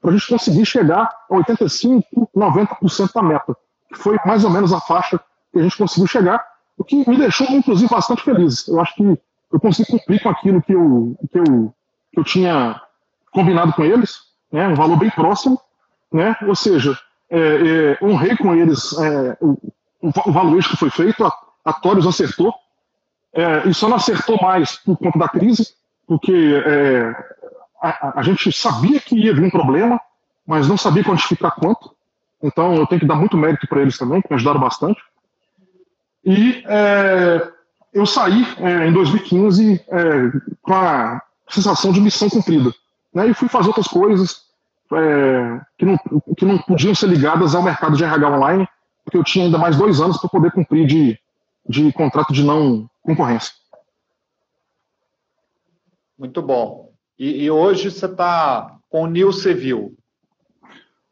para 0.01 0.11
a 0.11 0.13
gente 0.15 0.29
conseguir 0.29 0.67
chegar 0.67 1.11
a 1.31 1.35
85%, 1.35 2.05
90% 2.37 3.13
da 3.15 3.23
meta, 3.23 3.57
que 3.89 3.99
foi 3.99 4.19
mais 4.27 4.45
ou 4.45 4.51
menos 4.51 4.73
a 4.73 4.81
faixa 4.81 5.19
que 5.53 5.59
a 5.59 5.63
gente 5.63 5.77
conseguiu 5.77 6.07
chegar, 6.07 6.45
o 6.77 6.85
que 6.85 7.09
me 7.09 7.17
deixou, 7.17 7.47
inclusive, 7.49 7.89
bastante 7.89 8.23
feliz. 8.23 8.67
Eu 8.67 8.81
acho 8.81 8.95
que 8.95 9.19
eu 9.53 9.61
consegui 9.61 9.91
cumprir 9.91 10.23
com 10.23 10.29
aquilo 10.29 10.63
que 10.63 10.73
eu, 10.73 11.17
que 11.31 11.39
eu, 11.39 11.75
que 12.13 12.21
eu 12.21 12.25
tinha 12.25 12.81
combinado 13.31 13.73
com 13.75 13.85
eles, 13.85 14.21
né, 14.53 14.69
um 14.69 14.75
valor 14.75 14.97
bem 14.97 15.11
próximo, 15.11 15.59
né, 16.13 16.37
ou 16.47 16.55
seja, 16.55 16.97
é, 17.31 17.39
é, 17.39 18.05
honrei 18.05 18.37
com 18.37 18.55
eles 18.55 18.93
é, 18.99 19.37
o, 19.41 19.59
o 20.03 20.33
valuation 20.33 20.71
que 20.71 20.77
foi 20.77 20.91
feito, 20.91 21.25
a, 21.25 21.33
a 21.65 21.81
acertou, 22.09 22.55
é, 23.33 23.67
e 23.67 23.73
só 23.73 23.89
não 23.89 23.97
acertou 23.97 24.39
mais 24.41 24.77
por 24.77 24.97
conta 24.99 25.19
da 25.19 25.29
crise, 25.29 25.75
porque 26.07 26.63
é, 26.67 27.15
a, 27.83 28.21
a, 28.21 28.23
gente 28.23 28.53
sabia 28.53 29.01
que 29.01 29.17
ia 29.17 29.35
vir 29.35 29.45
um 29.45 29.51
problema, 29.51 29.99
mas 30.47 30.69
não 30.69 30.77
sabia 30.77 31.03
quantificar 31.03 31.55
quanto. 31.55 31.95
Então 32.43 32.75
eu 32.75 32.87
tenho 32.87 33.01
que 33.01 33.07
dar 33.07 33.15
muito 33.15 33.37
mérito 33.37 33.67
para 33.67 33.81
eles 33.81 33.97
também, 33.97 34.21
que 34.21 34.29
me 34.29 34.37
ajudaram 34.37 34.61
bastante. 34.61 35.01
E 36.25 36.63
é, 36.67 37.49
eu 37.95 38.05
saí 38.05 38.47
em 38.87 38.93
2015 38.93 39.85
é, 39.89 40.05
com 40.61 40.75
a 40.75 41.23
sensação 41.49 41.93
de 41.93 42.01
missão 42.01 42.29
cumprida. 42.29 42.73
Né, 43.15 43.29
e 43.29 43.35
fui 43.35 43.49
fazer 43.49 43.69
outras 43.69 43.89
coisas 43.89 44.43
é, 44.95 45.61
que, 45.79 45.85
não, 45.85 45.99
que 46.37 46.45
não 46.45 46.59
podiam 46.59 46.95
ser 46.95 47.09
ligadas 47.09 47.55
ao 47.55 47.63
mercado 47.63 47.97
de 47.97 48.05
RH 48.05 48.29
online, 48.29 48.69
porque 49.05 49.17
eu 49.17 49.25
tinha 49.25 49.45
ainda 49.45 49.59
mais 49.59 49.77
dois 49.77 50.01
anos 50.01 50.19
para 50.19 50.31
poder 50.31 50.51
cumprir 50.53 50.87
de, 50.87 51.19
de 51.69 51.93
contrato 51.93 52.33
de 52.33 52.43
não 52.43 52.89
concorrência. 53.03 53.53
Muito 56.19 56.41
bom. 56.41 56.93
E, 57.19 57.45
e 57.45 57.51
hoje 57.51 57.91
você 57.91 58.07
está 58.07 58.79
com 58.89 59.03
o 59.03 59.07
New 59.07 59.33
Civil. 59.33 59.97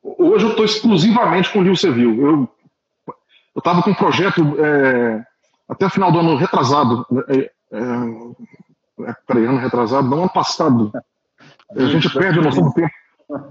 Hoje 0.03 0.44
eu 0.44 0.51
estou 0.51 0.64
exclusivamente 0.64 1.53
com 1.53 1.59
o 1.59 1.62
Rio 1.62 1.76
Civil. 1.76 2.26
Eu 2.26 2.48
estava 3.57 3.82
com 3.82 3.90
um 3.90 3.94
projeto 3.94 4.40
é, 4.59 5.24
até 5.68 5.86
o 5.86 5.90
final 5.90 6.12
do 6.12 6.20
ano 6.20 6.36
retrasado. 6.36 7.07
É, 7.28 7.51
é, 7.72 9.11
é 9.11 9.14
peraí, 9.26 9.44
ano 9.44 9.59
retrasado, 9.59 10.09
não 10.09 10.20
ano 10.20 10.32
passado. 10.32 10.92
A 11.76 11.84
gente 11.86 12.10
perde 12.12 12.38
a 12.38 12.42
noção 12.42 12.64
do 12.64 12.72
tempo. 12.72 12.90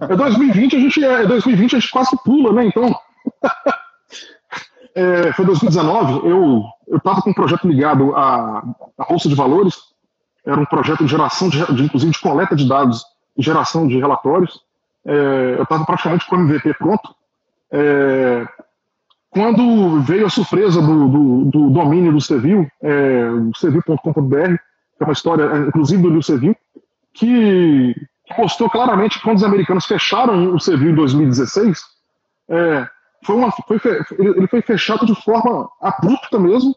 É 0.02 0.16
2020, 0.16 0.76
a 0.76 0.80
gente 0.80 1.04
é 1.04 1.26
2020 1.26 1.76
a 1.76 1.80
gente 1.80 1.92
quase 1.92 2.12
pula, 2.24 2.52
né? 2.52 2.66
Então, 2.66 2.94
é, 4.94 5.32
foi 5.34 5.46
2019. 5.46 6.28
Eu 6.28 6.64
estava 6.98 7.22
com 7.22 7.30
um 7.30 7.34
projeto 7.34 7.68
ligado 7.68 8.14
à, 8.16 8.64
à 8.98 9.06
bolsa 9.06 9.30
de 9.30 9.36
valores. 9.36 9.76
Era 10.46 10.60
um 10.60 10.66
projeto 10.66 11.04
de 11.04 11.12
geração 11.12 11.50
de, 11.50 11.66
de 11.74 11.84
inclusive 11.84 12.12
de 12.12 12.20
coleta 12.20 12.56
de 12.56 12.68
dados 12.68 13.06
e 13.38 13.44
geração 13.44 13.88
de 13.88 13.98
relatórios. 13.98 14.62
É, 15.06 15.56
eu 15.58 15.64
estava 15.64 15.86
praticamente 15.86 16.28
com 16.28 16.36
o 16.36 16.40
MVP 16.40 16.74
pronto. 16.74 17.16
É, 17.72 18.46
quando 19.30 20.02
veio 20.02 20.26
a 20.26 20.30
surpresa 20.30 20.82
do, 20.82 21.08
do, 21.08 21.46
do 21.46 21.70
domínio 21.70 22.12
do 22.12 22.20
Cevil, 22.20 22.68
é, 22.82 23.30
cevil.com.br, 23.56 24.56
que 24.98 25.04
é 25.04 25.06
uma 25.06 25.14
história, 25.14 25.46
inclusive 25.68 26.02
do 26.02 26.10
Lio 26.10 26.24
Cevil, 26.24 26.56
que 27.14 27.96
mostrou 28.38 28.70
claramente 28.70 29.22
quando 29.22 29.38
os 29.38 29.44
americanos 29.44 29.86
fecharam 29.86 30.54
o 30.54 30.60
Cevil 30.60 30.92
em 30.92 30.96
2016, 30.96 31.82
é, 32.50 32.88
foi 33.26 33.36
uma, 33.36 33.52
foi, 33.52 33.80
ele 34.18 34.48
foi 34.48 34.62
fechado 34.62 35.06
de 35.06 35.16
forma 35.24 35.70
abrupta 35.82 36.40
mesmo, 36.40 36.76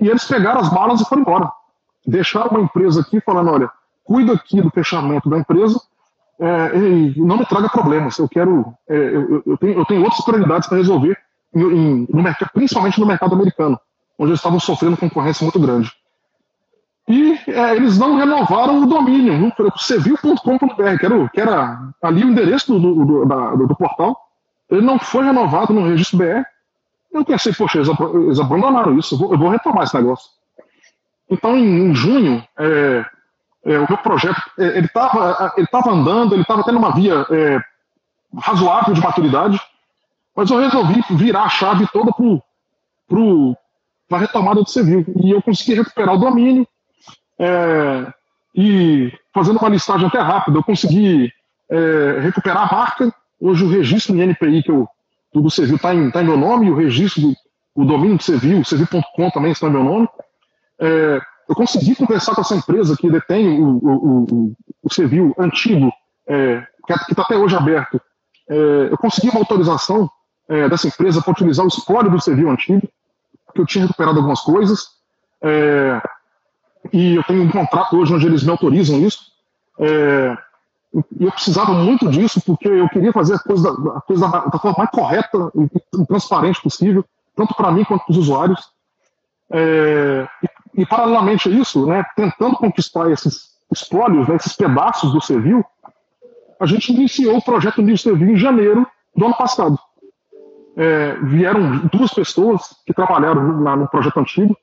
e 0.00 0.08
eles 0.08 0.24
pegaram 0.24 0.60
as 0.60 0.72
malas 0.72 1.00
e 1.00 1.04
foram 1.04 1.22
embora. 1.22 1.50
Deixaram 2.06 2.50
uma 2.50 2.60
empresa 2.60 3.00
aqui 3.00 3.20
falando, 3.20 3.50
olha, 3.50 3.70
cuida 4.02 4.32
aqui 4.32 4.60
do 4.60 4.70
fechamento 4.70 5.28
da 5.28 5.38
empresa 5.38 5.80
é, 6.38 6.76
e 6.76 7.20
não 7.20 7.38
me 7.38 7.46
traga 7.46 7.68
problemas. 7.68 8.18
Eu 8.18 8.28
quero, 8.28 8.74
é, 8.88 8.96
eu, 8.96 9.42
eu, 9.46 9.56
tenho, 9.56 9.78
eu 9.78 9.84
tenho 9.84 10.02
outras 10.02 10.24
prioridades 10.24 10.68
para 10.68 10.78
resolver, 10.78 11.16
em, 11.54 11.62
em, 11.62 12.06
no 12.10 12.22
mercado, 12.22 12.50
principalmente 12.52 13.00
no 13.00 13.06
mercado 13.06 13.34
americano, 13.34 13.78
onde 14.18 14.30
eles 14.30 14.40
estavam 14.40 14.58
sofrendo 14.58 14.96
concorrência 14.96 15.44
muito 15.44 15.60
grande. 15.60 15.90
E 17.06 17.38
é, 17.48 17.76
eles 17.76 17.98
não 17.98 18.16
renovaram 18.16 18.82
o 18.82 18.86
domínio, 18.86 19.52
civil.com.br, 19.76 20.98
que, 20.98 21.06
era, 21.06 21.28
que 21.28 21.40
era 21.40 21.78
ali 22.02 22.24
o 22.24 22.30
endereço 22.30 22.78
do, 22.78 23.04
do, 23.04 23.26
da, 23.26 23.54
do, 23.54 23.66
do 23.66 23.76
portal. 23.76 24.18
Ele 24.70 24.80
não 24.80 24.98
foi 24.98 25.24
renovado 25.24 25.74
no 25.74 25.86
registro 25.86 26.18
BR. 26.18 26.42
Eu 27.12 27.24
pensei, 27.24 27.52
poxa, 27.52 27.78
eles 27.78 28.40
abandonaram 28.40 28.98
isso, 28.98 29.14
eu 29.14 29.18
vou, 29.18 29.32
eu 29.32 29.38
vou 29.38 29.50
retomar 29.50 29.84
esse 29.84 29.94
negócio. 29.94 30.30
Então, 31.30 31.56
em, 31.56 31.90
em 31.90 31.94
junho, 31.94 32.42
é, 32.58 33.04
é, 33.64 33.78
o 33.78 33.86
meu 33.88 33.98
projeto, 33.98 34.40
é, 34.58 34.78
ele 34.78 34.86
estava 34.86 35.52
ele 35.56 35.66
tava 35.66 35.90
andando, 35.90 36.34
ele 36.34 36.42
estava 36.42 36.64
tendo 36.64 36.78
uma 36.78 36.92
via 36.92 37.26
é, 37.30 37.60
razoável 38.38 38.94
de 38.94 39.00
maturidade, 39.00 39.60
mas 40.34 40.50
eu 40.50 40.58
resolvi 40.58 41.02
virar 41.10 41.44
a 41.44 41.48
chave 41.48 41.86
toda 41.92 42.10
para 42.12 44.18
a 44.18 44.20
retomada 44.20 44.62
do 44.62 44.68
civil. 44.68 45.04
E 45.22 45.30
eu 45.30 45.42
consegui 45.42 45.74
recuperar 45.74 46.14
o 46.14 46.18
domínio, 46.18 46.66
é, 47.38 48.12
e 48.54 49.12
fazendo 49.32 49.58
uma 49.58 49.68
listagem 49.68 50.06
até 50.06 50.20
rápida, 50.20 50.58
eu 50.58 50.62
consegui 50.62 51.32
é, 51.70 52.20
recuperar 52.20 52.68
a 52.68 52.76
marca. 52.76 53.14
Hoje 53.40 53.64
o 53.64 53.68
registro 53.68 54.14
em 54.14 54.20
NPI 54.20 54.62
que 54.62 54.70
eu, 54.70 54.88
do 55.32 55.50
Civil 55.50 55.76
está 55.76 55.94
em, 55.94 56.10
tá 56.10 56.22
em 56.22 56.26
meu 56.26 56.36
nome, 56.36 56.66
e 56.66 56.70
o 56.70 56.76
registro 56.76 57.22
do 57.22 57.34
o 57.74 57.84
domínio 57.84 58.16
do 58.16 58.22
Civil, 58.22 58.60
o 58.60 58.64
Civil.com 58.64 59.30
também 59.30 59.50
está 59.50 59.66
em 59.66 59.72
meu 59.72 59.82
nome. 59.82 60.08
É, 60.78 61.20
eu 61.48 61.54
consegui 61.54 61.94
conversar 61.96 62.34
com 62.34 62.40
essa 62.40 62.54
empresa 62.54 62.96
que 62.96 63.10
detém 63.10 63.60
o, 63.60 63.78
o, 63.78 64.24
o, 64.30 64.56
o 64.82 65.42
antigo, 65.42 65.92
é, 66.26 66.64
que 66.86 66.92
está 67.10 67.22
até 67.22 67.36
hoje 67.36 67.56
aberto. 67.56 68.00
É, 68.48 68.88
eu 68.90 68.96
consegui 68.96 69.28
uma 69.28 69.40
autorização 69.40 70.08
é, 70.48 70.68
dessa 70.68 70.86
empresa 70.86 71.20
para 71.20 71.32
utilizar 71.32 71.64
o 71.64 71.68
espólio 71.68 72.10
do 72.10 72.20
Civil 72.20 72.48
antigo, 72.48 72.88
que 73.52 73.60
eu 73.60 73.66
tinha 73.66 73.84
recuperado 73.84 74.18
algumas 74.18 74.40
coisas. 74.40 74.86
É, 75.42 76.00
e 76.92 77.16
eu 77.16 77.24
tenho 77.24 77.42
um 77.42 77.50
contrato 77.50 77.96
hoje 77.96 78.14
onde 78.14 78.26
eles 78.26 78.42
me 78.42 78.50
autorizam 78.50 79.00
isso. 79.00 79.32
É, 79.78 80.36
e 81.18 81.24
eu 81.24 81.32
precisava 81.32 81.72
muito 81.72 82.08
disso 82.08 82.40
porque 82.40 82.68
eu 82.68 82.88
queria 82.88 83.12
fazer 83.12 83.34
a 83.34 83.38
coisa, 83.38 83.70
a 83.70 84.00
coisa 84.00 84.28
da 84.28 84.58
forma 84.58 84.76
mais 84.78 84.90
correta 84.90 85.50
e 85.54 86.06
transparente 86.06 86.62
possível, 86.62 87.04
tanto 87.34 87.54
para 87.54 87.72
mim 87.72 87.84
quanto 87.84 88.04
para 88.04 88.12
os 88.12 88.18
usuários. 88.18 88.60
É, 89.50 90.26
e, 90.42 90.82
e, 90.82 90.86
paralelamente 90.86 91.48
a 91.48 91.52
isso, 91.52 91.86
né, 91.86 92.04
tentando 92.16 92.56
conquistar 92.56 93.10
esses 93.10 93.54
espólios, 93.72 94.28
né, 94.28 94.36
esses 94.36 94.54
pedaços 94.54 95.12
do 95.12 95.20
Civil, 95.20 95.64
a 96.60 96.66
gente 96.66 96.92
iniciou 96.92 97.36
o 97.36 97.42
projeto 97.42 97.82
New 97.82 97.96
Civil 97.98 98.30
em 98.30 98.36
janeiro 98.36 98.86
do 99.16 99.26
ano 99.26 99.36
passado. 99.36 99.78
É, 100.76 101.14
vieram 101.22 101.86
duas 101.92 102.12
pessoas 102.12 102.74
que 102.86 102.92
trabalharam 102.92 103.42
no, 103.42 103.76
no 103.76 103.88
projeto 103.88 104.18
antigo, 104.18 104.56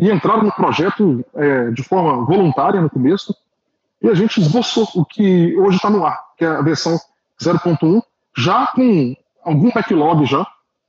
e 0.00 0.10
entraram 0.10 0.44
no 0.44 0.52
projeto 0.52 1.22
é, 1.34 1.70
de 1.72 1.82
forma 1.82 2.24
voluntária 2.24 2.80
no 2.80 2.88
começo, 2.88 3.36
e 4.00 4.08
a 4.08 4.14
gente 4.14 4.40
esboçou 4.40 4.88
o 4.94 5.04
que 5.04 5.54
hoje 5.58 5.76
está 5.76 5.90
no 5.90 6.06
ar, 6.06 6.18
que 6.38 6.44
é 6.44 6.48
a 6.48 6.62
versão 6.62 6.98
0.1, 7.38 8.02
já 8.34 8.66
com 8.68 9.14
algum 9.44 9.70
backlog 9.70 10.24
já, 10.24 10.46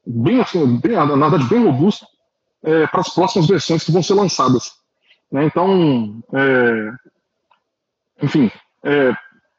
bem 0.07 0.39
assim, 0.39 0.77
bem, 0.77 0.93
na 0.93 1.27
verdade 1.27 1.43
bem 1.49 1.65
robusto, 1.65 2.07
é, 2.63 2.87
para 2.87 3.01
as 3.01 3.09
próximas 3.09 3.49
versões 3.49 3.83
que 3.83 3.91
vão 3.91 4.01
ser 4.01 4.13
lançadas. 4.13 4.71
Né? 5.29 5.43
Então, 5.43 6.23
é, 6.33 6.91
enfim, 8.23 8.49
é, 8.81 9.13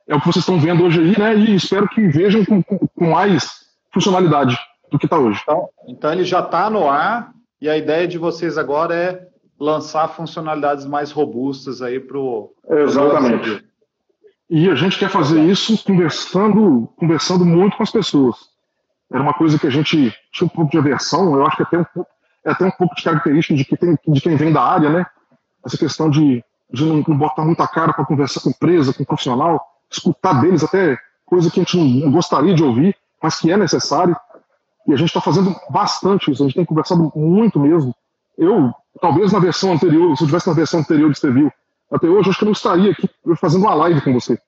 é, 0.08 0.14
o 0.14 0.20
que 0.20 0.26
vocês 0.28 0.44
estão 0.44 0.58
vendo 0.58 0.82
hoje 0.82 0.98
aí, 0.98 1.18
né? 1.18 1.36
E 1.36 1.54
espero 1.56 1.86
que 1.88 2.08
vejam 2.08 2.42
com, 2.42 2.62
com, 2.62 3.10
mais 3.10 3.66
funcionalidade 3.92 4.58
do 4.90 4.98
que 4.98 5.04
está 5.04 5.18
hoje. 5.18 5.40
Então, 5.42 5.68
então 5.86 6.10
ele 6.10 6.24
já 6.24 6.40
está 6.40 6.70
no 6.70 6.88
ar 6.88 7.32
e 7.60 7.68
a 7.68 7.76
ideia 7.76 8.08
de 8.08 8.16
vocês 8.16 8.56
agora 8.56 8.94
é 8.94 9.31
lançar 9.58 10.08
funcionalidades 10.08 10.84
mais 10.84 11.10
robustas 11.10 11.82
aí 11.82 12.00
para 12.00 12.18
o. 12.18 12.52
Exatamente. 12.68 13.64
E 14.50 14.68
a 14.68 14.74
gente 14.74 14.98
quer 14.98 15.08
fazer 15.08 15.42
isso 15.42 15.82
conversando, 15.84 16.88
conversando 16.96 17.44
muito 17.44 17.76
com 17.76 17.82
as 17.82 17.90
pessoas. 17.90 18.36
Era 19.10 19.22
uma 19.22 19.34
coisa 19.34 19.58
que 19.58 19.66
a 19.66 19.70
gente 19.70 20.14
tinha 20.32 20.46
um 20.46 20.48
pouco 20.48 20.70
de 20.70 20.78
aversão, 20.78 21.34
eu 21.34 21.46
acho 21.46 21.56
que 21.56 21.62
é 21.62 21.66
até 21.66 21.78
um 21.78 21.84
pouco, 21.84 22.10
é 22.44 22.50
até 22.50 22.64
um 22.66 22.70
pouco 22.70 22.94
de 22.94 23.02
característica 23.02 23.54
de, 23.54 23.64
que 23.64 23.76
tem, 23.76 23.96
de 24.08 24.20
quem 24.20 24.36
vem 24.36 24.52
da 24.52 24.62
área, 24.62 24.90
né? 24.90 25.06
Essa 25.64 25.78
questão 25.78 26.10
de, 26.10 26.44
de 26.70 26.84
não, 26.84 27.04
não 27.06 27.16
botar 27.16 27.44
muita 27.44 27.66
cara 27.68 27.92
para 27.92 28.04
conversar 28.04 28.40
com 28.40 28.50
empresa, 28.50 28.92
com 28.92 29.04
profissional, 29.04 29.60
escutar 29.90 30.40
deles 30.40 30.64
até 30.64 30.98
coisa 31.24 31.50
que 31.50 31.60
a 31.60 31.62
gente 31.62 31.78
não 31.78 32.10
gostaria 32.10 32.54
de 32.54 32.62
ouvir, 32.62 32.96
mas 33.22 33.38
que 33.38 33.50
é 33.50 33.56
necessário. 33.56 34.16
E 34.86 34.92
a 34.92 34.96
gente 34.96 35.08
está 35.08 35.20
fazendo 35.20 35.54
bastante 35.70 36.30
isso, 36.30 36.42
a 36.42 36.46
gente 36.46 36.56
tem 36.56 36.64
conversado 36.64 37.12
muito 37.14 37.60
mesmo. 37.60 37.94
Eu, 38.36 38.72
talvez 39.00 39.32
na 39.32 39.38
versão 39.38 39.72
anterior, 39.72 40.16
se 40.16 40.22
eu 40.22 40.26
tivesse 40.26 40.48
na 40.48 40.54
versão 40.54 40.80
anterior 40.80 41.10
de 41.10 41.18
Stevie, 41.18 41.52
até 41.90 42.06
hoje, 42.06 42.30
acho 42.30 42.38
que 42.38 42.44
eu 42.44 42.46
não 42.46 42.52
estaria 42.52 42.90
aqui 42.90 43.08
fazendo 43.36 43.64
uma 43.64 43.74
live 43.74 44.00
com 44.00 44.12
você. 44.12 44.38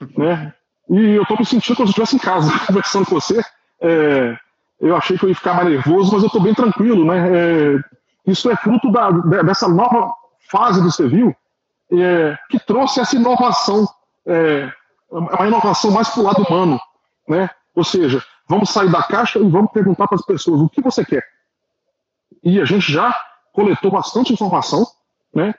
Né? 0.16 0.52
E 0.90 1.14
eu 1.14 1.22
estou 1.22 1.38
me 1.38 1.44
sentindo 1.46 1.74
como 1.74 1.88
se 1.88 1.98
eu 1.98 2.04
estivesse 2.04 2.16
em 2.16 2.18
casa 2.18 2.52
conversando 2.66 3.06
com 3.06 3.14
você. 3.14 3.42
É, 3.80 4.36
eu 4.78 4.94
achei 4.94 5.16
que 5.16 5.24
eu 5.24 5.30
ia 5.30 5.34
ficar 5.34 5.54
mais 5.54 5.68
nervoso, 5.68 6.12
mas 6.12 6.22
eu 6.22 6.26
estou 6.26 6.40
bem 6.40 6.54
tranquilo. 6.54 7.04
Né? 7.06 7.28
É, 7.34 7.80
isso 8.26 8.50
é 8.50 8.56
fruto 8.56 8.92
da, 8.92 9.10
dessa 9.42 9.68
nova 9.68 10.12
fase 10.50 10.82
do 10.82 10.92
Civil 10.92 11.34
é, 11.92 12.36
que 12.50 12.58
trouxe 12.58 13.00
essa 13.00 13.16
inovação, 13.16 13.88
é, 14.26 14.70
uma 15.10 15.46
inovação 15.46 15.90
mais 15.90 16.08
para 16.10 16.20
o 16.20 16.24
lado 16.24 16.42
humano. 16.42 16.78
Né? 17.26 17.48
Ou 17.74 17.84
seja, 17.84 18.22
vamos 18.48 18.70
sair 18.70 18.90
da 18.90 19.02
caixa 19.02 19.38
e 19.38 19.48
vamos 19.48 19.72
perguntar 19.72 20.06
para 20.06 20.16
as 20.16 20.26
pessoas 20.26 20.60
o 20.60 20.68
que 20.68 20.82
você 20.82 21.04
quer. 21.04 21.24
E 22.44 22.60
a 22.60 22.64
gente 22.64 22.92
já 22.92 23.14
coletou 23.56 23.90
bastante 23.90 24.34
informação, 24.34 24.86
né? 25.34 25.54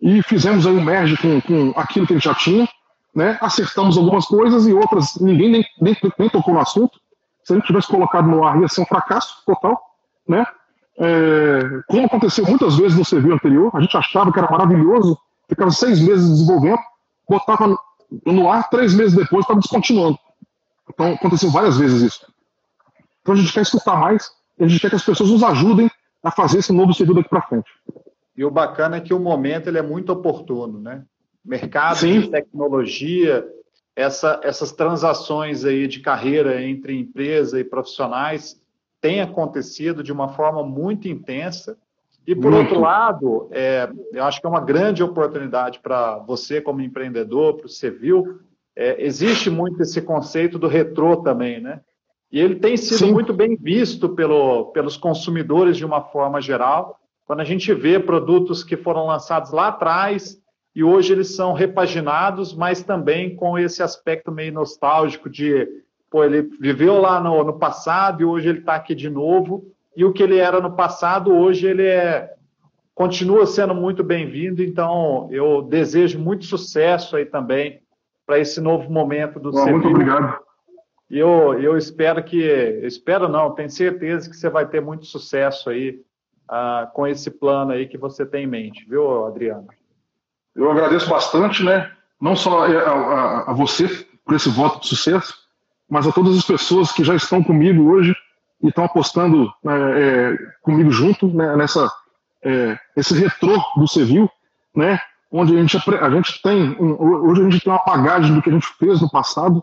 E 0.00 0.22
fizemos 0.22 0.66
aí 0.66 0.74
um 0.74 0.82
merge 0.82 1.16
com, 1.18 1.38
com 1.42 1.78
aquilo 1.78 2.06
que 2.06 2.14
ele 2.14 2.20
já 2.20 2.34
tinha, 2.34 2.66
né? 3.14 3.38
Acertamos 3.42 3.98
algumas 3.98 4.24
coisas 4.24 4.66
e 4.66 4.72
outras 4.72 5.16
ninguém 5.16 5.50
nem, 5.50 5.64
nem, 5.78 5.96
nem 6.18 6.30
tocou 6.30 6.54
no 6.54 6.60
assunto. 6.60 6.98
Se 7.44 7.52
a 7.52 7.56
gente 7.56 7.66
tivesse 7.66 7.88
colocado 7.88 8.26
no 8.26 8.42
ar, 8.42 8.58
ia 8.58 8.68
ser 8.68 8.80
um 8.80 8.86
fracasso 8.86 9.44
total, 9.44 9.78
né? 10.26 10.46
É, 10.98 11.62
como 11.88 12.06
aconteceu 12.06 12.44
muitas 12.46 12.76
vezes 12.76 12.96
no 12.96 13.04
serviço 13.04 13.34
anterior, 13.34 13.70
a 13.74 13.80
gente 13.80 13.96
achava 13.96 14.32
que 14.32 14.38
era 14.38 14.50
maravilhoso, 14.50 15.18
ficava 15.46 15.70
seis 15.70 16.00
meses 16.00 16.28
desenvolvendo, 16.28 16.80
botava 17.28 17.76
no 18.26 18.50
ar, 18.50 18.68
três 18.70 18.94
meses 18.94 19.14
depois 19.14 19.42
estava 19.42 19.60
descontinuando. 19.60 20.18
Então 20.88 21.12
aconteceu 21.12 21.50
várias 21.50 21.76
vezes 21.76 22.00
isso. 22.00 22.26
Então 23.20 23.34
a 23.34 23.36
gente 23.36 23.52
quer 23.52 23.60
escutar 23.60 23.96
mais, 23.96 24.30
a 24.58 24.66
gente 24.66 24.80
quer 24.80 24.88
que 24.88 24.96
as 24.96 25.04
pessoas 25.04 25.30
nos 25.30 25.42
ajudem 25.42 25.90
a 26.22 26.30
fazer 26.30 26.58
esse 26.58 26.72
novo 26.72 26.94
serviço 26.94 27.16
daqui 27.16 27.28
para 27.28 27.42
frente. 27.42 27.70
E 28.36 28.44
o 28.44 28.50
bacana 28.50 28.96
é 28.96 29.00
que 29.00 29.12
o 29.12 29.18
momento 29.18 29.68
ele 29.68 29.78
é 29.78 29.82
muito 29.82 30.12
oportuno, 30.12 30.80
né? 30.80 31.04
Mercado 31.44 31.98
Sim. 31.98 32.20
de 32.20 32.30
tecnologia, 32.30 33.46
essa, 33.94 34.40
essas 34.42 34.72
transações 34.72 35.64
aí 35.64 35.86
de 35.86 36.00
carreira 36.00 36.62
entre 36.62 36.98
empresa 36.98 37.58
e 37.58 37.64
profissionais 37.64 38.60
têm 39.00 39.20
acontecido 39.20 40.02
de 40.02 40.12
uma 40.12 40.28
forma 40.28 40.62
muito 40.62 41.08
intensa. 41.08 41.76
E, 42.24 42.34
por 42.36 42.52
muito. 42.52 42.58
outro 42.58 42.80
lado, 42.80 43.48
é, 43.50 43.90
eu 44.12 44.22
acho 44.22 44.40
que 44.40 44.46
é 44.46 44.50
uma 44.50 44.60
grande 44.60 45.02
oportunidade 45.02 45.80
para 45.80 46.18
você, 46.18 46.60
como 46.60 46.80
empreendedor, 46.80 47.56
para 47.56 47.66
o 47.66 47.68
Civil. 47.68 48.38
É, 48.76 49.04
existe 49.04 49.50
muito 49.50 49.82
esse 49.82 50.00
conceito 50.00 50.56
do 50.56 50.68
retrô 50.68 51.16
também, 51.16 51.60
né? 51.60 51.80
E 52.32 52.40
ele 52.40 52.54
tem 52.54 52.78
sido 52.78 52.98
Sim. 52.98 53.12
muito 53.12 53.32
bem 53.32 53.56
visto 53.56 54.08
pelo, 54.08 54.66
pelos 54.72 54.96
consumidores 54.96 55.76
de 55.76 55.84
uma 55.84 56.00
forma 56.00 56.40
geral. 56.40 56.98
Quando 57.26 57.40
a 57.40 57.44
gente 57.44 57.72
vê 57.74 58.00
produtos 58.00 58.64
que 58.64 58.76
foram 58.76 59.06
lançados 59.06 59.52
lá 59.52 59.68
atrás 59.68 60.40
e 60.74 60.82
hoje 60.82 61.12
eles 61.12 61.36
são 61.36 61.52
repaginados, 61.52 62.54
mas 62.54 62.82
também 62.82 63.36
com 63.36 63.58
esse 63.58 63.82
aspecto 63.82 64.32
meio 64.32 64.54
nostálgico 64.54 65.28
de, 65.28 65.68
pô, 66.10 66.24
ele 66.24 66.42
viveu 66.58 66.98
lá 66.98 67.20
no, 67.20 67.44
no 67.44 67.58
passado 67.58 68.22
e 68.22 68.24
hoje 68.24 68.48
ele 68.48 68.60
está 68.60 68.76
aqui 68.76 68.94
de 68.94 69.10
novo. 69.10 69.66
E 69.94 70.02
o 70.02 70.12
que 70.12 70.22
ele 70.22 70.38
era 70.38 70.58
no 70.58 70.72
passado, 70.72 71.34
hoje 71.34 71.66
ele 71.66 71.86
é 71.86 72.32
continua 72.94 73.46
sendo 73.46 73.74
muito 73.74 74.02
bem-vindo. 74.02 74.62
Então, 74.62 75.28
eu 75.30 75.60
desejo 75.62 76.18
muito 76.18 76.46
sucesso 76.46 77.16
aí 77.16 77.26
também 77.26 77.80
para 78.26 78.38
esse 78.38 78.60
novo 78.60 78.90
momento 78.90 79.38
do 79.38 79.50
Bom, 79.50 79.70
Muito 79.70 79.88
obrigado. 79.88 80.38
Eu, 81.12 81.60
eu 81.60 81.76
espero 81.76 82.24
que, 82.24 82.42
espero 82.84 83.28
não, 83.28 83.54
tenho 83.54 83.68
certeza 83.68 84.30
que 84.30 84.34
você 84.34 84.48
vai 84.48 84.66
ter 84.66 84.80
muito 84.80 85.04
sucesso 85.04 85.68
aí 85.68 86.00
uh, 86.50 86.90
com 86.94 87.06
esse 87.06 87.30
plano 87.30 87.72
aí 87.72 87.86
que 87.86 87.98
você 87.98 88.24
tem 88.24 88.44
em 88.44 88.46
mente, 88.46 88.88
viu, 88.88 89.26
Adriano? 89.26 89.66
Eu 90.56 90.70
agradeço 90.70 91.10
bastante, 91.10 91.62
né? 91.62 91.92
Não 92.18 92.34
só 92.34 92.64
a, 92.64 92.70
a, 92.70 93.50
a 93.50 93.52
você 93.52 94.06
por 94.24 94.34
esse 94.34 94.48
voto 94.48 94.80
de 94.80 94.88
sucesso, 94.88 95.34
mas 95.86 96.08
a 96.08 96.12
todas 96.12 96.34
as 96.34 96.46
pessoas 96.46 96.90
que 96.92 97.04
já 97.04 97.14
estão 97.14 97.44
comigo 97.44 97.92
hoje 97.92 98.16
e 98.62 98.68
estão 98.68 98.84
apostando 98.84 99.52
é, 99.66 100.00
é, 100.30 100.36
comigo 100.62 100.90
junto 100.90 101.28
né, 101.28 101.54
nessa 101.56 101.92
é, 102.42 102.78
esse 102.96 103.12
retrô 103.12 103.62
do 103.76 103.86
Civil, 103.86 104.30
né? 104.74 104.98
Onde 105.30 105.54
a 105.54 105.60
gente, 105.60 105.76
a 105.76 106.10
gente 106.10 106.40
tem 106.40 106.74
hoje 106.78 107.42
a 107.42 107.50
gente 107.50 107.64
tem 107.64 107.72
uma 107.72 107.84
bagagem 107.84 108.34
do 108.34 108.40
que 108.40 108.48
a 108.48 108.52
gente 108.52 108.66
fez 108.78 109.02
no 109.02 109.10
passado 109.10 109.62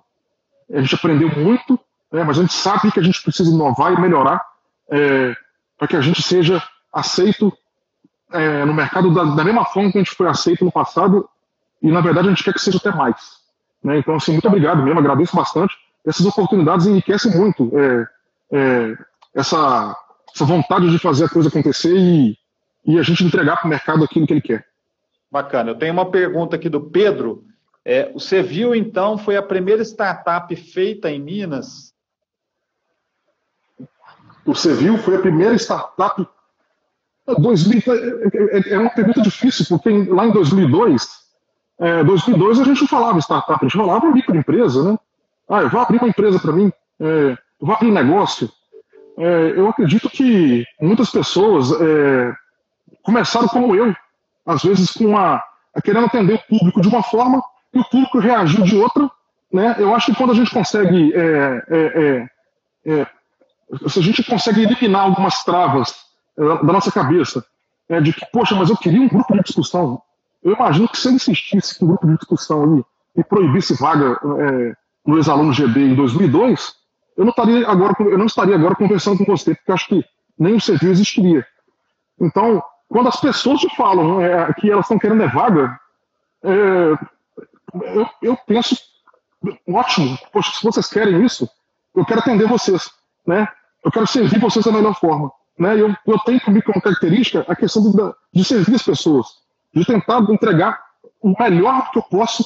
a 0.72 0.82
gente 0.82 0.96
aprendeu 0.96 1.30
muito, 1.36 1.80
né, 2.12 2.24
mas 2.24 2.38
a 2.38 2.42
gente 2.42 2.54
sabe 2.54 2.92
que 2.92 3.00
a 3.00 3.04
gente 3.04 3.22
precisa 3.22 3.50
inovar 3.50 3.94
e 3.94 4.02
melhorar 4.02 4.44
é, 4.90 5.36
para 5.78 5.88
que 5.88 5.96
a 5.96 6.02
gente 6.02 6.22
seja 6.22 6.62
aceito 6.92 7.52
é, 8.32 8.66
no 8.66 8.74
mercado 8.74 9.14
da, 9.14 9.24
da, 9.24 9.44
mesma 9.44 9.66
forma 9.66 9.92
que 9.92 9.98
a 9.98 10.04
gente 10.04 10.16
foi 10.16 10.28
aceito 10.28 10.64
no 10.66 10.72
passado 10.72 11.28
e, 11.82 11.92
na 11.92 12.02
verdade, 12.02 12.28
a 12.28 12.32
gente 12.32 12.44
quer 12.44 12.54
que 12.54 12.62
seja 12.62 12.78
até 12.78 12.92
mais. 12.92 13.40
Né? 13.84 13.98
Então, 13.98 14.16
assim, 14.16 14.34
muito 14.34 14.48
obrigado 14.48 14.84
mesmo, 14.84 15.00
agradeço 15.00 15.36
bastante. 15.36 15.76
Essas 16.06 16.26
oportunidades 16.26 16.86
enriquecem 16.86 17.32
muito 17.32 17.72
é, 17.78 18.08
é 18.52 18.98
essa, 19.34 19.96
essa 20.34 20.46
vontade 20.46 20.90
de 20.90 21.00
fazer 21.00 21.26
a 21.26 21.30
coisa 21.30 21.50
acontecer 21.50 21.96
e, 21.96 22.38
e 22.86 23.00
a 23.00 23.04
gente 23.04 23.24
entregar 23.24 23.58
para 23.58 23.68
o 23.68 23.70
mercado 23.70 24.04
aquilo 24.04 24.28
que 24.28 24.34
ele 24.34 24.42
quer. 24.42 24.66
Bacana. 25.32 25.72
Eu 25.72 25.76
tenho 25.76 25.94
uma 25.94 26.10
pergunta 26.10 26.56
aqui 26.56 26.70
do 26.70 26.82
Pedro. 26.82 27.44
É, 27.92 28.12
o 28.14 28.20
Cevil, 28.20 28.76
então, 28.76 29.18
foi 29.18 29.36
a 29.36 29.42
primeira 29.42 29.82
startup 29.82 30.56
feita 30.56 31.10
em 31.10 31.20
Minas? 31.20 31.92
O 34.46 34.54
Cevil 34.54 35.00
foi 35.00 35.16
a 35.16 35.20
primeira 35.20 35.56
startup. 35.56 36.24
2000, 37.28 37.82
é, 37.88 38.58
é, 38.58 38.74
é 38.74 38.78
uma 38.78 38.92
pergunta 38.92 39.24
difícil, 39.24 39.66
porque 39.68 39.90
lá 40.04 40.28
em 40.28 40.32
2002, 40.32 41.10
é, 41.80 42.04
2002 42.04 42.60
a 42.60 42.64
gente 42.64 42.82
não 42.82 42.88
falava 42.88 43.18
startup, 43.18 43.58
a 43.60 43.68
gente 43.68 43.76
falava 43.76 44.12
microempresa, 44.12 44.92
né? 44.92 45.00
Ah, 45.50 45.64
eu 45.64 45.70
vou 45.72 45.82
abrir 45.82 45.98
uma 45.98 46.10
empresa 46.10 46.38
para 46.38 46.52
mim, 46.52 46.72
é, 47.00 47.36
vou 47.60 47.74
abrir 47.74 47.90
um 47.90 47.94
negócio. 47.94 48.52
É, 49.18 49.54
eu 49.56 49.68
acredito 49.68 50.12
que 50.12 50.64
muitas 50.80 51.10
pessoas 51.10 51.72
é, 51.82 52.36
começaram 53.02 53.48
como 53.48 53.76
eu, 53.76 53.96
às 54.46 54.62
vezes 54.62 54.92
com 54.92 55.18
a 55.18 55.44
querendo 55.84 56.06
atender 56.06 56.36
o 56.36 56.48
público 56.48 56.82
de 56.82 56.88
uma 56.88 57.02
forma 57.02 57.42
e 57.74 57.80
o 57.80 57.86
público 57.86 58.20
reagiu 58.20 58.64
de 58.64 58.78
outra. 58.78 59.10
Né? 59.52 59.76
Eu 59.78 59.94
acho 59.96 60.08
que 60.08 60.18
quando 60.18 60.32
a 60.32 60.36
gente 60.36 60.52
consegue. 60.52 61.14
É, 61.14 61.64
é, 61.70 62.30
é, 62.86 62.92
é 63.02 63.08
se 63.88 64.00
a 64.00 64.02
gente 64.02 64.24
consegue 64.24 64.64
eliminar 64.64 65.04
algumas 65.04 65.44
travas 65.44 65.94
é, 66.38 66.44
da 66.44 66.74
nossa 66.74 66.92
cabeça, 66.92 67.46
de 68.04 68.14
que, 68.14 68.26
poxa, 68.32 68.56
mas 68.56 68.70
eu 68.70 68.78
queria 68.78 69.02
um 69.02 69.08
grupo 69.08 69.34
de 69.34 69.42
discussão. 69.42 70.00
Eu 70.44 70.54
imagino 70.54 70.88
que 70.88 70.98
se 70.98 71.08
eu 71.08 71.12
insistisse 71.12 71.78
com 71.78 71.86
um 71.86 71.88
grupo 71.90 72.08
de 72.08 72.18
discussão 72.18 72.64
ali 72.64 72.86
e 73.16 73.24
proibisse 73.24 73.74
vaga 73.74 74.20
no 75.06 75.18
ex-aluno 75.18 75.52
GB 75.52 75.80
em 75.82 75.96
2002, 75.96 76.76
eu 77.18 77.26
não, 77.26 77.32
estaria 77.32 77.68
agora, 77.68 77.94
eu 78.00 78.18
não 78.18 78.28
estaria 78.28 78.56
agora 78.56 78.76
conversando 78.76 79.18
com 79.18 79.26
você, 79.26 79.56
porque 79.56 79.72
acho 79.72 79.88
que 79.88 80.06
nem 80.38 80.56
o 80.56 80.62
serviço 80.62 80.92
existiria. 80.92 81.46
Então, 82.20 82.64
quando 82.88 83.10
as 83.10 83.20
pessoas 83.20 83.60
te 83.60 83.76
falam 83.76 84.22
é, 84.22 84.54
que 84.54 84.72
elas 84.72 84.86
estão 84.86 84.98
querendo 84.98 85.24
é 85.24 85.28
vaga, 85.28 85.78
é, 86.44 86.98
eu, 87.74 88.10
eu 88.22 88.38
penso, 88.48 88.78
ótimo, 89.68 90.18
poxa, 90.32 90.52
se 90.52 90.64
vocês 90.64 90.88
querem 90.88 91.24
isso, 91.24 91.50
eu 91.96 92.06
quero 92.06 92.20
atender 92.20 92.48
vocês, 92.48 92.90
né? 93.26 93.48
Eu 93.84 93.92
quero 93.92 94.08
servir 94.08 94.40
vocês 94.40 94.66
da 94.66 94.72
melhor 94.72 94.96
forma, 95.00 95.32
né? 95.58 95.80
Eu, 95.80 95.96
eu 96.06 96.20
tenho 96.20 96.42
como 96.42 96.82
característica 96.82 97.46
a 97.48 97.56
questão 97.56 97.82
de, 97.84 98.14
de 98.34 98.44
servir 98.44 98.76
as 98.76 98.84
pessoas, 98.84 99.28
de 99.74 99.86
tentar 99.86 100.20
entregar 100.30 100.80
o 101.22 101.34
melhor 101.40 101.92
que 101.92 102.00
eu 102.00 102.04
posso 102.04 102.46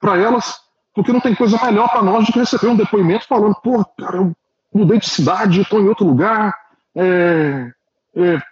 para 0.00 0.18
elas, 0.18 0.60
porque 0.94 1.12
não 1.12 1.20
tem 1.20 1.34
coisa 1.34 1.58
melhor 1.64 1.88
para 1.88 2.02
nós 2.02 2.26
do 2.26 2.32
que 2.32 2.38
receber 2.38 2.68
um 2.68 2.76
depoimento 2.76 3.26
falando, 3.26 3.54
pô, 3.56 3.84
cara, 3.98 4.18
eu 4.18 4.36
mudei 4.72 4.98
de 4.98 5.08
cidade, 5.08 5.60
estou 5.60 5.80
em 5.80 5.88
outro 5.88 6.06
lugar, 6.06 6.54
é, 6.94 7.72
é, 8.16 8.42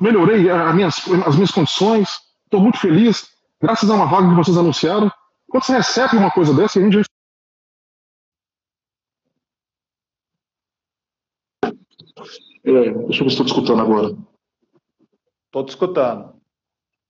melhorei 0.00 0.48
as 0.50 0.74
minhas, 0.74 0.96
as 1.26 1.34
minhas 1.34 1.50
condições, 1.50 2.20
estou 2.44 2.60
muito 2.60 2.78
feliz, 2.78 3.28
graças 3.60 3.90
a 3.90 3.94
uma 3.94 4.06
vaga 4.06 4.28
que 4.28 4.34
vocês 4.34 4.56
anunciaram, 4.56 5.12
quando 5.48 5.64
você 5.64 5.72
recebe 5.72 6.16
uma 6.16 6.30
coisa 6.30 6.54
dessa, 6.54 6.78
a 6.78 6.82
gente 6.82 6.94
já 6.94 7.02
É, 12.64 12.70
deixa 12.70 12.92
eu 12.92 13.06
ver 13.06 13.16
se 13.18 13.26
estou 13.28 13.46
te 13.46 13.48
escutando 13.48 13.80
agora. 13.80 14.14
Estou 15.46 15.64
te 15.64 15.70
escutando. 15.70 16.38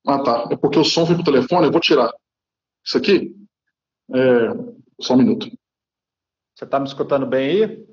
Ah, 0.06 0.22
tá. 0.22 0.48
É 0.52 0.56
porque 0.56 0.78
o 0.78 0.84
som 0.84 1.04
vem 1.04 1.16
pro 1.16 1.24
telefone, 1.24 1.66
eu 1.66 1.72
vou 1.72 1.80
tirar. 1.80 2.12
Isso 2.84 2.96
aqui? 2.96 3.34
É... 4.14 4.48
Só 5.00 5.14
um 5.14 5.18
minuto. 5.18 5.46
Você 6.54 6.64
está 6.64 6.78
me 6.78 6.86
escutando 6.86 7.26
bem 7.26 7.48
aí? 7.48 7.88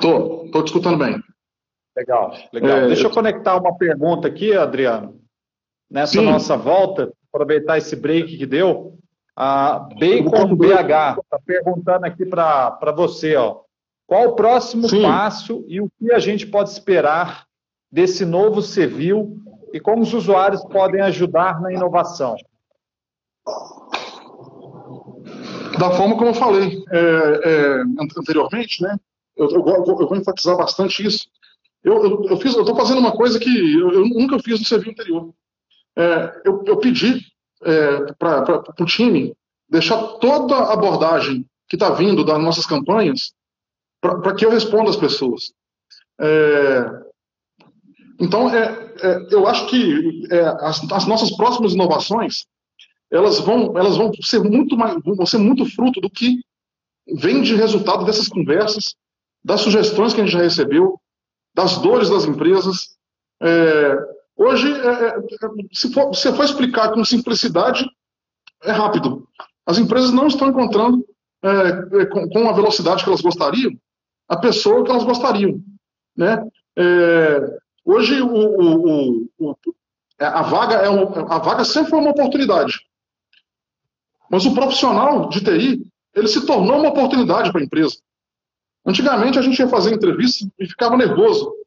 Tô, 0.00 0.50
tô 0.50 0.64
te 0.64 0.68
escutando 0.68 0.98
bem. 0.98 1.22
Legal, 1.96 2.32
legal. 2.52 2.78
É... 2.78 2.86
Deixa 2.88 3.06
eu 3.06 3.10
conectar 3.10 3.56
uma 3.56 3.76
pergunta 3.76 4.26
aqui, 4.26 4.52
Adriano. 4.52 5.20
Nessa 5.88 6.14
Sim. 6.14 6.24
nossa 6.24 6.56
volta, 6.56 7.12
aproveitar 7.32 7.78
esse 7.78 7.96
break 7.96 8.36
que 8.36 8.46
deu. 8.46 8.98
A 9.34 9.78
Bacon 9.98 10.54
BH 10.54 11.20
está 11.22 11.38
perguntando 11.44 12.04
aqui 12.04 12.26
para 12.26 12.92
você, 12.94 13.36
ó. 13.36 13.60
Qual 14.06 14.28
o 14.28 14.34
próximo 14.34 14.88
Sim. 14.88 15.02
passo 15.02 15.64
e 15.68 15.80
o 15.80 15.88
que 15.98 16.12
a 16.12 16.18
gente 16.18 16.46
pode 16.46 16.70
esperar 16.70 17.46
desse 17.90 18.24
novo 18.24 18.60
Civil 18.60 19.38
e 19.72 19.78
como 19.78 20.02
os 20.02 20.12
usuários 20.12 20.64
podem 20.64 21.00
ajudar 21.00 21.60
na 21.60 21.72
inovação? 21.72 22.34
Da 25.78 25.92
forma 25.92 26.16
como 26.16 26.30
eu 26.30 26.34
falei 26.34 26.82
é, 26.90 26.98
é, 26.98 27.82
anteriormente, 28.18 28.82
né? 28.82 28.98
Eu, 29.36 29.48
eu, 29.48 29.64
eu, 29.64 30.08
vou 30.08 30.16
enfatizar 30.16 30.56
bastante 30.56 31.06
isso. 31.06 31.28
Eu, 31.82 32.04
eu, 32.04 32.24
eu 32.24 32.36
estou 32.36 32.76
fazendo 32.76 32.98
uma 32.98 33.12
coisa 33.12 33.38
que 33.38 33.78
eu, 33.78 34.06
nunca 34.08 34.38
fiz 34.40 34.58
no 34.58 34.66
Civil 34.66 34.90
anterior. 34.90 35.32
É, 36.00 36.42
eu, 36.46 36.64
eu 36.66 36.78
pedi 36.78 37.20
é, 37.62 38.12
para 38.14 38.62
o 38.80 38.86
time 38.86 39.34
deixar 39.68 40.02
toda 40.14 40.56
a 40.56 40.72
abordagem 40.72 41.44
que 41.68 41.76
está 41.76 41.90
vindo 41.90 42.24
das 42.24 42.40
nossas 42.40 42.64
campanhas 42.64 43.34
para 44.00 44.34
que 44.34 44.46
eu 44.46 44.50
responda 44.50 44.88
às 44.88 44.96
pessoas. 44.96 45.52
É, 46.18 46.84
então, 48.18 48.48
é, 48.48 48.94
é, 49.02 49.26
eu 49.30 49.46
acho 49.46 49.66
que 49.66 50.26
é, 50.30 50.40
as, 50.60 50.90
as, 50.90 51.06
nossas 51.06 51.30
próximas 51.36 51.74
inovações 51.74 52.46
elas 53.10 53.38
vão, 53.40 53.76
elas 53.76 53.96
vão 53.96 54.10
ser 54.22 54.40
muito 54.40 54.76
mais, 54.76 54.96
vão 55.04 55.26
ser 55.26 55.38
muito 55.38 55.66
fruto 55.66 56.00
do 56.00 56.08
que 56.08 56.40
vem 57.18 57.42
de 57.42 57.56
resultado 57.56 58.04
dessas 58.04 58.28
conversas, 58.28 58.94
das 59.44 59.60
sugestões 59.60 60.14
que 60.14 60.20
a 60.20 60.24
gente 60.24 60.32
já 60.32 60.42
recebeu, 60.42 60.98
das 61.54 61.76
dores 61.78 62.08
das 62.08 62.24
empresas. 62.24 62.96
É, 63.42 63.96
Hoje, 64.40 64.72
é, 64.72 65.06
é, 65.06 65.14
se, 65.70 65.92
for, 65.92 66.14
for 66.14 66.44
explicar 66.46 66.92
com 66.92 67.04
simplicidade, 67.04 67.84
é 68.62 68.72
rápido. 68.72 69.28
As 69.66 69.76
empresas 69.76 70.12
não 70.12 70.28
estão 70.28 70.48
encontrando, 70.48 71.04
é, 71.42 72.00
é, 72.00 72.06
com, 72.06 72.26
com, 72.26 72.48
a 72.48 72.52
velocidade 72.54 73.04
que 73.04 73.10
elas 73.10 73.20
gostariam, 73.20 73.70
a 74.26 74.38
pessoa 74.38 74.82
que 74.82 74.90
elas 74.90 75.04
gostariam. 75.04 75.62
Né? 76.16 76.42
É, 76.74 77.58
hoje, 77.84 78.22
o, 78.22 78.34
o, 78.34 79.28
o, 79.38 79.56
é, 80.18 80.24
a, 80.24 80.40
vaga 80.40 80.76
é 80.76 80.88
a 80.88 81.38
vaga 81.38 81.62
sempre 81.62 81.90
foi 81.90 81.98
uma 81.98 82.12
oportunidade. 82.12 82.80
Mas 84.30 84.46
o 84.46 84.54
profissional 84.54 85.28
de 85.28 85.44
TI, 85.44 85.86
ele 86.14 86.28
se 86.28 86.46
tornou 86.46 86.78
uma 86.78 86.88
oportunidade 86.88 87.52
para 87.52 87.60
a 87.60 87.64
empresa. 87.64 87.98
Antigamente, 88.86 89.38
a 89.38 89.42
gente 89.42 89.58
ia 89.58 89.68
fazer 89.68 89.92
entrevista 89.92 90.50
e 90.58 90.66
ficava 90.66 90.96
nervoso 90.96 91.59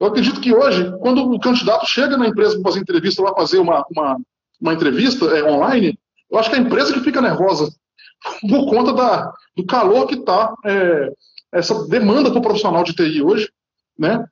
eu 0.00 0.06
acredito 0.06 0.40
que 0.40 0.52
hoje, 0.52 0.92
quando 1.00 1.32
o 1.32 1.40
candidato 1.40 1.86
chega 1.86 2.16
na 2.16 2.28
empresa 2.28 2.54
para 2.54 2.70
fazer 2.70 2.80
entrevista, 2.80 3.22
vai 3.22 3.34
fazer 3.34 3.58
uma, 3.58 3.84
uma, 3.90 4.20
uma 4.60 4.74
entrevista 4.74 5.26
é, 5.26 5.42
online, 5.44 5.98
eu 6.30 6.38
acho 6.38 6.50
que 6.50 6.56
é 6.56 6.58
a 6.58 6.62
empresa 6.62 6.92
que 6.92 7.00
fica 7.00 7.20
nervosa 7.20 7.72
por 8.48 8.68
conta 8.68 8.92
da, 8.92 9.32
do 9.56 9.64
calor 9.64 10.06
que 10.06 10.14
está 10.14 10.54
é, 10.64 11.12
essa 11.52 11.86
demanda 11.86 12.30
para 12.30 12.38
o 12.38 12.42
profissional 12.42 12.82
de 12.82 12.94
TI 12.94 13.22
hoje, 13.22 13.50
né? 13.98 14.26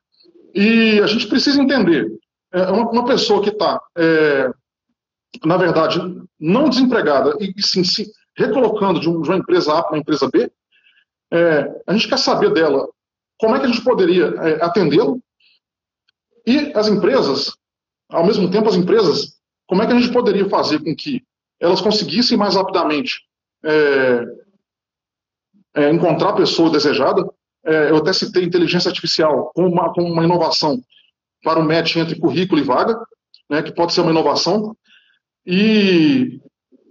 E 0.53 0.99
a 0.99 1.07
gente 1.07 1.27
precisa 1.27 1.61
entender, 1.61 2.11
é, 2.51 2.63
uma, 2.63 2.89
uma 2.91 3.05
pessoa 3.05 3.41
que 3.41 3.49
está, 3.49 3.81
é, 3.97 4.51
na 5.43 5.57
verdade, 5.57 5.99
não 6.39 6.69
desempregada, 6.69 7.35
e, 7.39 7.53
sim, 7.61 7.83
sim 7.83 8.05
recolocando 8.35 8.99
de, 8.99 9.09
um, 9.09 9.21
de, 9.21 9.29
uma 9.29 9.37
empresa 9.37 9.77
A 9.77 9.81
para 9.81 9.93
uma 9.93 9.99
empresa 9.99 10.29
B, 10.31 10.51
é, 11.31 11.81
a 11.87 11.93
gente 11.93 12.07
quer 12.07 12.17
saber 12.17 12.51
dela 12.51 12.87
como 13.39 13.55
é 13.55 13.59
que 13.59 13.65
a 13.65 13.69
gente 13.69 13.83
poderia 13.83 14.25
é, 14.25 14.63
atendê-lo 14.63 15.21
e 16.45 16.71
as 16.75 16.87
empresas, 16.87 17.55
ao 18.09 18.25
mesmo 18.25 18.49
tempo 18.51 18.69
as 18.69 18.75
empresas, 18.75 19.37
como 19.67 19.81
é 19.81 19.87
que 19.87 19.93
a 19.93 19.99
gente 19.99 20.11
poderia 20.11 20.47
fazer 20.49 20.79
com 20.83 20.95
que 20.95 21.23
elas 21.59 21.81
conseguissem 21.81 22.37
mais 22.37 22.55
rapidamente 22.55 23.21
é, 23.63 24.25
é, 25.75 25.89
encontrar 25.91 26.29
a 26.29 26.35
pessoa 26.35 26.69
desejada. 26.69 27.25
É, 27.65 27.89
eu 27.89 27.97
até 27.97 28.11
citei 28.11 28.43
inteligência 28.43 28.89
artificial 28.89 29.51
como 29.55 29.69
uma, 29.69 29.93
como 29.93 30.11
uma 30.11 30.23
inovação 30.23 30.81
para 31.41 31.59
o 31.59 31.63
match 31.63 31.95
entre 31.95 32.19
currículo 32.19 32.59
e 32.59 32.63
vaga, 32.63 32.99
né, 33.49 33.61
que 33.61 33.71
pode 33.71 33.93
ser 33.93 34.01
uma 34.01 34.11
inovação. 34.11 34.75
E 35.45 36.41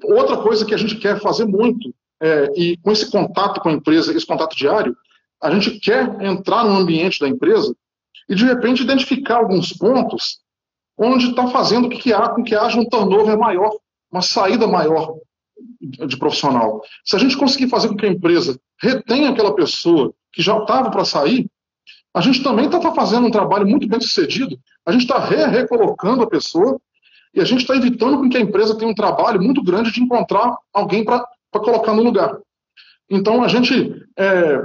outra 0.05 0.39
coisa 0.39 0.65
que 0.65 0.75
a 0.75 0.79
gente 0.79 0.97
quer 0.97 1.21
fazer 1.21 1.45
muito, 1.45 1.95
é, 2.21 2.49
e 2.57 2.77
com 2.79 2.91
esse 2.91 3.11
contato 3.11 3.61
com 3.61 3.69
a 3.69 3.73
empresa, 3.73 4.13
esse 4.13 4.27
contato 4.27 4.57
diário, 4.57 4.97
a 5.43 5.51
gente 5.51 5.79
quer 5.81 6.23
entrar 6.23 6.65
no 6.65 6.77
ambiente 6.77 7.21
da 7.21 7.29
empresa 7.29 7.75
e, 8.29 8.35
de 8.35 8.45
repente, 8.45 8.83
identificar 8.83 9.37
alguns 9.37 9.73
pontos 9.73 10.41
onde 10.97 11.31
está 11.31 11.47
fazendo 11.49 11.89
com 11.89 11.97
que, 11.97 12.13
há, 12.13 12.29
com 12.29 12.43
que 12.43 12.55
haja 12.55 12.79
um 12.79 12.85
turnover 12.85 13.39
maior, 13.39 13.71
uma 14.11 14.23
saída 14.23 14.67
maior 14.67 15.17
de 15.81 16.17
profissional. 16.17 16.83
Se 17.05 17.17
a 17.17 17.19
gente 17.19 17.37
conseguir 17.37 17.69
fazer 17.69 17.89
com 17.89 17.97
que 17.97 18.07
a 18.07 18.11
empresa 18.11 18.59
retenha 18.81 19.31
aquela 19.31 19.55
pessoa 19.55 20.13
que 20.33 20.43
já 20.43 20.57
estava 20.59 20.91
para 20.91 21.05
sair, 21.05 21.51
a 22.15 22.21
gente 22.21 22.43
também 22.43 22.67
está 22.67 22.93
fazendo 22.93 23.27
um 23.27 23.31
trabalho 23.31 23.67
muito 23.67 23.89
bem 23.89 24.01
sucedido. 24.01 24.59
A 24.85 24.93
gente 24.93 25.03
está 25.03 25.19
re 25.19 25.47
recolocando 25.47 26.23
a 26.23 26.29
pessoa 26.29 26.79
e 27.35 27.41
a 27.41 27.45
gente 27.45 27.63
está 27.63 27.75
evitando 27.75 28.29
que 28.29 28.37
a 28.37 28.41
empresa 28.41 28.77
tenha 28.77 28.91
um 28.91 28.95
trabalho 28.95 29.41
muito 29.41 29.63
grande 29.63 29.91
de 29.91 30.03
encontrar 30.03 30.55
alguém 30.73 31.05
para 31.05 31.27
colocar 31.53 31.95
no 31.95 32.03
lugar. 32.03 32.37
Então 33.09 33.43
a 33.43 33.49
gente 33.49 33.95
é, 34.17 34.61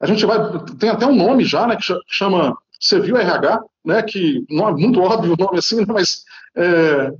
a 0.00 0.06
gente 0.06 0.24
vai 0.24 0.38
tem 0.78 0.88
até 0.88 1.06
um 1.06 1.14
nome 1.14 1.44
já, 1.44 1.66
né, 1.66 1.76
que 1.76 1.84
chama 2.08 2.56
Civil 2.80 3.16
RH, 3.16 3.60
né, 3.84 4.02
que 4.02 4.44
não 4.50 4.68
é 4.68 4.72
muito 4.72 5.00
óbvio 5.00 5.34
o 5.34 5.36
nome 5.36 5.58
assim, 5.58 5.76
né, 5.76 5.86
mas 5.88 6.24
é, 6.56 7.12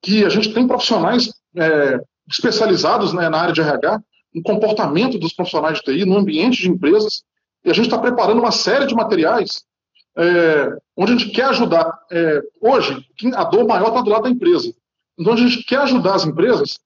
que 0.00 0.24
a 0.24 0.28
gente 0.28 0.52
tem 0.52 0.66
profissionais 0.66 1.32
é, 1.56 2.00
especializados 2.30 3.12
né, 3.12 3.28
na 3.28 3.38
área 3.38 3.52
de 3.52 3.60
RH, 3.60 4.00
no 4.34 4.42
comportamento 4.42 5.18
dos 5.18 5.32
profissionais 5.32 5.78
de 5.78 5.84
TI, 5.84 6.04
no 6.04 6.16
ambiente 6.16 6.62
de 6.62 6.70
empresas, 6.70 7.22
e 7.64 7.70
a 7.70 7.74
gente 7.74 7.86
está 7.86 7.98
preparando 7.98 8.40
uma 8.40 8.50
série 8.50 8.86
de 8.86 8.94
materiais 8.94 9.62
é, 10.16 10.76
onde 10.96 11.12
a 11.12 11.16
gente 11.16 11.30
quer 11.30 11.46
ajudar. 11.46 11.98
É, 12.10 12.40
hoje, 12.60 13.04
a 13.34 13.44
dor 13.44 13.66
maior 13.66 13.88
está 13.88 14.00
do 14.00 14.10
lado 14.10 14.24
da 14.24 14.30
empresa. 14.30 14.72
Então, 15.18 15.34
a 15.34 15.36
gente 15.36 15.64
quer 15.64 15.78
ajudar 15.80 16.14
as 16.14 16.24
empresas 16.24 16.78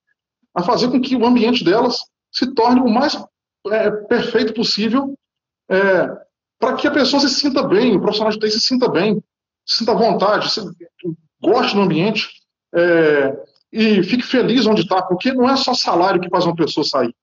a 0.54 0.62
fazer 0.62 0.90
com 0.90 1.00
que 1.00 1.16
o 1.16 1.26
ambiente 1.26 1.64
delas 1.64 1.98
se 2.32 2.52
torne 2.54 2.80
o 2.80 2.88
mais 2.88 3.16
é, 3.70 3.90
perfeito 3.90 4.52
possível 4.52 5.16
é, 5.68 6.08
para 6.58 6.74
que 6.76 6.86
a 6.86 6.90
pessoa 6.90 7.20
se 7.20 7.28
sinta 7.30 7.62
bem, 7.62 7.96
o 7.96 8.00
profissional 8.00 8.32
de 8.32 8.38
TI 8.38 8.50
se 8.50 8.60
sinta 8.60 8.88
bem, 8.88 9.22
se 9.64 9.78
sinta 9.78 9.92
à 9.92 9.94
vontade, 9.94 10.50
se, 10.50 10.60
goste 11.40 11.74
do 11.74 11.82
ambiente. 11.82 12.28
É, 12.74 13.36
e 13.72 14.02
fique 14.02 14.22
feliz 14.22 14.66
onde 14.66 14.82
está, 14.82 15.02
porque 15.02 15.32
não 15.32 15.48
é 15.48 15.56
só 15.56 15.74
salário 15.74 16.20
que 16.20 16.30
faz 16.30 16.44
uma 16.44 16.56
pessoa 16.56 16.84
sair. 16.84 17.14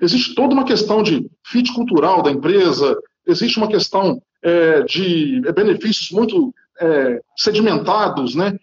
Existe 0.00 0.34
toda 0.34 0.54
uma 0.54 0.64
questão 0.64 1.02
de 1.02 1.30
fit 1.46 1.72
cultural 1.72 2.22
da 2.22 2.30
empresa, 2.30 2.96
existe 3.26 3.58
uma 3.58 3.68
questão 3.68 4.20
é, 4.42 4.82
de 4.82 5.42
é, 5.46 5.52
benefícios 5.52 6.10
muito 6.10 6.52
é, 6.80 7.20
sedimentados, 7.36 8.34
né? 8.34 8.58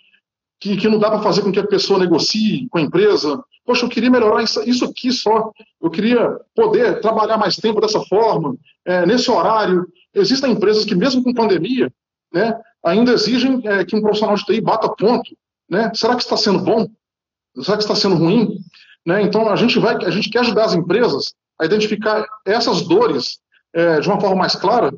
Que, 0.59 0.77
que 0.77 0.87
não 0.87 0.99
dá 0.99 1.09
para 1.09 1.21
fazer 1.21 1.41
com 1.41 1.51
que 1.51 1.59
a 1.59 1.65
pessoa 1.65 1.99
negocie 1.99 2.67
com 2.69 2.77
a 2.77 2.81
empresa. 2.81 3.43
Poxa, 3.65 3.85
eu 3.85 3.89
queria 3.89 4.11
melhorar 4.11 4.43
isso, 4.43 4.61
isso 4.69 4.85
aqui 4.85 5.11
só. 5.11 5.51
Eu 5.81 5.89
queria 5.89 6.37
poder 6.53 6.99
trabalhar 7.01 7.37
mais 7.37 7.55
tempo 7.55 7.81
dessa 7.81 7.99
forma, 8.01 8.55
é, 8.85 9.05
nesse 9.05 9.31
horário. 9.31 9.87
Existem 10.13 10.51
empresas 10.51 10.85
que, 10.85 10.95
mesmo 10.95 11.23
com 11.23 11.33
pandemia, 11.33 11.91
né, 12.33 12.59
ainda 12.83 13.13
exigem 13.13 13.61
é, 13.65 13.85
que 13.85 13.95
um 13.95 14.01
profissional 14.01 14.35
de 14.35 14.45
TI 14.45 14.61
bata 14.61 14.89
ponto. 14.89 15.35
Né? 15.69 15.91
Será 15.93 16.15
que 16.15 16.23
está 16.23 16.35
sendo 16.35 16.59
bom? 16.59 16.87
Será 17.61 17.77
que 17.77 17.83
está 17.83 17.95
sendo 17.95 18.15
ruim? 18.15 18.57
Né? 19.05 19.21
Então, 19.21 19.49
a 19.49 19.55
gente, 19.55 19.79
vai, 19.79 19.95
a 20.03 20.09
gente 20.09 20.29
quer 20.29 20.39
ajudar 20.39 20.65
as 20.65 20.73
empresas 20.73 21.33
a 21.59 21.65
identificar 21.65 22.25
essas 22.45 22.81
dores 22.81 23.39
é, 23.73 23.99
de 23.99 24.07
uma 24.07 24.19
forma 24.19 24.35
mais 24.35 24.55
clara, 24.55 24.93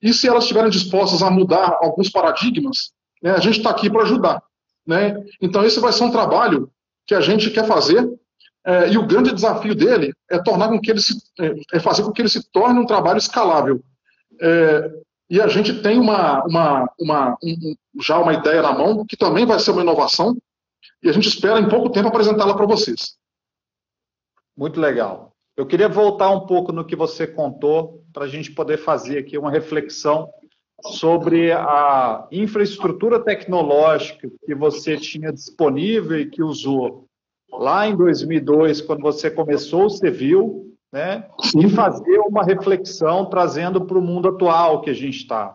e 0.00 0.12
se 0.12 0.28
elas 0.28 0.44
estiverem 0.44 0.70
dispostas 0.70 1.22
a 1.22 1.30
mudar 1.30 1.78
alguns 1.80 2.08
paradigmas, 2.08 2.92
né, 3.22 3.32
a 3.32 3.40
gente 3.40 3.58
está 3.58 3.70
aqui 3.70 3.90
para 3.90 4.02
ajudar. 4.02 4.42
Né? 4.86 5.14
Então, 5.40 5.64
esse 5.64 5.80
vai 5.80 5.92
ser 5.92 6.04
um 6.04 6.10
trabalho 6.10 6.70
que 7.06 7.14
a 7.14 7.20
gente 7.20 7.50
quer 7.50 7.66
fazer, 7.66 8.08
é, 8.64 8.90
e 8.90 8.98
o 8.98 9.06
grande 9.06 9.32
desafio 9.32 9.74
dele 9.74 10.12
é 10.30 10.38
tornar 10.38 10.68
com 10.68 10.80
que 10.80 10.90
ele 10.90 11.00
se, 11.00 11.14
é, 11.38 11.54
é 11.74 11.80
fazer 11.80 12.02
com 12.02 12.12
que 12.12 12.20
ele 12.20 12.28
se 12.28 12.42
torne 12.50 12.80
um 12.80 12.86
trabalho 12.86 13.18
escalável. 13.18 13.82
É, 14.40 14.90
e 15.28 15.40
a 15.40 15.48
gente 15.48 15.82
tem 15.82 15.98
uma, 15.98 16.44
uma, 16.44 16.90
uma 17.00 17.38
um, 17.42 17.74
já 18.00 18.18
uma 18.18 18.34
ideia 18.34 18.62
na 18.62 18.72
mão, 18.72 19.04
que 19.04 19.16
também 19.16 19.44
vai 19.44 19.58
ser 19.58 19.72
uma 19.72 19.82
inovação, 19.82 20.36
e 21.02 21.08
a 21.08 21.12
gente 21.12 21.28
espera 21.28 21.58
em 21.58 21.68
pouco 21.68 21.90
tempo 21.90 22.08
apresentá-la 22.08 22.54
para 22.54 22.66
vocês. 22.66 23.16
Muito 24.56 24.80
legal. 24.80 25.32
Eu 25.56 25.66
queria 25.66 25.88
voltar 25.88 26.30
um 26.30 26.46
pouco 26.46 26.72
no 26.72 26.84
que 26.84 26.94
você 26.94 27.26
contou, 27.26 28.04
para 28.12 28.24
a 28.24 28.28
gente 28.28 28.52
poder 28.52 28.78
fazer 28.78 29.18
aqui 29.18 29.36
uma 29.36 29.50
reflexão 29.50 30.30
sobre 30.84 31.50
a 31.52 32.26
infraestrutura 32.30 33.18
tecnológica 33.18 34.30
que 34.44 34.54
você 34.54 34.96
tinha 34.96 35.32
disponível 35.32 36.20
e 36.20 36.30
que 36.30 36.42
usou 36.42 37.06
lá 37.50 37.88
em 37.88 37.96
2002, 37.96 38.82
quando 38.82 39.00
você 39.00 39.30
começou 39.30 39.86
o 39.86 39.90
Civil, 39.90 40.65
né? 40.92 41.26
E 41.56 41.68
fazer 41.68 42.18
uma 42.20 42.44
reflexão 42.44 43.26
trazendo 43.26 43.84
para 43.84 43.98
o 43.98 44.02
mundo 44.02 44.28
atual 44.28 44.80
que 44.80 44.90
a 44.90 44.94
gente 44.94 45.18
está, 45.18 45.54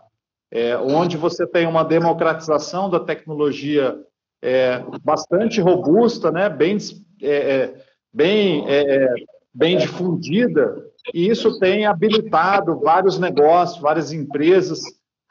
é, 0.50 0.76
onde 0.76 1.16
você 1.16 1.46
tem 1.46 1.66
uma 1.66 1.82
democratização 1.82 2.90
da 2.90 3.00
tecnologia 3.00 3.98
é, 4.42 4.82
bastante 5.02 5.60
robusta, 5.60 6.30
né? 6.30 6.48
Bem, 6.48 6.76
é, 7.22 7.30
é 7.30 7.74
bem, 8.12 8.68
é, 8.68 9.04
é, 9.04 9.14
bem 9.54 9.78
difundida, 9.78 10.76
e 11.14 11.28
isso 11.28 11.58
tem 11.58 11.86
habilitado 11.86 12.78
vários 12.80 13.18
negócios, 13.18 13.80
várias 13.80 14.12
empresas 14.12 14.80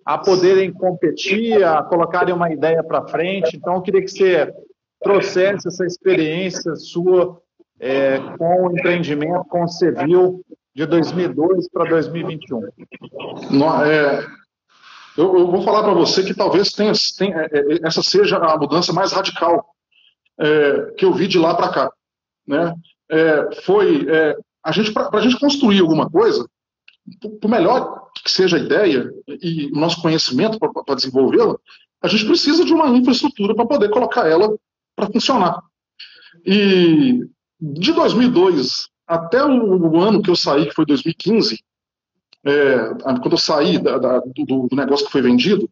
a 0.05 0.17
poderem 0.17 0.73
competir, 0.73 1.63
a 1.63 1.83
colocarem 1.83 2.33
uma 2.33 2.51
ideia 2.51 2.83
para 2.83 3.07
frente. 3.07 3.55
Então, 3.55 3.75
eu 3.75 3.81
queria 3.81 4.01
que 4.01 4.09
você 4.09 4.51
trouxesse 5.01 5.67
essa 5.67 5.85
experiência 5.85 6.75
sua 6.75 7.39
é, 7.81 8.19
com 8.37 8.67
o 8.67 8.77
empreendimento, 8.77 9.43
com 9.45 9.63
o 9.63 9.67
Civil, 9.67 10.45
de 10.73 10.85
2002 10.85 11.67
para 11.69 11.89
2021. 11.89 12.61
Não, 13.49 13.83
é, 13.83 14.23
eu, 15.17 15.39
eu, 15.39 15.47
vou 15.51 15.63
falar 15.63 15.83
para 15.83 15.93
você 15.93 16.23
que 16.23 16.33
talvez 16.33 16.71
tenha, 16.71 16.93
tenha, 17.17 17.37
é, 17.51 17.57
é, 17.57 17.79
essa 17.83 18.03
seja 18.03 18.37
a 18.37 18.57
mudança 18.57 18.93
mais 18.93 19.11
radical 19.11 19.65
é, 20.39 20.93
que 20.95 21.03
eu 21.03 21.11
vi 21.11 21.27
de 21.27 21.39
lá 21.39 21.55
para 21.55 21.69
cá. 21.69 21.91
Né? 22.47 22.73
É, 23.09 23.61
foi 23.63 24.07
a 24.63 24.71
gente 24.71 24.93
para 24.93 25.09
a 25.11 25.21
gente 25.21 25.39
construir 25.39 25.81
alguma 25.81 26.09
coisa, 26.09 26.47
por 27.41 27.49
melhor 27.49 28.09
que 28.23 28.31
seja 28.31 28.57
a 28.57 28.59
ideia 28.59 29.11
e 29.27 29.71
o 29.71 29.79
nosso 29.79 30.01
conhecimento 30.01 30.59
para 30.59 30.95
desenvolvê-la, 30.95 31.57
a 32.01 32.07
gente 32.07 32.25
precisa 32.25 32.63
de 32.63 32.73
uma 32.73 32.87
infraestrutura 32.89 33.55
para 33.55 33.65
poder 33.65 33.89
colocar 33.89 34.27
ela 34.29 34.55
para 34.95 35.07
funcionar. 35.07 35.61
E 36.45 37.21
de 37.61 37.93
2002 37.93 38.89
até 39.05 39.43
o, 39.45 39.99
ano 39.99 40.21
que 40.21 40.29
eu 40.29 40.35
saí, 40.35 40.65
que 40.67 40.73
foi 40.73 40.85
2015, 40.85 41.63
é, 42.43 42.77
quando 43.03 43.33
eu 43.33 43.37
saí 43.37 43.77
da, 43.77 43.97
da, 43.97 44.19
do, 44.19 44.67
do, 44.67 44.75
negócio 44.75 45.05
que 45.05 45.11
foi 45.11 45.21
vendido, 45.21 45.69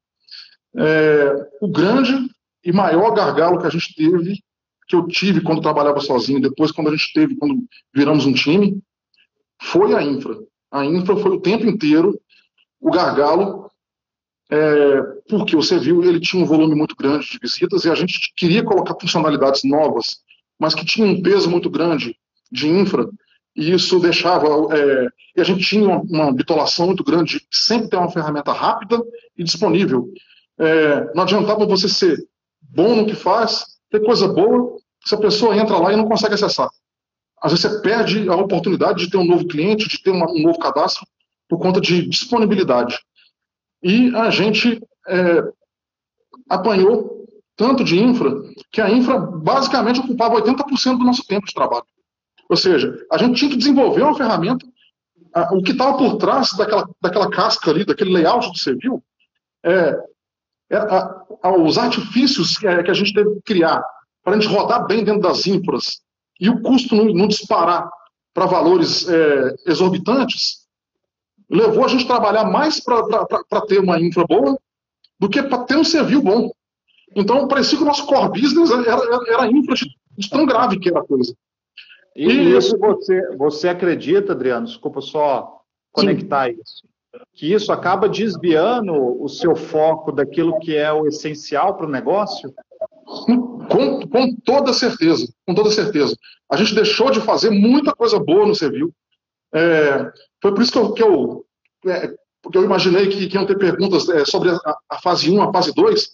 é, 0.75 1.49
o 1.61 1.67
grande 1.67 2.29
e 2.63 2.71
maior 2.71 3.11
gargalo 3.11 3.59
que 3.59 3.65
a 3.65 3.69
gente 3.69 3.95
teve, 3.95 4.43
que 4.87 4.95
eu 4.95 5.07
tive 5.07 5.41
quando 5.41 5.61
trabalhava 5.61 5.99
sozinho, 5.99 6.41
depois 6.41 6.71
quando 6.71 6.89
a 6.89 6.91
gente 6.91 7.13
teve, 7.13 7.35
quando 7.37 7.63
viramos 7.93 8.25
um 8.25 8.33
time, 8.33 8.81
foi 9.61 9.95
a 9.95 10.03
infra. 10.03 10.37
A 10.71 10.85
infra 10.85 11.15
foi 11.15 11.31
o 11.31 11.41
tempo 11.41 11.65
inteiro 11.65 12.19
o 12.79 12.91
gargalo, 12.91 13.69
é, 14.51 15.01
porque 15.29 15.55
você 15.55 15.77
viu, 15.77 16.03
ele 16.03 16.19
tinha 16.19 16.43
um 16.43 16.47
volume 16.47 16.75
muito 16.75 16.95
grande 16.95 17.29
de 17.29 17.39
visitas 17.39 17.85
e 17.85 17.89
a 17.89 17.95
gente 17.95 18.33
queria 18.35 18.63
colocar 18.63 18.95
funcionalidades 18.99 19.63
novas, 19.63 20.21
mas 20.59 20.75
que 20.75 20.85
tinham 20.85 21.09
um 21.09 21.21
peso 21.21 21.49
muito 21.49 21.69
grande 21.69 22.15
de 22.51 22.67
infra, 22.67 23.07
e 23.55 23.71
isso 23.71 23.99
deixava. 23.99 24.47
É, 24.75 25.07
e 25.37 25.41
a 25.41 25.43
gente 25.43 25.63
tinha 25.63 25.87
uma, 25.87 26.31
bitolação 26.33 26.87
muito 26.87 27.03
grande 27.03 27.39
de 27.39 27.57
sempre 27.57 27.89
ter 27.89 27.97
uma 27.97 28.11
ferramenta 28.11 28.51
rápida 28.51 29.01
e 29.37 29.43
disponível. 29.43 30.11
É, 30.57 31.13
não 31.13 31.23
adiantava 31.23 31.65
você 31.65 31.87
ser 31.87 32.17
bom 32.61 32.95
no 32.95 33.05
que 33.05 33.15
faz, 33.15 33.65
ter 33.89 34.03
coisa 34.03 34.27
boa, 34.27 34.77
se 35.05 35.15
a 35.15 35.17
pessoa 35.17 35.55
entra 35.55 35.77
lá 35.77 35.93
e 35.93 35.95
não 35.95 36.07
consegue 36.07 36.35
acessar. 36.35 36.69
às 37.41 37.51
vezes 37.51 37.65
você 37.65 37.81
perde 37.81 38.27
a 38.29 38.35
oportunidade 38.35 39.05
de 39.05 39.09
ter 39.09 39.17
um 39.17 39.25
novo 39.25 39.47
cliente, 39.47 39.87
de 39.87 40.01
ter 40.03 40.11
uma, 40.11 40.29
um 40.29 40.41
novo 40.41 40.59
cadastro, 40.59 41.05
por 41.47 41.57
conta 41.57 41.81
de 41.81 42.07
disponibilidade. 42.07 42.99
E 43.81 44.13
a 44.15 44.29
gente 44.29 44.79
é, 45.07 45.43
apanhou 46.49 47.18
tanto 47.59 47.83
de 47.83 48.01
infra, 48.01 48.31
que 48.71 48.79
a 48.79 48.89
infra 48.89 49.19
basicamente 49.19 49.99
ocupava 49.99 50.41
80% 50.41 50.97
do 50.97 51.03
nosso 51.03 51.25
tempo 51.25 51.45
de 51.45 51.53
trabalho. 51.53 51.83
Ou 52.49 52.55
seja, 52.55 53.05
a 53.11 53.17
gente 53.17 53.37
tinha 53.37 53.51
que 53.51 53.57
desenvolver 53.57 54.01
uma 54.01 54.15
ferramenta, 54.15 54.65
o 55.51 55.61
que 55.61 55.73
estava 55.73 55.97
por 55.97 56.15
trás 56.15 56.53
daquela, 56.53 56.89
daquela 57.01 57.29
casca 57.29 57.69
ali, 57.69 57.83
daquele 57.83 58.13
layout 58.13 58.49
do 58.49 58.57
serviço, 58.57 59.03
é, 59.61 59.93
é 60.69 60.77
a, 60.77 61.21
a, 61.43 61.57
os 61.57 61.77
artifícios 61.77 62.57
que, 62.57 62.65
é, 62.65 62.81
que 62.81 62.91
a 62.91 62.93
gente 62.93 63.13
teve 63.13 63.29
que 63.35 63.41
criar 63.41 63.83
para 64.23 64.37
a 64.37 64.39
gente 64.39 64.51
rodar 64.51 64.87
bem 64.87 65.03
dentro 65.03 65.21
das 65.21 65.45
infras 65.45 65.99
e 66.39 66.49
o 66.49 66.61
custo 66.61 66.95
não, 66.95 67.13
não 67.13 67.27
disparar 67.27 67.89
para 68.33 68.45
valores 68.45 69.05
é, 69.09 69.55
exorbitantes, 69.67 70.65
levou 71.51 71.83
a 71.83 71.89
gente 71.89 72.05
a 72.05 72.07
trabalhar 72.07 72.45
mais 72.45 72.81
para 72.81 73.61
ter 73.67 73.79
uma 73.79 73.99
infra 73.99 74.23
boa 74.25 74.57
do 75.19 75.27
que 75.27 75.43
para 75.43 75.65
ter 75.65 75.75
um 75.75 75.83
serviço 75.83 76.21
bom. 76.21 76.49
Então, 77.15 77.47
parecia 77.47 77.77
que 77.77 77.83
o 77.83 77.87
nosso 77.87 78.05
core 78.05 78.41
business 78.41 78.71
era, 78.71 79.23
era, 79.27 79.51
infra 79.51 79.75
de, 79.75 79.85
de, 80.17 80.29
tão 80.29 80.45
grave 80.45 80.79
que 80.79 80.89
era 80.89 80.99
a 80.99 81.05
coisa. 81.05 81.33
E, 82.15 82.27
e 82.27 82.57
isso 82.57 82.77
você, 82.77 83.35
você 83.37 83.69
acredita, 83.69 84.33
Adriano, 84.33 84.65
desculpa 84.65 85.01
só 85.01 85.61
conectar 85.91 86.47
sim. 86.47 86.59
isso, 86.61 86.87
que 87.33 87.53
isso 87.53 87.71
acaba 87.71 88.09
desviando 88.09 88.93
o 88.93 89.27
seu 89.27 89.55
foco 89.55 90.11
daquilo 90.11 90.59
que 90.59 90.75
é 90.75 90.91
o 90.91 91.07
essencial 91.07 91.75
para 91.75 91.87
o 91.87 91.91
negócio? 91.91 92.53
Com, 93.05 94.07
com 94.07 94.35
toda 94.45 94.71
certeza, 94.71 95.27
com 95.47 95.55
toda 95.55 95.71
certeza. 95.71 96.15
A 96.51 96.57
gente 96.57 96.75
deixou 96.75 97.09
de 97.09 97.21
fazer 97.21 97.49
muita 97.49 97.93
coisa 97.93 98.19
boa 98.19 98.45
no 98.45 98.55
Servil. 98.55 98.93
É, 99.53 100.11
foi 100.41 100.53
por 100.53 100.61
isso 100.61 100.71
que 100.71 100.77
eu, 100.77 100.93
que 100.93 101.03
eu, 101.03 101.45
é, 101.87 102.13
porque 102.41 102.57
eu 102.57 102.63
imaginei 102.63 103.07
que, 103.07 103.27
que 103.27 103.35
iam 103.35 103.45
ter 103.45 103.57
perguntas 103.57 104.07
é, 104.09 104.25
sobre 104.25 104.49
a, 104.49 104.59
a, 104.89 104.99
fase 105.01 105.29
1, 105.29 105.41
a 105.41 105.51
fase 105.51 105.73
2. 105.73 106.09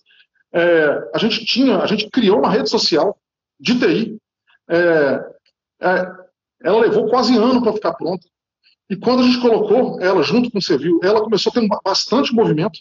É, 0.55 1.11
a 1.13 1.17
gente 1.17 1.43
tinha, 1.43 1.79
a 1.79 1.85
gente 1.85 2.09
criou 2.09 2.39
uma 2.39 2.49
rede 2.49 2.69
social 2.69 3.19
de 3.59 3.77
TI. 3.77 4.17
É, 4.69 5.21
é, 5.81 6.11
ela 6.63 6.79
levou 6.79 7.09
quase 7.09 7.37
um 7.37 7.43
ano 7.43 7.61
para 7.61 7.73
ficar 7.73 7.93
pronta. 7.93 8.25
E 8.89 8.95
quando 8.95 9.19
a 9.19 9.23
gente 9.23 9.41
colocou 9.41 9.99
ela 9.99 10.23
junto 10.23 10.49
com 10.49 10.59
o 10.59 10.61
Servil, 10.61 10.97
ela 11.03 11.21
começou 11.21 11.49
a 11.51 11.53
ter 11.53 11.67
bastante 11.83 12.33
movimento. 12.33 12.79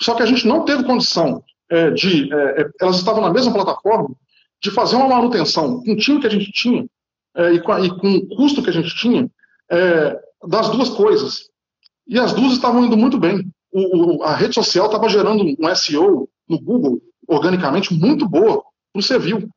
Só 0.00 0.14
que 0.14 0.22
a 0.22 0.26
gente 0.26 0.48
não 0.48 0.64
teve 0.64 0.84
condição 0.84 1.44
é, 1.68 1.90
de. 1.90 2.32
É, 2.32 2.62
é, 2.62 2.70
elas 2.80 2.96
estavam 2.96 3.20
na 3.20 3.30
mesma 3.30 3.52
plataforma, 3.52 4.16
de 4.62 4.70
fazer 4.70 4.96
uma 4.96 5.08
manutenção 5.08 5.82
com 5.82 5.92
o 5.92 5.96
time 5.96 6.18
que 6.18 6.26
a 6.26 6.30
gente 6.30 6.50
tinha 6.50 6.86
e, 7.52 7.60
com 7.60 7.72
a, 7.72 7.80
e, 7.80 7.90
com, 7.90 8.16
o 8.16 8.28
custo 8.28 8.62
que 8.62 8.70
a 8.70 8.72
gente 8.72 8.94
tinha, 8.96 9.30
das 10.46 10.68
duas 10.70 10.90
coisas. 10.90 11.48
E 12.06 12.18
as 12.18 12.32
duas 12.32 12.52
estavam 12.52 12.84
indo 12.84 12.96
muito 12.96 13.18
bem. 13.18 13.50
O, 13.72 14.18
o, 14.18 14.22
a 14.22 14.34
rede 14.34 14.54
social 14.54 14.86
estava 14.86 15.08
gerando 15.08 15.44
um 15.44 15.74
SEO 15.74 16.28
no 16.50 16.60
Google, 16.60 17.00
organicamente, 17.28 17.94
muito 17.94 18.28
boa 18.28 18.62
para 18.92 19.00
o. 19.00 19.48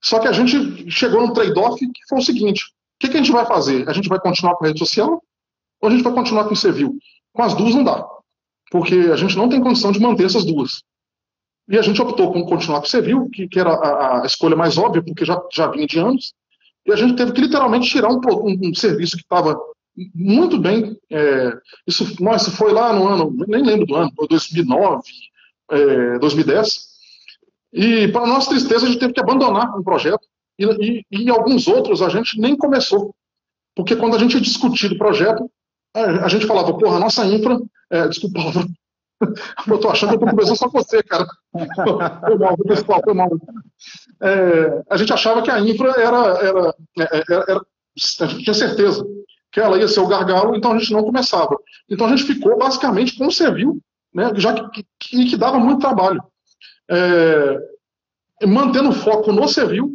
Só 0.00 0.20
que 0.20 0.28
a 0.28 0.32
gente 0.32 0.88
chegou 0.90 1.20
num 1.20 1.32
trade-off 1.32 1.78
que 1.78 2.00
foi 2.08 2.18
o 2.18 2.22
seguinte: 2.22 2.64
o 2.64 2.98
que, 3.00 3.08
que, 3.08 3.16
a 3.16 3.20
gente 3.20 3.32
vai 3.32 3.44
fazer? 3.44 3.88
A 3.88 3.92
gente 3.92 4.08
vai 4.08 4.20
continuar 4.20 4.54
com 4.54 4.64
a 4.64 4.68
rede 4.68 4.78
social 4.78 5.22
ou 5.80 5.88
a 5.88 5.90
gente 5.90 6.04
vai 6.04 6.14
continuar 6.14 6.44
com 6.44 6.54
o 6.54 6.56
Cevil? 6.56 6.96
Com 7.32 7.42
as 7.42 7.54
duas 7.54 7.74
não 7.74 7.84
dá, 7.84 8.06
porque 8.70 8.94
a 9.12 9.16
gente 9.16 9.36
não 9.36 9.48
tem 9.48 9.60
condição 9.60 9.90
de 9.90 10.00
manter 10.00 10.24
essas 10.24 10.44
duas. 10.44 10.82
E 11.68 11.76
a 11.76 11.82
gente 11.82 12.00
optou 12.00 12.32
por 12.32 12.48
continuar 12.48 12.78
com 12.78 12.86
o 12.86 12.90
Civil, 12.90 13.28
que, 13.30 13.48
que 13.48 13.58
era 13.58 13.70
a, 13.70 14.22
a, 14.22 14.26
escolha 14.26 14.54
mais 14.54 14.78
óbvia, 14.78 15.02
porque 15.02 15.24
já, 15.24 15.42
já 15.52 15.66
vinha 15.66 15.86
de 15.86 15.98
anos, 15.98 16.32
e 16.86 16.92
a 16.92 16.96
gente 16.96 17.16
teve 17.16 17.32
que 17.32 17.40
literalmente 17.40 17.90
tirar 17.90 18.08
um, 18.08 18.20
um, 18.24 18.68
um 18.68 18.74
serviço 18.74 19.16
que 19.16 19.24
estava 19.24 19.58
muito 20.14 20.58
bem. 20.58 20.96
É, 21.10 21.52
isso, 21.86 22.22
nossa, 22.22 22.52
foi 22.52 22.72
lá 22.72 22.92
no 22.92 23.08
ano, 23.08 23.34
nem 23.48 23.64
lembro 23.64 23.86
do 23.86 23.96
ano, 23.96 24.12
2009, 24.28 25.02
é, 25.70 26.18
2010. 26.18 26.86
E, 27.72 28.08
para 28.08 28.26
nossa 28.26 28.50
tristeza, 28.50 28.86
a 28.86 28.88
gente 28.88 29.00
teve 29.00 29.12
que 29.12 29.20
abandonar 29.20 29.76
um 29.76 29.82
projeto, 29.82 30.26
e, 30.58 30.64
e, 30.64 31.24
e, 31.24 31.30
alguns 31.30 31.68
outros 31.68 32.00
a 32.00 32.08
gente 32.08 32.40
nem 32.40 32.56
começou. 32.56 33.14
Porque 33.74 33.94
quando 33.94 34.16
a 34.16 34.18
gente 34.18 34.40
discutia 34.40 34.90
o 34.90 34.98
projeto, 34.98 35.50
a, 35.94 36.24
a 36.24 36.28
gente 36.28 36.46
falava, 36.46 36.76
porra, 36.76 36.96
a 36.96 37.00
nossa 37.00 37.26
infra, 37.26 37.60
é, 37.90 38.08
desculpa 38.08 38.40
Eu 39.66 39.78
tô 39.78 39.88
achando 39.88 40.10
que 40.10 40.16
eu 40.16 40.20
tô 40.20 40.26
conversando 40.26 40.56
só 40.56 40.68
com 40.68 40.78
você, 40.78 41.02
cara. 41.02 41.26
Foi 42.20 42.38
mal, 42.38 42.56
pessoal, 42.58 43.00
foi 43.02 43.14
mal. 43.14 43.30
É, 44.22 44.82
a 44.90 44.96
gente 44.96 45.12
achava 45.12 45.42
que 45.42 45.50
a 45.50 45.58
infra 45.60 45.90
era, 45.92 46.18
era, 46.38 46.74
é, 46.98 47.22
era, 47.30 47.44
era, 47.48 47.60
A 48.20 48.26
gente 48.26 48.44
tinha 48.44 48.54
certeza 48.54 49.06
que 49.50 49.60
ela 49.60 49.78
ia 49.78 49.88
ser 49.88 50.00
o 50.00 50.06
gargalo, 50.06 50.54
então 50.54 50.72
a 50.72 50.78
gente 50.78 50.92
não 50.92 51.02
começava. 51.02 51.56
Então 51.88 52.06
a 52.06 52.10
gente 52.10 52.24
ficou 52.24 52.58
basicamente 52.58 53.16
com 53.16 53.26
o 53.26 53.32
né, 54.16 54.32
já 54.36 54.54
que, 54.70 54.82
que, 54.98 55.26
que 55.26 55.36
dava 55.36 55.58
muito 55.58 55.80
trabalho. 55.80 56.22
É, 56.90 57.58
mantendo 58.46 58.88
o 58.88 58.94
foco 58.94 59.30
no 59.30 59.46
Servil, 59.46 59.92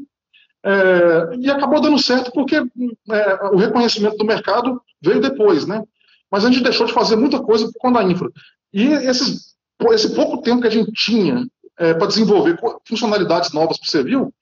é, 0.63 1.35
e 1.39 1.49
acabou 1.49 1.81
dando 1.81 1.97
certo 1.97 2.31
porque 2.31 2.55
é, 2.55 3.45
o 3.51 3.57
reconhecimento 3.57 4.15
do 4.17 4.25
mercado 4.25 4.79
veio 5.01 5.19
depois, 5.19 5.65
né? 5.65 5.83
Mas 6.29 6.45
a 6.45 6.51
gente 6.51 6.63
deixou 6.63 6.85
de 6.85 6.93
fazer 6.93 7.15
muita 7.15 7.41
coisa 7.41 7.65
por 7.65 7.79
conta 7.79 7.99
da 7.99 8.07
infra. 8.07 8.29
E 8.71 8.85
esses, 8.85 9.55
esse 9.89 10.13
pouco 10.13 10.43
tempo 10.43 10.61
que 10.61 10.67
a 10.67 10.71
gente 10.71 10.91
tinha 10.91 11.47
é, 11.79 11.95
para 11.95 12.07
desenvolver 12.07 12.59
funcionalidades 12.87 13.51
novas 13.53 13.77
para 13.77 13.87
o 13.87 13.89
Servil, 13.89 14.33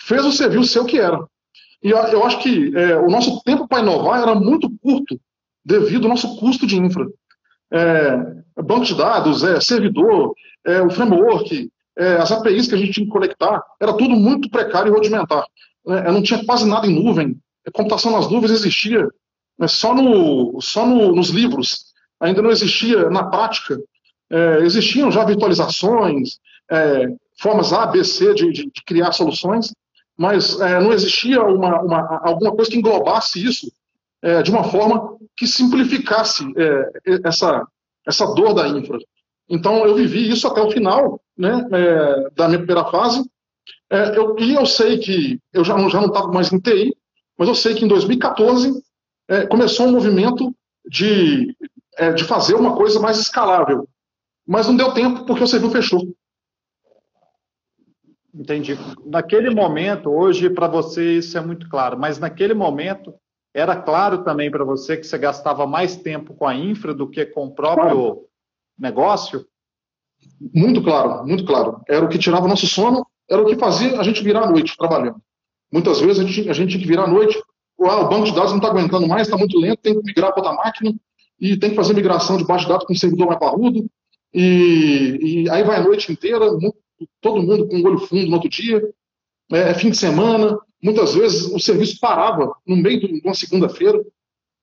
fez 0.00 0.24
o 0.24 0.32
Servil 0.32 0.64
ser 0.64 0.80
o 0.80 0.86
que 0.86 0.98
era. 0.98 1.18
E 1.82 1.90
eu 1.90 2.24
acho 2.24 2.38
que 2.38 2.74
é, 2.74 2.96
o 2.96 3.08
nosso 3.08 3.42
tempo 3.42 3.68
para 3.68 3.82
inovar 3.82 4.22
era 4.22 4.34
muito 4.34 4.70
curto, 4.78 5.20
devido 5.62 6.04
ao 6.04 6.10
nosso 6.10 6.38
custo 6.38 6.66
de 6.66 6.76
infra. 6.76 7.06
É, 7.72 8.16
banco 8.62 8.84
de 8.84 8.94
dados, 8.94 9.44
é, 9.44 9.60
servidor, 9.60 10.34
é, 10.64 10.82
o 10.82 10.90
framework, 10.90 11.70
é, 11.96 12.16
as 12.16 12.30
APIs 12.32 12.68
que 12.68 12.74
a 12.74 12.78
gente 12.78 12.92
tinha 12.92 13.06
que 13.06 13.12
conectar, 13.12 13.62
era 13.80 13.92
tudo 13.92 14.14
muito 14.16 14.50
precário 14.50 14.90
e 14.90 14.94
rudimentar. 14.94 15.44
É, 15.88 16.10
não 16.10 16.22
tinha 16.22 16.44
quase 16.44 16.66
nada 16.66 16.86
em 16.86 16.94
nuvem. 16.94 17.36
A 17.66 17.70
computação 17.70 18.12
nas 18.12 18.30
nuvens 18.30 18.52
existia 18.52 19.08
né, 19.58 19.66
só, 19.66 19.94
no, 19.94 20.60
só 20.60 20.86
no, 20.86 21.14
nos 21.14 21.30
livros 21.30 21.88
ainda 22.20 22.42
não 22.42 22.50
existia 22.50 23.08
na 23.10 23.24
prática. 23.24 23.78
É, 24.30 24.58
existiam 24.58 25.10
já 25.10 25.24
virtualizações, 25.24 26.38
é, 26.70 27.06
formas 27.40 27.72
A, 27.72 27.86
B, 27.86 28.04
C 28.04 28.34
de, 28.34 28.52
de, 28.52 28.70
de 28.70 28.84
criar 28.84 29.12
soluções, 29.12 29.72
mas 30.16 30.60
é, 30.60 30.80
não 30.80 30.92
existia 30.92 31.42
uma, 31.42 31.80
uma, 31.80 32.20
alguma 32.24 32.52
coisa 32.52 32.70
que 32.70 32.76
englobasse 32.76 33.42
isso 33.42 33.72
é, 34.20 34.42
de 34.42 34.50
uma 34.50 34.64
forma 34.64 35.16
que 35.38 35.46
simplificasse 35.46 36.44
é, 36.56 37.20
essa, 37.24 37.64
essa 38.04 38.26
dor 38.34 38.54
da 38.54 38.66
infra. 38.66 38.98
Então, 39.48 39.86
eu 39.86 39.94
vivi 39.94 40.28
isso 40.28 40.48
até 40.48 40.60
o 40.60 40.70
final 40.70 41.20
né, 41.36 41.64
é, 41.70 42.30
da 42.30 42.48
minha 42.48 42.58
primeira 42.58 42.84
fase, 42.90 43.24
eu, 43.88 44.38
e 44.38 44.54
eu 44.54 44.66
sei 44.66 44.98
que, 44.98 45.40
eu 45.52 45.64
já, 45.64 45.78
já 45.88 46.00
não 46.00 46.08
estava 46.08 46.28
mais 46.28 46.52
em 46.52 46.58
TI, 46.58 46.94
mas 47.38 47.48
eu 47.48 47.54
sei 47.54 47.74
que 47.74 47.84
em 47.84 47.88
2014 47.88 48.82
começou 49.48 49.86
um 49.86 49.92
movimento 49.92 50.54
de, 50.86 51.54
é, 51.96 52.12
de 52.12 52.24
fazer 52.24 52.54
uma 52.54 52.74
coisa 52.76 52.98
mais 52.98 53.18
escalável. 53.18 53.88
Mas 54.46 54.66
não 54.66 54.76
deu 54.76 54.92
tempo 54.92 55.24
porque 55.24 55.42
o 55.42 55.46
serviço 55.46 55.72
fechou. 55.72 56.02
Entendi. 58.34 58.76
Naquele 59.06 59.50
momento, 59.50 60.10
hoje 60.10 60.50
para 60.50 60.66
você 60.66 61.18
isso 61.18 61.36
é 61.38 61.40
muito 61.40 61.68
claro, 61.68 61.98
mas 61.98 62.18
naquele 62.18 62.54
momento 62.54 63.14
era 63.58 63.76
claro 63.76 64.22
também 64.22 64.50
para 64.50 64.64
você 64.64 64.96
que 64.96 65.06
você 65.06 65.18
gastava 65.18 65.66
mais 65.66 65.96
tempo 65.96 66.34
com 66.34 66.46
a 66.46 66.54
infra 66.54 66.94
do 66.94 67.08
que 67.08 67.26
com 67.26 67.46
o 67.46 67.54
próprio 67.54 67.88
claro. 67.88 68.28
negócio? 68.78 69.46
Muito 70.54 70.82
claro, 70.82 71.26
muito 71.26 71.44
claro. 71.44 71.80
Era 71.88 72.04
o 72.04 72.08
que 72.08 72.18
tirava 72.18 72.48
nosso 72.48 72.66
sono, 72.66 73.06
era 73.28 73.42
o 73.42 73.46
que 73.46 73.56
fazia 73.56 73.98
a 74.00 74.02
gente 74.02 74.22
virar 74.22 74.44
à 74.44 74.50
noite 74.50 74.76
trabalhando. 74.76 75.20
Muitas 75.72 76.00
vezes 76.00 76.20
a 76.20 76.24
gente, 76.24 76.48
a 76.48 76.52
gente 76.52 76.70
tinha 76.70 76.80
que 76.80 76.88
virar 76.88 77.04
à 77.04 77.08
noite, 77.08 77.40
ah, 77.82 78.00
o 78.00 78.08
banco 78.08 78.24
de 78.24 78.34
dados 78.34 78.50
não 78.50 78.58
está 78.58 78.68
aguentando 78.68 79.06
mais, 79.06 79.22
está 79.22 79.36
muito 79.36 79.58
lento, 79.58 79.80
tem 79.82 79.94
que 79.94 80.06
migrar 80.06 80.32
para 80.32 80.42
outra 80.42 80.64
máquina, 80.64 80.94
e 81.40 81.56
tem 81.56 81.70
que 81.70 81.76
fazer 81.76 81.94
migração 81.94 82.36
de 82.36 82.44
base 82.44 82.64
de 82.64 82.70
dados 82.70 82.86
com 82.86 82.92
um 82.92 82.96
servidor 82.96 83.26
mais 83.26 83.38
parrudo, 83.38 83.88
e, 84.32 85.44
e, 85.44 85.50
aí 85.50 85.62
vai 85.62 85.76
a 85.76 85.82
noite 85.82 86.10
inteira, 86.10 86.46
todo 87.20 87.42
mundo 87.42 87.68
com 87.68 87.76
o 87.76 87.86
olho 87.86 87.98
fundo 87.98 88.26
no 88.26 88.34
outro 88.34 88.48
dia, 88.48 88.82
é, 89.52 89.70
é, 89.70 89.74
fim 89.74 89.90
de 89.90 89.96
semana, 89.96 90.58
muitas 90.82 91.14
vezes 91.14 91.46
o 91.46 91.58
serviço 91.58 91.98
parava 92.00 92.54
no 92.66 92.76
meio 92.76 93.00
de 93.00 93.20
uma 93.24 93.34
segunda-feira, 93.34 94.02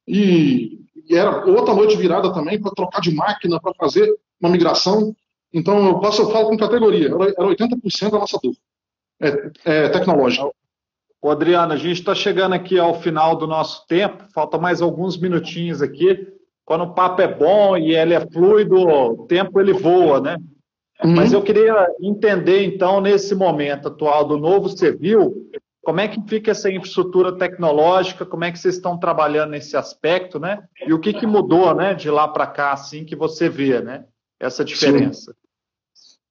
e, 0.07 0.80
e, 1.07 1.16
era 1.16 1.45
outra 1.45 1.74
noite 1.74 1.97
virada 1.97 2.34
também 2.34 2.59
para 2.59 2.72
trocar 2.72 3.01
de 3.01 3.13
máquina, 3.13 3.59
para 3.59 3.74
fazer 3.74 4.07
uma 4.39 4.51
migração. 4.51 5.16
Então, 5.51 5.88
eu, 5.88 5.99
passo, 5.99 6.22
eu 6.22 6.32
falo 6.32 6.49
com 6.49 6.57
categoria, 6.57 7.07
era, 7.07 7.24
era 7.30 7.47
80% 7.47 8.11
da 8.11 8.20
nossa 8.20 8.39
dor 8.41 8.53
é, 9.20 9.51
é, 9.66 9.89
tecnológica. 9.89 10.49
Ô, 11.22 11.32
Adriano, 11.32 11.74
a 11.74 11.78
gente 11.78 11.99
está 11.99 12.13
chegando 12.13 12.53
aqui 12.53 12.78
ao 12.78 13.01
final 13.01 13.36
do 13.36 13.47
nosso 13.47 13.86
tempo, 13.88 14.26
falta 14.34 14.57
mais 14.57 14.82
alguns 14.82 15.18
minutinhos 15.18 15.82
aqui 15.82 16.36
quando 16.66 16.84
o 16.84 16.93
papo 16.93 17.22
é 17.22 17.28
bom 17.28 17.78
e 17.78 17.95
ele 17.95 18.16
é 18.16 18.20
fluido, 18.20 18.76
o 18.76 19.28
tempo 19.28 19.59
ele 19.59 19.72
voa, 19.72 20.20
né? 20.20 20.38
Uhum. 21.03 21.13
Mas 21.13 21.32
eu 21.32 21.41
queria 21.41 21.88
entender, 22.01 22.63
então, 22.63 22.99
nesse 22.99 23.36
momento 23.36 23.88
atual 23.88 24.26
do 24.26 24.38
novo 24.38 24.70
civil, 24.70 25.47
Como 25.86 26.00
é 26.00 26.08
que 26.08 26.20
fica 26.28 26.50
essa 26.50 26.70
infraestrutura 26.70 27.38
tecnológica? 27.38 28.26
Como 28.26 28.44
é 28.44 28.52
que 28.52 28.58
vocês 28.58 28.76
estão 28.76 28.98
trabalhando 28.98 29.52
nesse 29.52 29.78
aspecto, 29.78 30.40
né? 30.40 30.64
E 30.86 30.92
o 30.92 31.00
que, 31.00 31.14
que 31.14 31.28
mudou, 31.28 31.76
né, 31.76 31.94
de 31.94 32.10
lá 32.10 32.28
para 32.28 32.48
cá, 32.48 32.74
assim, 32.74 33.06
que 33.06 33.16
você 33.16 33.48
vê, 33.48 33.80
né? 33.82 34.06
Essa 34.40 34.66
diferença. 34.66 35.36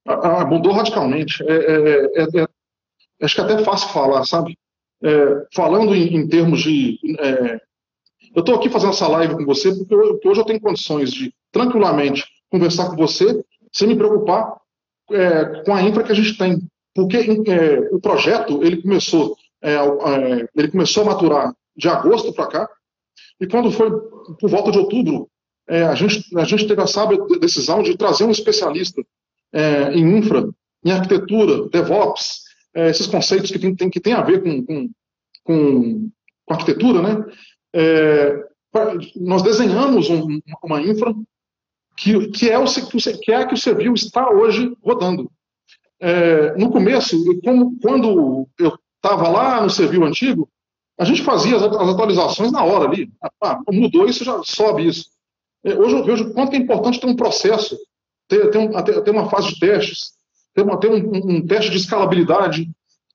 Ah, 0.05 0.41
ah, 0.41 0.45
mudou 0.45 0.73
radicalmente. 0.73 1.41
É, 1.43 1.53
é, 1.53 2.05
é, 2.15 2.41
é, 2.41 2.47
acho 3.21 3.35
que 3.35 3.41
é 3.41 3.43
até 3.45 3.63
fácil 3.63 3.89
falar, 3.89 4.25
sabe? 4.25 4.57
É, 5.01 5.47
falando 5.53 5.95
em, 5.95 6.17
em, 6.17 6.27
termos 6.27 6.61
de. 6.61 6.99
É, 7.19 7.59
eu 8.35 8.41
estou 8.41 8.55
aqui 8.55 8.69
fazendo 8.69 8.91
essa 8.91 9.07
live 9.07 9.35
com 9.35 9.45
você 9.45 9.73
porque, 9.73 9.95
eu, 9.95 10.13
porque, 10.15 10.27
hoje 10.27 10.41
eu 10.41 10.45
tenho 10.45 10.59
condições 10.59 11.11
de 11.11 11.33
tranquilamente 11.51 12.25
conversar 12.51 12.89
com 12.89 12.97
você 12.97 13.41
sem 13.71 13.87
me 13.87 13.95
preocupar 13.95 14.57
com 15.65 15.73
a 15.73 15.81
infra 15.81 16.03
que 16.03 16.11
a 16.11 16.15
gente 16.15 16.37
tem. 16.37 16.59
Porque 16.93 17.17
o 17.91 17.99
projeto 17.99 18.63
ele 18.63 18.81
começou, 18.81 19.35
ele 20.55 20.67
começou 20.69 21.03
a 21.03 21.07
maturar 21.07 21.55
de 21.75 21.89
agosto 21.89 22.33
para 22.33 22.47
cá, 22.47 22.69
e 23.39 23.47
quando 23.47 23.71
foi 23.71 23.89
por 24.39 24.49
volta 24.49 24.71
de 24.71 24.77
outubro, 24.77 25.29
a, 25.67 25.95
gente, 25.95 26.37
a 26.37 26.43
gente 26.43 26.67
teve 26.67 26.81
a 26.81 26.87
sábia 26.87 27.17
decisão 27.39 27.81
de 27.81 27.97
trazer 27.97 28.23
um 28.23 28.31
especialista 28.31 29.01
é, 29.51 29.93
em 29.93 30.17
infra, 30.17 30.47
em 30.83 30.91
arquitetura, 30.91 31.67
DevOps, 31.69 32.43
é, 32.75 32.89
esses 32.89 33.07
conceitos 33.07 33.49
que 33.49 33.57
tem, 33.57 33.73
tem, 33.73 33.89
que 33.89 33.99
tem 33.99 34.13
a 34.13 34.21
ver 34.21 34.43
com, 34.43 34.63
com, 34.65 34.89
com, 35.43 36.11
com 36.45 36.53
arquitetura, 36.53 37.01
né? 37.01 37.25
É, 37.73 38.43
nós 39.15 39.41
desenhamos 39.41 40.09
um, 40.09 40.39
uma 40.61 40.81
infra 40.81 41.13
que, 41.95 42.27
que, 42.27 42.49
é 42.49 42.59
o, 42.59 42.65
que 42.65 43.31
é 43.31 43.37
a 43.37 43.47
que 43.47 43.53
o 43.53 43.57
Servil 43.57 43.93
está 43.93 44.29
hoje 44.29 44.75
rodando. 44.83 45.31
É, 45.99 46.53
no 46.57 46.69
começo, 46.69 47.17
como, 47.41 47.79
quando 47.79 48.47
eu 48.59 48.77
estava 49.05 49.29
lá 49.29 49.61
no 49.61 49.69
Servil 49.69 50.03
antigo, 50.03 50.49
a 50.97 51.05
gente 51.05 51.23
fazia 51.23 51.57
as, 51.57 51.63
atualizações 51.63 52.51
na 52.51 52.63
hora 52.63 52.85
ali. 52.85 53.11
Ah, 53.41 53.59
mudou 53.71 54.05
isso, 54.05 54.23
já 54.23 54.41
sobe 54.43 54.87
isso. 54.87 55.09
É, 55.63 55.73
hoje 55.75 55.95
eu 55.95 56.03
vejo 56.03 56.33
quanto 56.33 56.53
é 56.53 56.57
importante 56.57 56.99
ter 56.99 57.07
um 57.07 57.15
processo 57.15 57.77
ter, 58.27 58.49
ter, 58.49 58.57
um, 58.57 58.71
ter 58.71 59.11
uma 59.11 59.29
fase 59.29 59.53
de 59.53 59.59
testes, 59.59 60.13
ter, 60.53 60.61
uma, 60.63 60.79
ter 60.79 60.89
um, 60.89 61.35
um, 61.35 61.45
teste 61.45 61.71
de 61.71 61.77
escalabilidade, 61.77 62.69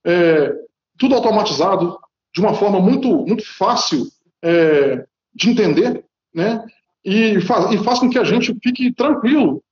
é, 0.05 0.53
tudo 0.99 1.14
automatizado, 1.14 1.99
de 2.32 2.41
uma 2.41 2.55
forma 2.55 2.80
muito, 2.80 3.09
muito 3.26 3.45
fácil 3.57 4.07
é, 4.43 5.05
de 5.34 5.51
entender, 5.51 6.05
né? 6.32 6.64
E 7.05 7.41
faz, 7.41 7.72
e 7.72 7.78
faz 7.82 7.99
com 7.99 8.11
que 8.11 8.18
a 8.18 8.24
gente 8.24 8.55
fique 8.62 8.93
tranquilo. 8.93 9.62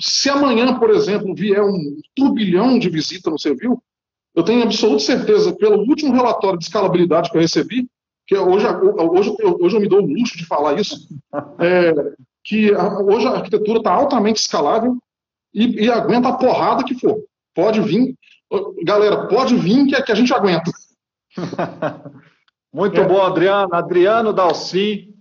Se 0.00 0.30
amanhã, 0.30 0.78
por 0.78 0.90
exemplo, 0.90 1.34
vier 1.34 1.62
um 1.62 1.96
turbilhão 2.14 2.78
de 2.78 2.88
visita 2.88 3.28
no 3.30 3.38
Servil, 3.38 3.82
eu 4.38 4.44
tenho 4.44 4.62
absoluta 4.62 5.00
certeza, 5.00 5.52
pelo 5.52 5.80
último 5.80 6.14
relatório 6.14 6.56
de 6.60 6.64
escalabilidade 6.64 7.28
que 7.28 7.36
eu 7.36 7.40
recebi, 7.40 7.88
que 8.24 8.36
hoje, 8.36 8.66
hoje, 8.66 9.34
hoje 9.60 9.76
eu 9.76 9.80
me 9.80 9.88
dou 9.88 10.00
o 10.00 10.06
luxo 10.06 10.38
de 10.38 10.46
falar 10.46 10.78
isso, 10.78 11.08
é, 11.58 11.92
que 12.44 12.72
hoje 12.72 13.26
a 13.26 13.32
arquitetura 13.32 13.78
está 13.78 13.92
altamente 13.92 14.38
escalável 14.38 14.96
e, 15.52 15.86
e, 15.86 15.90
aguenta 15.90 16.28
a 16.28 16.36
porrada 16.36 16.84
que 16.84 16.94
for. 16.94 17.20
Pode 17.52 17.80
vir, 17.80 18.14
galera, 18.84 19.26
pode 19.26 19.56
vir 19.56 19.86
que, 19.86 20.00
que 20.02 20.12
a 20.12 20.14
gente 20.14 20.32
aguenta. 20.32 20.70
Muito 22.72 23.00
é. 23.00 23.04
bom, 23.04 23.20
Adriano. 23.20 23.74
Adriano 23.74 24.32
Dalci, 24.32 25.12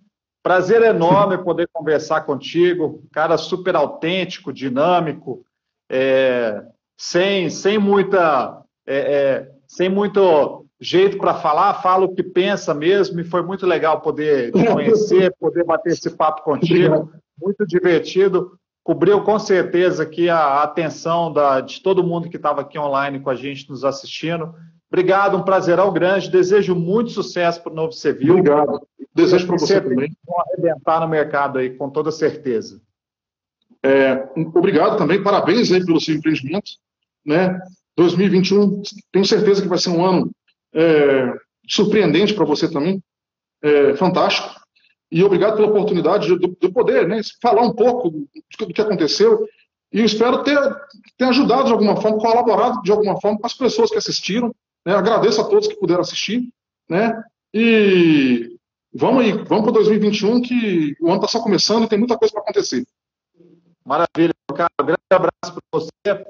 prazer 0.44 0.84
enorme 0.84 1.44
poder 1.44 1.68
conversar 1.74 2.22
contigo. 2.22 3.04
Cara 3.12 3.36
super 3.36 3.76
autêntico, 3.76 4.54
dinâmico, 4.54 5.44
é, 5.90 6.64
sem, 6.96 7.50
sem 7.50 7.80
muita. 7.80 8.62
É, 8.88 8.98
é 8.98 9.52
sem 9.68 9.90
muito 9.90 10.66
jeito 10.80 11.18
para 11.18 11.34
falar, 11.34 11.82
fala 11.82 12.06
o 12.06 12.16
que 12.16 12.24
pensa 12.24 12.74
mesmo, 12.74 13.20
e 13.20 13.24
foi 13.24 13.42
muito 13.42 13.66
legal 13.66 14.02
poder 14.02 14.52
te 14.52 14.66
conhecer, 14.66 15.36
poder 15.40 15.64
bater 15.64 15.94
esse 15.94 16.10
papo 16.12 16.44
contigo, 16.44 17.12
muito 17.42 17.66
divertido, 17.66 18.58
cobriu 18.84 19.22
com 19.24 19.38
certeza 19.38 20.04
aqui 20.04 20.30
a 20.30 20.64
atenção 20.64 21.34
da, 21.34 21.60
de 21.62 21.82
todo 21.82 22.04
mundo 22.04 22.30
que 22.30 22.38
estava 22.38 22.62
aqui 22.62 22.78
online 22.80 23.20
com 23.20 23.30
a 23.30 23.36
gente 23.36 23.70
nos 23.70 23.84
assistindo. 23.84 24.54
Obrigado, 24.90 25.36
um 25.36 25.44
prazerão 25.44 25.92
grande, 25.92 26.32
desejo 26.32 26.74
muito 26.74 27.12
sucesso 27.12 27.62
para 27.62 27.72
o 27.72 27.76
Novo 27.76 27.92
Civil. 27.92 28.38
Obrigado, 28.38 28.88
desejo 29.14 29.48
para 29.48 29.58
você 29.58 29.82
também. 29.82 30.16
Vão 30.26 30.40
arrebentar 30.40 31.02
no 31.02 31.08
mercado 31.08 31.58
aí, 31.60 31.72
com 31.72 31.90
toda 31.90 32.12
certeza. 32.12 32.80
É, 33.84 34.30
obrigado 34.56 34.98
também, 34.98 35.22
parabéns 35.22 35.72
aí 35.72 35.86
pelo 35.86 36.00
seu 36.00 36.16
empreendimento, 36.16 36.72
né? 37.26 37.60
2021, 37.98 38.84
tenho 39.12 39.26
certeza 39.26 39.62
que 39.62 39.68
vai 39.68 39.80
ser 39.80 39.90
um 39.90 40.06
ano 40.06 40.32
é, 40.74 41.34
surpreendente 41.68 42.34
para 42.34 42.46
você 42.46 42.70
também, 42.70 43.02
é, 43.62 43.96
fantástico. 43.96 44.56
E 45.12 45.24
obrigado 45.24 45.56
pela 45.56 45.70
oportunidade 45.70 46.28
de, 46.28 46.38
de 46.38 46.70
poder 46.70 47.08
né, 47.08 47.22
falar 47.42 47.64
um 47.64 47.74
pouco 47.74 48.10
do, 48.10 48.30
do, 48.60 48.74
que 48.74 48.82
aconteceu. 48.82 49.48
E 49.92 50.04
espero 50.04 50.44
ter, 50.44 50.60
ter 51.18 51.26
ajudado 51.26 51.66
de 51.66 51.72
alguma 51.72 52.00
forma, 52.00 52.20
colaborado 52.20 52.82
de 52.84 52.92
alguma 52.92 53.20
forma 53.20 53.40
com 53.40 53.48
as 53.48 53.54
pessoas 53.54 53.90
que 53.90 53.98
assistiram. 53.98 54.54
Né, 54.86 54.94
agradeço 54.94 55.42
a 55.42 55.46
todos 55.46 55.68
que 55.68 55.80
puderam 55.80 56.02
assistir. 56.02 56.50
Né, 56.90 57.20
e 57.54 58.58
vamos 58.94 59.24
aí, 59.24 59.32
vamos 59.32 59.64
para 59.64 59.74
2021, 59.74 60.42
que 60.42 60.96
o 61.02 61.08
ano 61.08 61.16
está 61.16 61.28
só 61.28 61.42
começando 61.42 61.86
e 61.86 61.90
tem 61.90 61.98
muita 61.98 62.18
coisa 62.18 62.34
para 62.34 62.44
acontecer. 62.44 62.86
Maravilha, 63.84 64.34
cara. 64.54 64.70
Um 64.82 64.86
grande 64.86 65.02
abraço 65.10 65.32
para 65.54 65.62
você. 65.72 66.26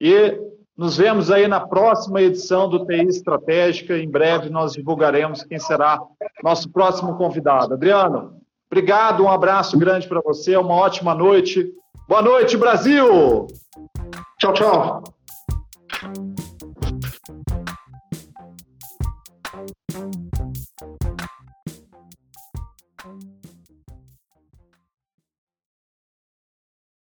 E 0.00 0.38
nos 0.82 0.96
vemos 0.96 1.30
aí 1.30 1.46
na 1.46 1.60
próxima 1.60 2.20
edição 2.20 2.68
do 2.68 2.84
TI 2.84 3.06
Estratégica. 3.06 3.96
Em 3.96 4.10
breve 4.10 4.50
nós 4.50 4.72
divulgaremos 4.72 5.44
quem 5.44 5.56
será 5.56 6.00
nosso 6.42 6.68
próximo 6.72 7.16
convidado. 7.16 7.74
Adriano, 7.74 8.34
obrigado, 8.68 9.22
um 9.22 9.30
abraço 9.30 9.78
grande 9.78 10.08
para 10.08 10.20
você, 10.20 10.56
uma 10.56 10.74
ótima 10.74 11.14
noite. 11.14 11.72
Boa 12.08 12.20
noite, 12.20 12.56
Brasil! 12.56 13.46
Tchau, 14.40 14.52
tchau. 14.52 15.04